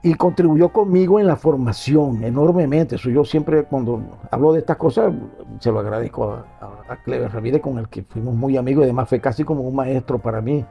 y 0.02 0.14
contribuyó 0.14 0.70
conmigo 0.70 1.20
en 1.20 1.28
la 1.28 1.36
formación 1.36 2.24
enormemente. 2.24 2.96
Eso 2.96 3.10
yo 3.10 3.26
siempre, 3.26 3.64
cuando 3.64 4.02
hablo 4.32 4.54
de 4.54 4.60
estas 4.60 4.78
cosas, 4.78 5.14
se 5.60 5.72
lo 5.72 5.80
agradezco 5.80 6.32
a, 6.32 6.46
a- 6.62 6.94
a 6.94 6.96
Clever 7.04 7.32
Ramírez, 7.32 7.62
con 7.62 7.78
el 7.80 7.90
que 7.90 8.04
fuimos 8.04 8.34
muy 8.36 8.56
amigos 8.58 8.84
y 8.84 8.86
además 8.86 9.10
fue 9.10 9.20
casi 9.20 9.44
como 9.44 9.62
un 9.62 9.76
maestro 9.76 10.18
para 10.20 10.40
mí, 10.42 10.66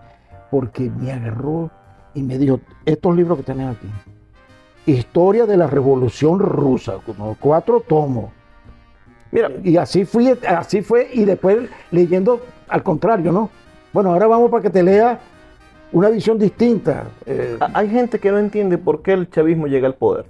porque 0.50 0.90
me 0.90 1.12
agarró 1.12 1.70
y 2.14 2.22
me 2.22 2.38
dijo, 2.38 2.60
estos 2.86 3.14
libros 3.14 3.38
que 3.38 3.44
tenés 3.44 3.76
aquí, 3.76 3.88
Historia 4.86 5.44
de 5.44 5.58
la 5.58 5.66
Revolución 5.66 6.38
Rusa, 6.38 6.94
como 7.04 7.36
cuatro 7.38 7.80
tomos. 7.86 8.30
Mira, 9.30 9.50
Y 9.62 9.76
así 9.76 10.06
fui, 10.06 10.32
así 10.48 10.80
fue, 10.80 11.10
y 11.12 11.26
después 11.26 11.68
leyendo 11.90 12.40
al 12.68 12.82
contrario, 12.82 13.30
¿no? 13.30 13.50
Bueno, 13.92 14.12
ahora 14.12 14.26
vamos 14.26 14.50
para 14.50 14.62
que 14.62 14.70
te 14.70 14.82
lea 14.82 15.20
una 15.92 16.08
visión 16.10 16.38
distinta. 16.38 17.04
Eh, 17.26 17.58
hay 17.74 17.88
gente 17.88 18.18
que 18.18 18.30
no 18.30 18.38
entiende 18.38 18.78
por 18.78 19.02
qué 19.02 19.12
el 19.12 19.30
chavismo 19.30 19.66
llega 19.66 19.86
al 19.86 19.94
poder. 19.94 20.26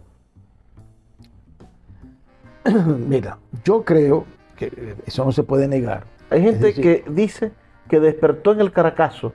mira, 3.08 3.38
yo 3.64 3.84
creo 3.84 4.24
que 4.56 4.94
eso 5.06 5.24
no 5.24 5.32
se 5.32 5.42
puede 5.42 5.68
negar. 5.68 6.04
Hay 6.30 6.42
gente 6.42 6.66
decir- 6.68 6.82
que 6.82 7.04
dice 7.10 7.52
que 7.88 8.00
despertó 8.00 8.52
en 8.52 8.60
el 8.60 8.72
Caracazo, 8.72 9.32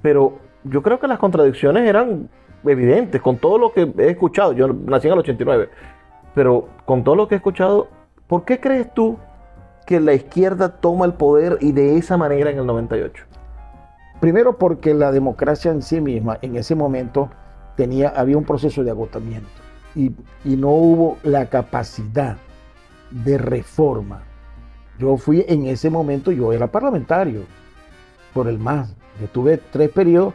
pero 0.00 0.38
yo 0.64 0.82
creo 0.82 0.98
que 0.98 1.06
las 1.06 1.18
contradicciones 1.18 1.86
eran 1.88 2.28
evidentes 2.64 3.20
con 3.20 3.36
todo 3.38 3.58
lo 3.58 3.72
que 3.72 3.92
he 3.98 4.10
escuchado. 4.10 4.52
Yo 4.52 4.68
nací 4.68 5.08
en 5.08 5.12
el 5.14 5.18
89, 5.18 5.68
pero 6.34 6.68
con 6.86 7.04
todo 7.04 7.16
lo 7.16 7.28
que 7.28 7.34
he 7.34 7.38
escuchado, 7.38 7.88
¿por 8.26 8.44
qué 8.44 8.60
crees 8.60 8.92
tú 8.94 9.18
que 9.84 10.00
la 10.00 10.14
izquierda 10.14 10.68
toma 10.80 11.04
el 11.04 11.14
poder 11.14 11.58
y 11.60 11.72
de 11.72 11.98
esa 11.98 12.16
manera 12.16 12.50
en 12.50 12.58
el 12.58 12.66
98? 12.66 13.24
Primero 14.22 14.56
porque 14.56 14.94
la 14.94 15.10
democracia 15.10 15.72
en 15.72 15.82
sí 15.82 16.00
misma 16.00 16.38
en 16.42 16.54
ese 16.54 16.76
momento 16.76 17.28
tenía, 17.74 18.10
había 18.10 18.38
un 18.38 18.44
proceso 18.44 18.84
de 18.84 18.90
agotamiento 18.92 19.48
y, 19.96 20.12
y 20.44 20.54
no 20.54 20.68
hubo 20.68 21.18
la 21.24 21.46
capacidad 21.46 22.36
de 23.10 23.36
reforma. 23.36 24.22
Yo 24.96 25.16
fui 25.16 25.44
en 25.48 25.66
ese 25.66 25.90
momento, 25.90 26.30
yo 26.30 26.52
era 26.52 26.70
parlamentario 26.70 27.40
por 28.32 28.46
el 28.46 28.60
MAS. 28.60 28.94
Yo 29.20 29.26
tuve 29.26 29.58
tres 29.72 29.90
periodos 29.90 30.34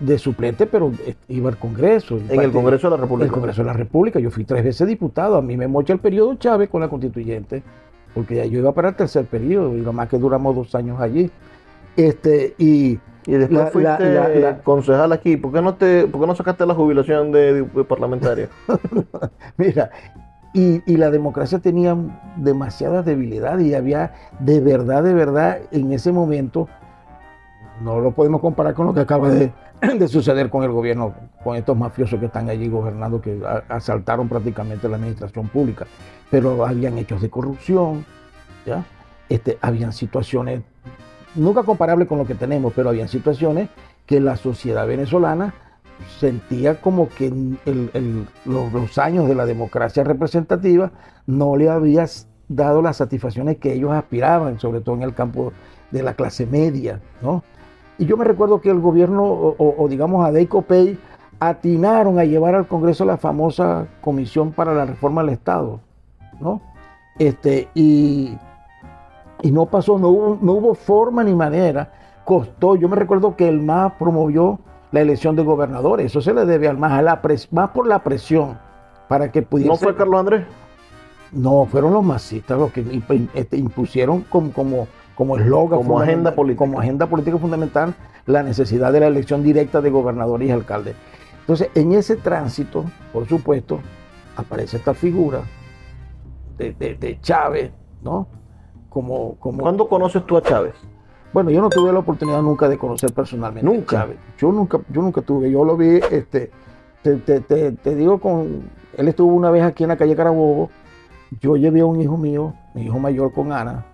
de 0.00 0.18
suplente, 0.18 0.66
pero 0.66 0.90
iba 1.28 1.48
al 1.48 1.58
Congreso. 1.58 2.18
En 2.28 2.40
el 2.40 2.50
Congreso 2.50 2.88
de 2.88 2.96
la 2.96 2.96
En 2.96 3.02
República. 3.02 3.26
el 3.26 3.32
Congreso 3.32 3.62
de 3.62 3.66
la 3.66 3.72
República. 3.72 4.18
Yo 4.18 4.32
fui 4.32 4.42
tres 4.42 4.64
veces 4.64 4.88
diputado. 4.88 5.36
A 5.36 5.42
mí 5.42 5.56
me 5.56 5.68
mocha 5.68 5.92
el 5.92 6.00
periodo 6.00 6.34
Chávez 6.34 6.68
con 6.68 6.80
la 6.80 6.88
constituyente, 6.88 7.62
porque 8.14 8.34
ya 8.34 8.46
yo 8.46 8.58
iba 8.58 8.72
para 8.72 8.88
el 8.88 8.96
tercer 8.96 9.26
periodo 9.26 9.76
y 9.76 9.80
lo 9.80 9.92
más 9.92 10.08
que 10.08 10.18
duramos 10.18 10.56
dos 10.56 10.74
años 10.74 11.00
allí. 11.00 11.30
Este, 11.96 12.54
y 12.58 12.98
Y 13.24 13.32
después 13.32 13.60
La- 13.60 13.66
fuiste 13.70 14.14
la- 14.14 14.28
la- 14.28 14.34
la- 14.40 14.58
concejal 14.58 15.12
aquí. 15.12 15.36
¿Por 15.36 15.52
qué 15.52 15.62
no 15.62 15.74
te, 15.74 16.06
por 16.08 16.20
qué 16.20 16.26
no 16.26 16.34
sacaste 16.34 16.66
la 16.66 16.74
jubilación 16.74 17.30
de, 17.30 17.62
de 17.62 17.84
parlamentaria? 17.84 18.48
Mira, 19.56 19.90
y, 20.52 20.82
y 20.92 20.96
la 20.96 21.08
democracia 21.10 21.58
tenía 21.60 21.96
demasiadas 22.36 23.04
debilidades 23.04 23.64
y 23.66 23.74
había 23.74 24.12
de 24.40 24.60
verdad, 24.60 25.02
de 25.04 25.14
verdad, 25.14 25.58
en 25.70 25.92
ese 25.92 26.10
momento, 26.12 26.68
no 27.80 28.00
lo 28.00 28.10
podemos 28.10 28.40
comparar 28.40 28.74
con 28.74 28.86
lo 28.86 28.94
que 28.94 29.00
acaba 29.00 29.28
de, 29.28 29.52
de 29.98 30.08
suceder 30.08 30.50
con 30.50 30.64
el 30.64 30.70
gobierno, 30.72 31.14
con 31.44 31.56
estos 31.56 31.76
mafiosos 31.76 32.18
que 32.18 32.26
están 32.26 32.48
allí 32.48 32.68
gobernando, 32.68 33.20
que 33.20 33.40
a- 33.46 33.62
asaltaron 33.74 34.28
prácticamente 34.28 34.88
la 34.88 34.96
administración 34.96 35.48
pública, 35.48 35.86
pero 36.30 36.66
habían 36.66 36.98
hechos 36.98 37.22
de 37.22 37.30
corrupción, 37.30 38.04
¿ya? 38.66 38.84
Este, 39.28 39.58
habían 39.62 39.92
situaciones, 39.92 40.62
nunca 41.34 41.62
comparables 41.62 42.08
con 42.08 42.18
lo 42.18 42.26
que 42.26 42.34
tenemos, 42.34 42.72
pero 42.74 42.88
habían 42.88 43.08
situaciones 43.08 43.68
que 44.06 44.20
la 44.20 44.36
sociedad 44.36 44.86
venezolana 44.86 45.54
sentía 46.18 46.80
como 46.80 47.08
que 47.08 47.32
los, 48.44 48.98
años 48.98 49.28
de 49.28 49.34
la 49.34 49.46
democracia 49.46 50.02
representativa 50.04 50.90
no 51.26 51.56
le 51.56 51.68
había 51.68 52.06
dado 52.48 52.82
las 52.82 52.96
satisfacciones 52.96 53.58
que 53.58 53.72
ellos 53.72 53.92
aspiraban, 53.92 54.58
sobre 54.58 54.80
todo 54.80 54.96
en 54.96 55.02
el 55.02 55.14
campo 55.14 55.52
de 55.90 56.02
la 56.02 56.14
clase 56.14 56.46
media, 56.46 57.00
¿no? 57.22 57.42
Y 57.98 58.06
yo 58.06 58.16
me 58.16 58.24
recuerdo 58.24 58.60
que 58.60 58.70
el 58.70 58.80
gobierno, 58.80 59.22
o 59.24 59.86
digamos 59.88 60.26
a 60.26 60.32
Pay, 60.62 60.98
atinaron 61.38 62.18
a 62.18 62.24
llevar 62.24 62.54
al 62.54 62.66
Congreso 62.66 63.04
la 63.04 63.16
famosa 63.16 63.86
Comisión 64.00 64.52
para 64.52 64.72
la 64.72 64.86
Reforma 64.86 65.22
del 65.22 65.34
Estado, 65.34 65.80
¿no? 66.40 66.60
Este, 67.18 67.68
y, 67.74 68.36
y 69.42 69.50
no 69.52 69.66
pasó, 69.66 69.98
no 69.98 70.08
hubo, 70.08 70.38
no 70.40 70.52
hubo 70.52 70.74
forma 70.74 71.22
ni 71.24 71.34
manera, 71.34 71.92
costó, 72.24 72.76
yo 72.76 72.88
me 72.88 72.96
recuerdo 72.96 73.36
que 73.36 73.48
el 73.48 73.60
MAS 73.60 73.92
promovió 73.98 74.58
la 74.92 75.00
elección 75.00 75.34
de 75.36 75.42
gobernadores, 75.42 76.06
eso 76.06 76.20
se 76.20 76.32
le 76.32 76.44
debe 76.44 76.68
al 76.68 76.78
MAS, 76.78 76.92
a 76.92 77.02
la 77.02 77.22
pres- 77.22 77.48
más 77.50 77.70
por 77.70 77.86
la 77.86 77.98
presión, 78.00 78.58
para 79.08 79.30
que 79.32 79.42
pudiese... 79.42 79.68
¿No 79.70 79.76
fue 79.76 79.94
Carlos 79.96 80.20
Andrés? 80.20 80.44
No, 81.32 81.64
fueron 81.66 81.92
los 81.94 82.04
masistas 82.04 82.58
los 82.58 82.72
que 82.72 82.84
este, 83.34 83.56
impusieron 83.56 84.20
como 84.22 84.52
como 84.52 84.86
como 85.14 85.36
eslogan, 85.36 85.78
Como 85.82 86.00
agenda 86.00 86.34
política. 86.34 86.58
como 86.64 86.80
agenda 86.80 87.06
política 87.06 87.36
fundamental 87.38 87.94
la 88.26 88.42
necesidad 88.42 88.92
de 88.92 89.00
la 89.00 89.06
elección 89.08 89.42
directa 89.42 89.80
de 89.80 89.90
gobernadores 89.90 90.48
y 90.48 90.50
alcaldes. 90.50 90.94
Entonces, 91.40 91.68
en 91.74 91.92
ese 91.92 92.16
tránsito, 92.16 92.84
por 93.12 93.26
supuesto, 93.28 93.80
aparece 94.36 94.76
esta 94.78 94.94
figura 94.94 95.40
de, 96.56 96.72
de- 96.72 96.94
de 96.94 97.20
Chávez, 97.20 97.72
¿no? 98.02 98.26
Como, 98.92 99.36
como 99.36 99.62
¿Cuándo 99.62 99.88
conoces 99.88 100.24
tú 100.26 100.36
a 100.36 100.42
Chávez? 100.42 100.74
bueno, 101.32 101.48
yo 101.50 101.62
no 101.62 101.70
tuve 101.70 101.90
la 101.92 102.00
oportunidad 102.00 102.42
nunca 102.42 102.68
de 102.68 102.76
conocer 102.76 103.10
personalmente 103.14 103.66
a 103.66 103.72
¿Nunca? 103.72 103.96
Chávez. 104.02 104.18
Yo 104.36 104.52
nunca, 104.52 104.78
yo 104.90 105.00
nunca 105.00 105.22
tuve. 105.22 105.50
Yo 105.50 105.64
lo 105.64 105.78
vi, 105.78 105.98
este, 106.10 106.50
te, 107.02 107.16
te- 107.16 107.40
te- 107.40 107.72
te 107.72 107.94
digo 107.94 108.18
con, 108.18 108.64
él 108.98 109.08
estuvo 109.08 109.32
una 109.34 109.50
vez 109.50 109.62
aquí 109.62 109.82
en 109.84 109.88
la 109.88 109.96
calle 109.96 110.14
Carabobo. 110.14 110.68
Yo 111.40 111.56
llevé 111.56 111.80
a 111.80 111.86
un 111.86 111.98
hijo 112.02 112.18
mío, 112.18 112.52
mi 112.74 112.82
hijo 112.82 112.98
mayor 112.98 113.32
con 113.32 113.50
Ana, 113.50 113.86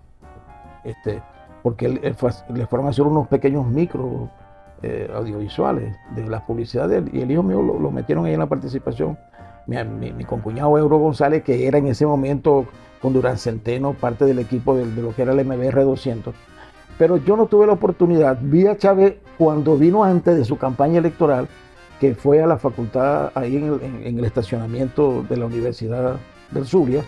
este, 0.82 1.22
porque 1.62 1.86
él- 1.86 2.00
él 2.02 2.14
fue 2.16 2.30
a- 2.30 2.52
le 2.52 2.66
fueron 2.66 2.88
a 2.88 2.90
hacer 2.90 3.06
unos 3.06 3.28
pequeños 3.28 3.64
micros 3.66 4.28
eh, 4.82 5.08
audiovisuales 5.14 5.96
de 6.16 6.24
las 6.28 6.42
publicidades 6.42 7.02
y 7.12 7.20
el 7.20 7.30
hijo 7.30 7.42
mío 7.44 7.60
lo, 7.62 7.78
lo 7.78 7.90
metieron 7.92 8.24
ahí 8.26 8.32
en 8.34 8.38
la 8.40 8.46
participación. 8.46 9.16
Mi, 9.68 9.76
mi, 9.84 10.12
mi 10.12 10.24
Euro 10.24 10.98
González, 10.98 11.44
que 11.44 11.66
era 11.68 11.78
en 11.78 11.86
ese 11.86 12.06
momento 12.06 12.66
con 13.00 13.12
Durán 13.12 13.38
Centeno, 13.38 13.92
parte 13.92 14.24
del 14.24 14.40
equipo 14.40 14.74
de, 14.74 14.84
lo 15.00 15.14
que 15.14 15.22
era 15.22 15.32
el 15.32 15.44
MBR 15.46 15.84
200 15.84 16.34
pero 16.98 17.16
yo 17.16 17.36
no 17.36 17.46
tuve 17.46 17.64
la 17.68 17.74
oportunidad. 17.74 18.40
Vi 18.42 18.66
a 18.66 18.76
Chávez 18.76 19.18
cuando 19.38 19.76
vino 19.76 20.02
antes 20.02 20.36
de 20.36 20.44
su 20.44 20.58
campaña 20.58 20.98
electoral, 20.98 21.46
que 22.00 22.16
fue 22.16 22.42
a 22.42 22.46
la 22.48 22.58
facultad 22.58 23.30
ahí 23.36 23.56
en 23.56 23.64
el, 23.66 23.80
en- 23.82 24.02
en 24.04 24.18
el 24.18 24.24
estacionamiento 24.24 25.24
de 25.30 25.36
la 25.36 25.46
Universidad 25.46 26.16
del 26.50 26.66
Zulia, 26.66 27.04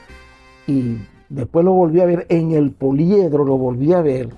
y 0.68 0.98
después 1.28 1.64
lo 1.64 1.72
volví 1.72 2.00
a 2.00 2.04
ver 2.06 2.24
en 2.28 2.52
el 2.52 2.70
poliedro, 2.70 3.44
lo 3.44 3.58
volví 3.58 3.92
a 3.92 4.00
ver 4.00 4.28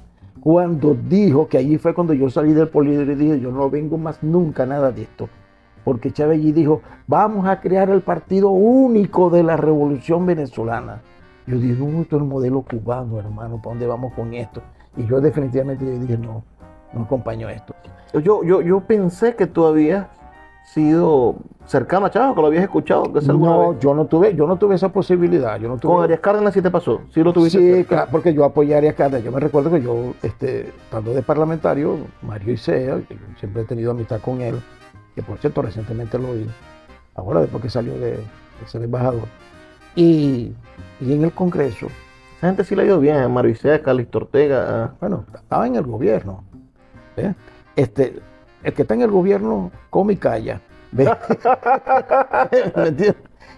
cuando 0.40 0.94
dijo 0.94 1.48
que 1.48 1.58
allí 1.58 1.76
fue 1.76 1.92
cuando 1.92 2.14
yo 2.14 2.30
salí 2.30 2.54
del 2.54 2.68
poliedro 2.68 3.12
y 3.12 3.16
dije, 3.16 3.38
yo 3.40 3.52
no 3.52 3.68
vengo 3.68 3.98
más 3.98 4.22
nunca 4.22 4.64
nada 4.64 4.90
de 4.90 5.02
esto. 5.02 5.28
Porque 5.84 6.12
Chávez 6.12 6.38
allí 6.38 6.52
dijo, 6.52 6.80
vamos 7.06 7.46
a 7.46 7.60
crear 7.60 7.90
el 7.90 8.02
partido 8.02 8.50
único 8.50 9.30
de 9.30 9.42
la 9.42 9.56
revolución 9.56 10.24
venezolana. 10.26 11.00
Yo 11.46 11.58
dije, 11.58 11.74
no, 11.78 12.00
esto 12.02 12.16
es 12.16 12.22
el 12.22 12.28
modelo 12.28 12.62
cubano, 12.62 13.18
hermano, 13.18 13.56
¿para 13.56 13.70
dónde 13.70 13.86
vamos 13.86 14.12
con 14.14 14.32
esto? 14.34 14.62
Y 14.96 15.04
yo 15.06 15.20
definitivamente 15.20 15.84
yo 15.84 15.98
dije, 15.98 16.16
no, 16.18 16.44
no 16.92 17.02
acompaño 17.02 17.48
esto. 17.48 17.74
Yo, 18.22 18.44
yo, 18.44 18.60
yo 18.60 18.80
pensé 18.80 19.34
que 19.34 19.46
tú 19.46 19.64
habías 19.66 20.06
sido 20.64 21.34
cercano 21.66 22.06
a 22.06 22.10
Chávez, 22.10 22.34
que 22.36 22.40
lo 22.40 22.46
habías 22.46 22.62
escuchado. 22.62 23.12
Que 23.12 23.18
alguna 23.18 23.50
No, 23.50 23.70
vez. 23.70 23.80
yo 23.80 23.94
no 23.94 24.04
tuve, 24.06 24.34
yo 24.36 24.46
no 24.46 24.56
tuve 24.56 24.76
esa 24.76 24.90
posibilidad. 24.90 25.58
Yo 25.58 25.68
no 25.68 25.76
tuve, 25.78 25.92
Con 25.94 26.04
Arias 26.04 26.20
Cárdenas 26.20 26.54
sí 26.54 26.62
te 26.62 26.70
pasó. 26.70 27.00
Sí 27.12 27.22
lo 27.22 27.32
tuviste. 27.32 27.78
Sí, 27.78 27.84
claro, 27.84 28.08
porque 28.12 28.32
yo 28.32 28.44
apoyé 28.44 28.74
a 28.74 28.78
Arias 28.78 28.94
Cárdenas. 28.94 29.24
Yo 29.24 29.32
me 29.32 29.40
recuerdo 29.40 29.70
que 29.70 29.82
yo, 29.82 30.12
este, 30.22 30.68
estando 30.68 31.12
de 31.12 31.22
parlamentario, 31.22 31.96
Mario 32.22 32.52
Isea, 32.52 33.00
siempre 33.40 33.62
he 33.62 33.64
tenido 33.64 33.90
amistad 33.90 34.20
con 34.20 34.40
él, 34.40 34.60
que 35.14 35.22
por 35.22 35.38
cierto 35.38 35.62
recientemente 35.62 36.18
lo 36.18 36.32
vi, 36.34 36.46
ahora 37.14 37.40
después 37.40 37.62
que 37.62 37.70
salió 37.70 37.94
de, 37.98 38.18
ser 38.66 38.82
embajador. 38.82 39.28
Y, 39.96 40.52
y 41.00 41.12
en 41.12 41.24
el 41.24 41.32
Congreso, 41.32 41.86
Esa 42.38 42.46
gente 42.48 42.64
sí 42.64 42.74
le 42.74 42.82
ha 42.82 42.86
ido 42.86 43.00
bien. 43.00 43.16
A 43.16 43.28
Maricea, 43.28 43.82
Calixto 43.82 44.18
Ortega. 44.18 44.84
a- 44.84 44.94
bueno, 45.00 45.24
estaba 45.34 45.66
en 45.66 45.76
el 45.76 45.82
gobierno. 45.84 46.44
¿ve? 47.16 47.34
Este, 47.76 48.20
el 48.62 48.72
que 48.72 48.82
está 48.82 48.94
en 48.94 49.02
el 49.02 49.10
gobierno 49.10 49.70
come 49.90 50.14
y 50.14 50.16
calla. 50.16 50.60
¿Me 50.92 51.04
entiendes? 52.88 53.14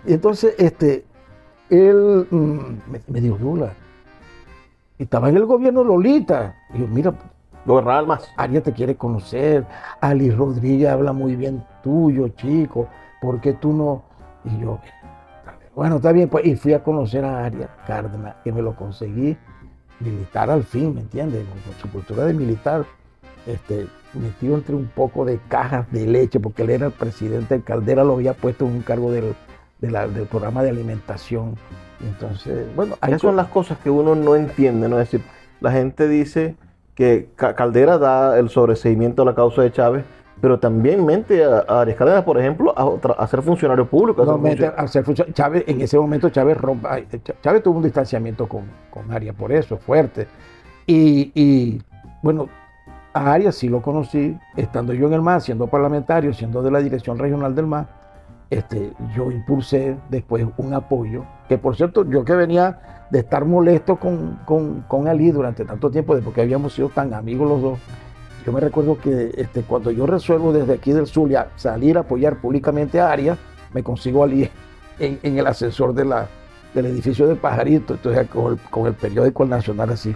Y 0.07 0.13
entonces, 0.13 0.55
este, 0.59 1.05
él 1.71 2.27
mm, 2.31 2.91
me, 2.91 3.01
me 3.09 3.21
dijo, 3.21 3.37
Lula, 3.39 3.73
y 4.99 5.05
estaba 5.05 5.29
en 5.29 5.37
el 5.37 5.47
gobierno 5.47 5.83
Lolita. 5.85 6.55
Y 6.75 6.79
yo, 6.81 6.87
mira, 6.89 7.15
Gobernador 7.65 8.07
más. 8.07 8.29
Arias 8.37 8.63
te 8.63 8.73
quiere 8.73 8.95
conocer, 8.97 9.65
Ali 10.01 10.31
Rodríguez 10.31 10.89
habla 10.91 11.13
muy 11.13 11.35
bien 11.37 11.65
tuyo, 11.83 12.29
chico, 12.29 12.89
¿por 13.21 13.41
qué 13.41 13.55
tú 13.55 13.73
no, 13.73 14.05
Y 14.45 14.61
yo, 14.61 14.79
bueno, 15.75 15.97
está 15.97 16.13
bien, 16.13 16.29
pues, 16.29 16.45
y 16.45 16.55
fui 16.57 16.75
a 16.75 16.83
conocer 16.83 17.25
a 17.25 17.47
Arias 17.47 17.71
Cárdenas, 17.87 18.37
que 18.45 18.53
me 18.53 18.61
lo 18.63 18.77
conseguí 18.77 19.37
militar 20.01 20.51
al 20.51 20.65
fin, 20.65 20.95
¿me 20.95 21.01
entiendes? 21.01 21.45
Con 21.65 21.75
su 21.81 21.91
cultura 21.91 22.25
de 22.27 22.35
militar, 22.35 22.85
este, 23.47 23.87
metido 24.13 24.55
entre 24.55 24.75
un 24.75 24.87
poco 24.87 25.25
de 25.25 25.41
cajas 25.49 25.91
de 25.91 26.07
leche, 26.07 26.39
porque 26.39 26.63
él 26.63 26.71
era 26.71 26.87
el 26.87 26.93
presidente, 26.93 27.55
el 27.55 27.65
Caldera 27.65 28.05
lo 28.05 28.15
había 28.15 28.35
puesto 28.35 28.67
en 28.67 28.73
un 28.73 28.83
cargo 28.83 29.11
del, 29.11 29.35
de 29.81 29.91
la- 29.91 30.07
del 30.07 30.27
programa 30.27 30.63
de 30.63 30.71
alimentación. 30.71 31.57
Entonces, 32.01 32.67
bueno, 32.77 32.97
Esas 33.07 33.23
son 33.23 33.37
las 33.37 33.49
cosas 33.49 33.79
que 33.79 33.89
uno 33.91 34.15
no 34.15 34.37
entiende, 34.37 34.89
¿no? 34.89 35.01
Es 35.01 35.11
decir, 35.11 35.27
la 35.61 35.73
gente 35.73 36.07
dice 36.09 36.57
que 36.95 37.29
Ca- 37.37 37.55
Caldera 37.55 37.99
da 37.99 38.39
el 38.39 38.49
sobreseimiento 38.49 39.23
a 39.23 39.25
la 39.25 39.35
causa 39.35 39.63
de 39.63 39.73
Chávez, 39.73 40.05
pero 40.41 40.59
también 40.59 41.05
mente 41.05 41.45
a, 41.45 41.65
a 41.67 41.81
Arias 41.81 41.97
Cárdenas, 41.97 42.25
por 42.25 42.39
ejemplo, 42.39 42.75
a, 42.77 43.23
a 43.23 43.27
ser 43.27 43.43
funcionario 43.43 43.87
público. 43.87 44.23
a 44.23 44.27
ser 44.27 44.35
No, 44.35 44.41
funcio- 44.41 44.75
a 44.77 44.83
hacer 44.83 45.05
función- 45.05 45.33
Chávez, 45.33 45.65
en 45.67 45.81
ese 45.81 45.99
momento 45.99 46.29
Chávez 46.31 46.57
rompa, 46.59 46.99
Ch- 46.99 47.35
Chávez 47.43 47.63
tuvo 47.63 47.79
un 47.79 47.85
distanciamiento 47.85 48.47
con, 48.47 48.63
con 48.91 49.11
Arias 49.13 49.35
por 49.35 49.53
eso, 49.53 49.77
fuerte. 49.79 50.27
Y, 50.87 51.33
y, 51.35 51.83
bueno, 52.23 52.49
a 53.15 53.33
Arias 53.33 53.55
sí 53.55 53.69
lo 53.69 53.81
conocí, 53.81 54.37
estando 54.57 54.93
yo 54.93 55.07
en 55.07 55.15
el 55.15 55.23
MAS, 55.23 55.45
siendo 55.45 55.67
parlamentario, 55.67 56.33
siendo 56.35 56.63
de 56.63 56.71
la 56.71 56.81
dirección 56.81 57.19
regional 57.19 57.55
del 57.55 57.67
MAS, 57.67 57.87
este, 58.55 58.93
yo 59.15 59.31
impulsé 59.31 59.97
después 60.09 60.47
un 60.57 60.75
apoyo, 60.75 61.25
que 61.49 61.59
por 61.59 61.77
cierto, 61.77 62.09
yo 62.09 62.25
que 62.25 62.35
venía 62.35 63.07
de 63.11 63.19
estar 63.21 63.45
molesto 63.45 63.97
con, 63.97 64.41
con, 64.45 64.83
con 64.83 65.09
Ali 65.09 65.31
durante 65.31 65.65
tanto 65.65 65.91
tiempo, 65.91 66.15
de 66.15 66.23
porque 66.23 66.41
habíamos 66.41 66.73
sido 66.73 66.89
tan 66.89 67.13
amigos 67.15 67.49
los 67.49 67.63
dos, 67.63 67.79
yo 68.47 68.53
me 68.53 68.61
recuerdo 68.61 68.99
que 68.99 69.33
este, 69.37 69.63
cuando 69.63 69.91
yo 69.91 70.07
resuelvo 70.07 70.53
desde 70.53 70.75
aquí 70.75 70.93
del 70.93 71.07
Zulia 71.07 71.49
salir 71.57 71.97
a 71.97 72.01
apoyar 72.01 72.41
públicamente 72.41 73.01
a 73.01 73.11
Arias, 73.11 73.39
me 73.73 73.83
consigo 73.83 74.23
a 74.23 74.27
Ali 74.27 74.51
en, 74.99 75.19
en 75.23 75.39
el 75.39 75.47
ascensor 75.47 75.95
de 75.95 76.05
la, 76.05 76.29
del 76.75 76.87
edificio 76.87 77.27
de 77.27 77.37
Pajarito, 77.37 77.95
entonces 77.95 78.29
con 78.29 78.53
el, 78.53 78.59
con 78.71 78.87
el 78.87 78.95
periódico 78.95 79.45
El 79.45 79.51
Nacional 79.51 79.91
así. 79.91 80.15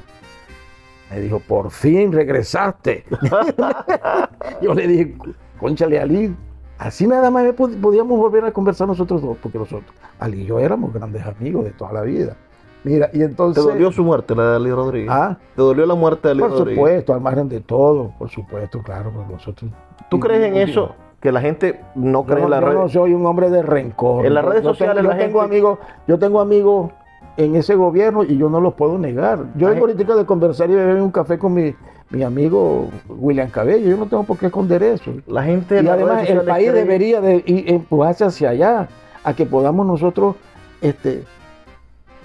Me 1.11 1.21
dijo, 1.21 1.41
por 1.41 1.71
fin 1.71 2.13
regresaste. 2.13 3.05
yo 4.63 4.75
le 4.75 4.87
dije, 4.87 5.17
conchale 5.59 5.99
Ali, 5.99 6.37
así 6.79 7.07
nada 7.07 7.31
más 7.31 7.45
pod- 7.55 7.81
podíamos 7.81 8.19
volver 8.19 8.45
a 8.45 8.53
conversar 8.53 8.87
nosotros 8.89 9.21
dos, 9.23 9.37
porque 9.43 9.59
nosotros, 9.59 9.91
Ali 10.19 10.43
y 10.43 10.47
yo 10.47 10.59
éramos 10.59 10.93
grandes 10.93 11.25
amigos 11.27 11.65
de 11.65 11.71
toda 11.71 11.93
la 11.93 12.03
vida. 12.03 12.37
Mira, 12.85 13.11
y 13.13 13.19
¿Te 13.19 13.25
entonces... 13.25 13.63
dolió 13.65 13.91
su 13.91 14.05
muerte, 14.05 14.35
la 14.37 14.51
de 14.51 14.57
Ali 14.57 14.71
Rodríguez? 14.71 15.11
Ah, 15.13 15.37
¿Te 15.57 15.63
dolió 15.63 15.85
la 15.85 15.95
muerte 15.97 16.29
de 16.29 16.33
Ali 16.33 16.41
por 16.41 16.51
Rodríguez? 16.53 16.77
supuesto, 16.77 17.15
al 17.15 17.21
margen 17.21 17.49
de 17.49 17.61
todo, 17.61 18.13
por 18.19 18.31
supuesto, 18.31 18.81
claro, 18.83 19.11
pues 19.15 19.29
nosotros... 19.29 19.71
¿Tú 20.09 20.21
crees 20.21 20.45
en 20.47 20.57
eso? 20.57 20.95
Que 21.21 21.33
la 21.33 21.41
gente 21.41 21.81
no 21.97 22.21
Yo, 22.25 22.27
cree 22.33 22.45
en 22.45 22.51
la 22.51 22.61
yo 22.61 22.67
red. 22.69 22.75
no 22.77 22.89
soy 22.89 23.13
un 23.13 23.27
hombre 23.27 23.51
de 23.51 23.63
rencor. 23.63 24.25
En 24.25 24.35
las 24.35 24.45
Yo- 24.45 24.51
redes 24.51 24.63
yo 24.63 24.71
sociales 24.71 24.97
tengo, 25.03 25.09
la 25.11 25.17
yo 25.19 25.25
tengo 25.27 25.41
amigos, 25.43 25.79
yo 26.07 26.19
tengo 26.21 26.41
amigos 26.41 26.91
en 27.37 27.57
ese 27.57 27.75
gobierno 27.75 28.23
y 28.23 28.37
yo 28.39 28.49
no 28.49 28.61
los 28.61 28.75
puedo 28.75 28.97
negar. 28.99 29.41
Yo 29.57 29.69
vengo 29.69 29.81
ahorita 29.87 30.15
de 30.15 30.25
conversar 30.25 30.71
y 30.71 30.75
beber 30.75 31.03
un 31.03 31.11
café 31.11 31.37
con 31.39 31.55
mi, 31.55 31.75
mi 32.11 32.23
amigo 32.23 32.89
William 33.09 33.51
Cabello. 33.51 33.89
Yo 33.89 33.97
no 33.97 34.07
tengo 34.07 34.25
por 34.25 34.39
qué 34.39 34.47
esconder 34.47 34.83
eso. 34.83 35.13
La 35.27 35.43
gente 35.45 35.83
Y 35.83 35.89
además 35.89 36.29
el 36.29 36.41
país 36.43 36.71
cree- 36.71 36.73
debería 36.81 37.21
de 37.21 37.37
ir- 37.47 37.71
empujarse 37.71 38.25
hacia 38.25 38.51
allá, 38.51 38.89
a 39.25 39.35
que 39.35 39.45
podamos 39.47 39.87
nosotros, 39.87 40.37
este, 40.81 41.25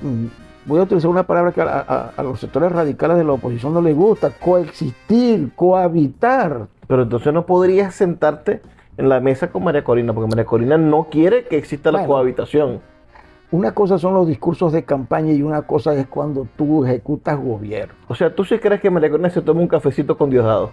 mm, 0.01 0.25
voy 0.65 0.79
a 0.79 0.83
utilizar 0.83 1.09
una 1.09 1.23
palabra 1.23 1.51
que 1.51 1.61
a, 1.61 1.65
a- 1.79 2.11
a 2.15 2.23
los 2.23 2.39
sectores 2.39 2.71
radicales 2.71 3.17
de 3.17 3.23
la 3.25 3.33
oposición 3.33 3.73
no 3.73 3.81
les 3.81 3.95
gusta, 3.95 4.29
coexistir, 4.29 5.49
cohabitar. 5.55 6.67
Pero 6.87 7.03
entonces 7.03 7.33
no 7.33 7.45
podrías 7.45 7.93
sentarte 7.95 8.61
en 8.97 9.09
la 9.09 9.19
mesa 9.19 9.49
con 9.49 9.63
María 9.63 9.83
Corina, 9.83 10.13
porque 10.13 10.29
María 10.29 10.45
Corina 10.45 10.77
no 10.77 11.07
quiere 11.09 11.45
que 11.45 11.57
exista 11.57 11.91
la 11.91 11.99
cohabitación. 12.07 12.79
Una 13.53 13.71
cosa 13.71 13.99
son 13.99 14.15
los 14.15 14.25
discursos 14.25 14.71
de 14.73 14.83
campaña 14.83 15.31
y 15.31 15.43
una 15.43 15.61
cosa 15.61 15.93
es 15.93 16.07
cuando 16.07 16.47
tú 16.55 16.83
ejecutas 16.85 17.39
gobierno. 17.39 17.93
O 18.07 18.15
sea, 18.15 18.33
¿tú 18.33 18.43
sí 18.43 18.57
crees 18.57 18.81
que 18.81 18.89
Corina 18.91 19.29
se 19.29 19.43
toma 19.43 19.61
un 19.61 19.67
cafecito 19.67 20.17
con 20.17 20.31
Diosdado? 20.31 20.71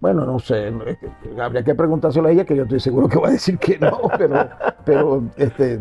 Bueno, 0.00 0.24
no 0.24 0.38
sé, 0.38 0.72
habría 1.38 1.62
que 1.62 1.74
preguntárselo 1.74 2.28
a 2.28 2.30
ella, 2.30 2.46
que 2.46 2.56
yo 2.56 2.62
estoy 2.62 2.80
seguro 2.80 3.08
que 3.10 3.18
va 3.18 3.28
a 3.28 3.32
decir 3.32 3.58
que 3.58 3.78
no, 3.78 3.98
pero, 4.18 4.48
pero 4.86 5.22
este, 5.36 5.80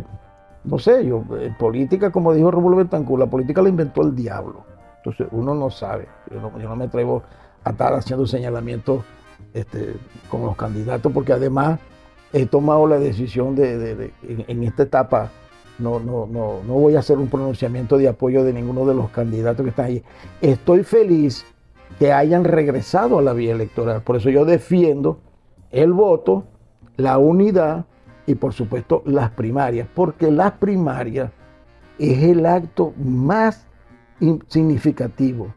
no 0.66 0.78
sé, 0.80 1.06
yo, 1.06 1.24
en 1.40 1.56
política, 1.56 2.12
como 2.12 2.34
dijo 2.34 2.52
Rómulo 2.52 2.76
Betancourt, 2.76 3.22
la 3.22 3.30
política 3.30 3.62
la 3.62 3.70
inventó 3.70 4.02
el 4.02 4.14
diablo. 4.14 4.66
Entonces, 4.98 5.28
uno 5.32 5.56
no 5.56 5.70
sabe. 5.70 6.10
Yo 6.30 6.42
no, 6.42 6.60
yo 6.60 6.68
no 6.68 6.76
me 6.76 6.86
atrevo 6.86 7.24
a 7.64 7.70
estar 7.70 7.94
haciendo 7.94 8.28
señalamientos 8.28 9.02
este, 9.54 9.94
con 10.30 10.42
los 10.42 10.58
candidatos, 10.58 11.10
porque 11.14 11.32
además 11.32 11.80
he 12.34 12.46
tomado 12.48 12.86
la 12.86 13.00
decisión 13.00 13.56
de, 13.56 13.78
de- 13.78 13.96
de- 13.96 14.14
en, 14.28 14.44
en 14.46 14.64
esta 14.64 14.84
etapa, 14.84 15.30
no, 15.80 16.00
no, 16.00 16.26
no, 16.26 16.62
no 16.66 16.74
voy 16.74 16.96
a 16.96 17.00
hacer 17.00 17.18
un 17.18 17.28
pronunciamiento 17.28 17.98
de 17.98 18.08
apoyo 18.08 18.44
de 18.44 18.54
ninguno 18.54 18.86
de 18.86 18.94
los 18.94 19.10
candidatos 19.10 19.64
que 19.64 19.70
están 19.70 19.86
ahí. 19.86 20.04
Estoy 20.42 20.84
feliz 20.84 21.46
que 22.00 22.12
hayan 22.12 22.44
regresado 22.44 23.20
a 23.20 23.22
la 23.22 23.34
vía 23.34 23.54
electoral. 23.54 24.02
Por 24.02 24.16
eso 24.16 24.30
yo 24.30 24.46
defiendo 24.46 25.20
el 25.72 25.94
voto, 25.94 26.46
la 26.98 27.18
unidad 27.18 27.86
y 28.26 28.36
por 28.36 28.54
supuesto 28.54 29.04
las 29.06 29.32
primarias, 29.32 29.88
porque 29.94 30.32
las 30.32 30.54
primarias 30.54 31.32
es 32.00 32.24
el 32.24 32.46
acto 32.46 32.94
más 32.98 33.68
significativo 34.48 35.54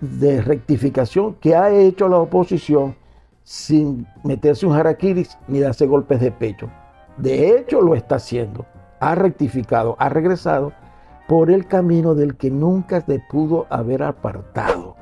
de 0.00 0.40
rectificación 0.40 1.34
que 1.34 1.54
ha 1.54 1.70
hecho 1.70 2.08
la 2.08 2.18
oposición 2.18 2.96
sin 3.42 4.06
meterse 4.22 4.66
un 4.66 4.72
jaraquiris 4.72 5.36
ni 5.48 5.60
darse 5.60 5.86
golpes 5.86 6.20
de 6.20 6.32
pecho. 6.32 6.70
De 7.18 7.58
hecho 7.58 7.80
lo 7.80 7.94
está 7.94 8.16
haciendo, 8.16 8.64
ha 9.04 9.14
rectificado, 9.14 9.96
ha 9.98 10.08
regresado 10.08 10.72
por 11.28 11.50
el 11.50 11.66
camino 11.66 12.14
del 12.14 12.36
que 12.36 12.50
nunca 12.50 13.02
se 13.02 13.18
pudo 13.30 13.66
haber 13.68 14.02
apartado. 14.02 14.96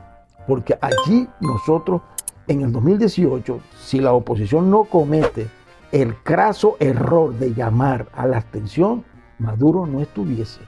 Porque 0.48 0.76
allí 0.80 1.28
nosotros, 1.40 2.02
en 2.48 2.62
el 2.62 2.72
2018, 2.72 3.60
si 3.78 4.00
la 4.00 4.12
oposición 4.12 4.70
no 4.70 4.84
comete 4.84 5.46
el 5.92 6.16
craso 6.16 6.76
error 6.80 7.32
de 7.34 7.54
llamar 7.54 8.08
a 8.12 8.26
la 8.26 8.38
abstención, 8.38 9.04
Maduro 9.38 9.86
no 9.86 10.00
estuviese. 10.00 10.60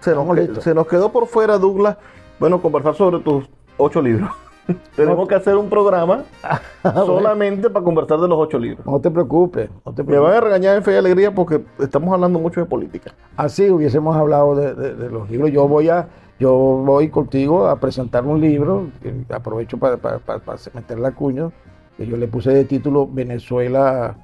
Se 0.00 0.14
nos, 0.14 0.62
se 0.62 0.74
nos 0.74 0.86
quedó 0.86 1.10
por 1.10 1.26
fuera, 1.26 1.58
Douglas, 1.58 1.96
bueno, 2.38 2.62
conversar 2.62 2.94
sobre 2.94 3.18
tus 3.18 3.48
ocho 3.78 4.00
libros. 4.00 4.30
Tenemos 4.96 5.28
que 5.28 5.34
hacer 5.34 5.56
un 5.56 5.68
programa 5.68 6.24
solamente 6.94 7.70
para 7.70 7.84
conversar 7.84 8.18
de 8.20 8.28
los 8.28 8.38
ocho 8.38 8.58
libros. 8.58 8.84
No 8.86 9.00
te 9.00 9.10
preocupes, 9.10 9.70
no 9.84 9.92
te 9.94 10.02
Me 10.02 10.18
van 10.18 10.34
a 10.34 10.40
regañar 10.40 10.76
en 10.76 10.82
Fe 10.82 10.92
y 10.94 10.96
Alegría 10.96 11.34
porque 11.34 11.62
estamos 11.78 12.12
hablando 12.12 12.38
mucho 12.38 12.60
de 12.60 12.66
política. 12.66 13.12
Así 13.36 13.70
hubiésemos 13.70 14.16
hablado 14.16 14.54
de, 14.56 14.74
de- 14.74 14.94
de 14.94 15.10
los 15.10 15.30
libros. 15.30 15.50
Yo 15.52 15.68
voy 15.68 15.88
a, 15.88 16.08
yo 16.40 16.52
voy 16.52 17.08
contigo 17.08 17.66
a 17.66 17.76
presentar 17.78 18.24
un 18.24 18.40
libro, 18.40 18.86
que 19.02 19.14
aprovecho 19.32 19.78
para, 19.78 19.96
para- 19.98 20.18
para- 20.18 20.40
para 20.40 20.58
meter 20.74 20.98
la 20.98 21.12
cuña, 21.12 21.50
que 21.96 22.06
yo 22.06 22.16
le 22.16 22.26
puse 22.28 22.50
de 22.52 22.64
título 22.64 23.06
Venezuela 23.10 24.16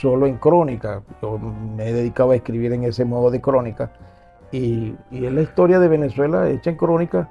solo 0.00 0.26
en 0.26 0.36
crónica. 0.38 1.02
Yo 1.20 1.38
me 1.38 1.88
he 1.88 1.92
dedicado 1.92 2.30
a 2.32 2.36
escribir 2.36 2.72
en 2.72 2.84
ese 2.84 3.04
modo 3.04 3.30
de 3.30 3.40
crónica. 3.40 3.92
Y, 4.50 4.94
y 5.10 5.24
es 5.24 5.32
la 5.32 5.42
historia 5.42 5.78
de 5.78 5.88
Venezuela 5.88 6.48
hecha 6.50 6.70
en 6.70 6.76
crónica 6.76 7.28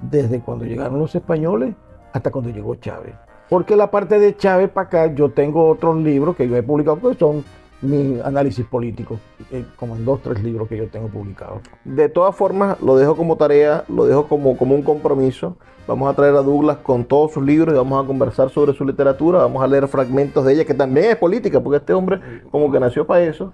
desde 0.00 0.40
cuando 0.40 0.64
llegaron 0.64 0.98
los 0.98 1.14
españoles 1.14 1.74
hasta 2.12 2.30
cuando 2.30 2.50
llegó 2.50 2.74
Chávez. 2.76 3.14
Porque 3.48 3.76
la 3.76 3.90
parte 3.90 4.18
de 4.18 4.36
Chávez 4.36 4.70
para 4.70 4.86
acá, 4.86 5.14
yo 5.14 5.30
tengo 5.30 5.68
otros 5.68 5.96
libros 5.96 6.36
que 6.36 6.48
yo 6.48 6.56
he 6.56 6.62
publicado 6.62 7.00
que 7.00 7.14
son 7.18 7.44
mi 7.82 8.20
análisis 8.24 8.64
político, 8.64 9.18
eh, 9.50 9.64
como 9.76 9.96
en 9.96 10.04
dos, 10.04 10.22
tres 10.22 10.42
libros 10.42 10.68
que 10.68 10.76
yo 10.76 10.88
tengo 10.88 11.08
publicados. 11.08 11.60
De 11.84 12.08
todas 12.08 12.34
formas, 12.34 12.80
lo 12.80 12.96
dejo 12.96 13.16
como 13.16 13.36
tarea, 13.36 13.84
lo 13.88 14.06
dejo 14.06 14.28
como, 14.28 14.56
como 14.56 14.74
un 14.74 14.82
compromiso. 14.82 15.56
Vamos 15.86 16.08
a 16.10 16.14
traer 16.14 16.34
a 16.36 16.42
Douglas 16.42 16.78
con 16.78 17.04
todos 17.04 17.32
sus 17.32 17.44
libros 17.44 17.74
y 17.74 17.76
vamos 17.76 18.02
a 18.02 18.06
conversar 18.06 18.50
sobre 18.50 18.72
su 18.72 18.84
literatura. 18.84 19.40
Vamos 19.40 19.62
a 19.62 19.66
leer 19.66 19.88
fragmentos 19.88 20.44
de 20.44 20.52
ella, 20.52 20.64
que 20.64 20.74
también 20.74 21.06
es 21.10 21.16
política, 21.16 21.60
porque 21.60 21.78
este 21.78 21.92
hombre 21.92 22.20
como 22.52 22.70
que 22.70 22.78
nació 22.78 23.04
para 23.04 23.24
eso. 23.24 23.52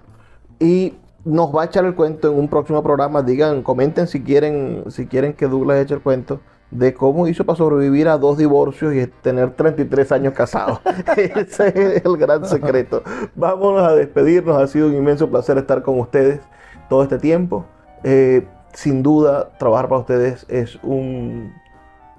Y 0.60 0.94
nos 1.24 1.54
va 1.54 1.62
a 1.62 1.64
echar 1.64 1.86
el 1.86 1.94
cuento 1.94 2.30
en 2.30 2.38
un 2.38 2.48
próximo 2.48 2.82
programa. 2.82 3.22
Digan, 3.22 3.62
comenten 3.62 4.06
si 4.06 4.22
quieren, 4.22 4.84
si 4.88 5.06
quieren 5.06 5.32
que 5.32 5.48
Douglas 5.48 5.78
eche 5.78 5.94
el 5.94 6.02
cuento 6.02 6.40
de 6.70 6.92
cómo 6.92 7.26
hizo 7.26 7.44
para 7.44 7.56
sobrevivir 7.56 8.08
a 8.08 8.18
dos 8.18 8.36
divorcios 8.36 8.94
y 8.94 9.06
tener 9.06 9.52
33 9.52 10.12
años 10.12 10.34
casados. 10.34 10.80
Ese 11.16 11.68
es 11.68 12.04
el 12.04 12.16
gran 12.16 12.44
secreto. 12.44 13.02
Vámonos 13.34 13.82
a 13.82 13.94
despedirnos. 13.94 14.60
Ha 14.60 14.66
sido 14.66 14.88
un 14.88 14.94
inmenso 14.94 15.30
placer 15.30 15.58
estar 15.58 15.82
con 15.82 15.98
ustedes 15.98 16.40
todo 16.88 17.02
este 17.02 17.18
tiempo. 17.18 17.64
Eh, 18.04 18.46
sin 18.74 19.02
duda, 19.02 19.50
trabajar 19.58 19.88
para 19.88 20.00
ustedes 20.00 20.44
es 20.48 20.78
un, 20.82 21.52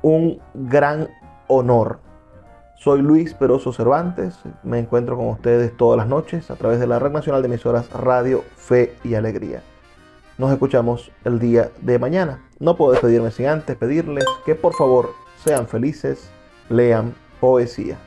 un 0.01 0.39
gran 0.53 1.09
honor. 1.47 1.99
Soy 2.75 3.01
Luis 3.01 3.33
Peroso 3.33 3.71
Cervantes. 3.71 4.39
Me 4.63 4.79
encuentro 4.79 5.15
con 5.17 5.27
ustedes 5.27 5.75
todas 5.75 5.97
las 5.97 6.07
noches 6.07 6.49
a 6.49 6.55
través 6.55 6.79
de 6.79 6.87
la 6.87 6.97
Red 6.97 7.11
Nacional 7.11 7.41
de 7.41 7.49
Emisoras 7.49 7.91
Radio 7.91 8.43
Fe 8.55 8.95
y 9.03 9.15
Alegría. 9.15 9.61
Nos 10.39 10.53
escuchamos 10.53 11.11
el 11.25 11.37
día 11.37 11.69
de 11.81 11.99
mañana. 11.99 12.41
No 12.59 12.77
puedo 12.77 12.93
despedirme 12.93 13.29
sin 13.29 13.47
antes 13.47 13.75
pedirles 13.75 14.23
que 14.45 14.55
por 14.55 14.73
favor 14.73 15.13
sean 15.43 15.67
felices, 15.67 16.31
lean 16.69 17.13
poesía. 17.41 17.97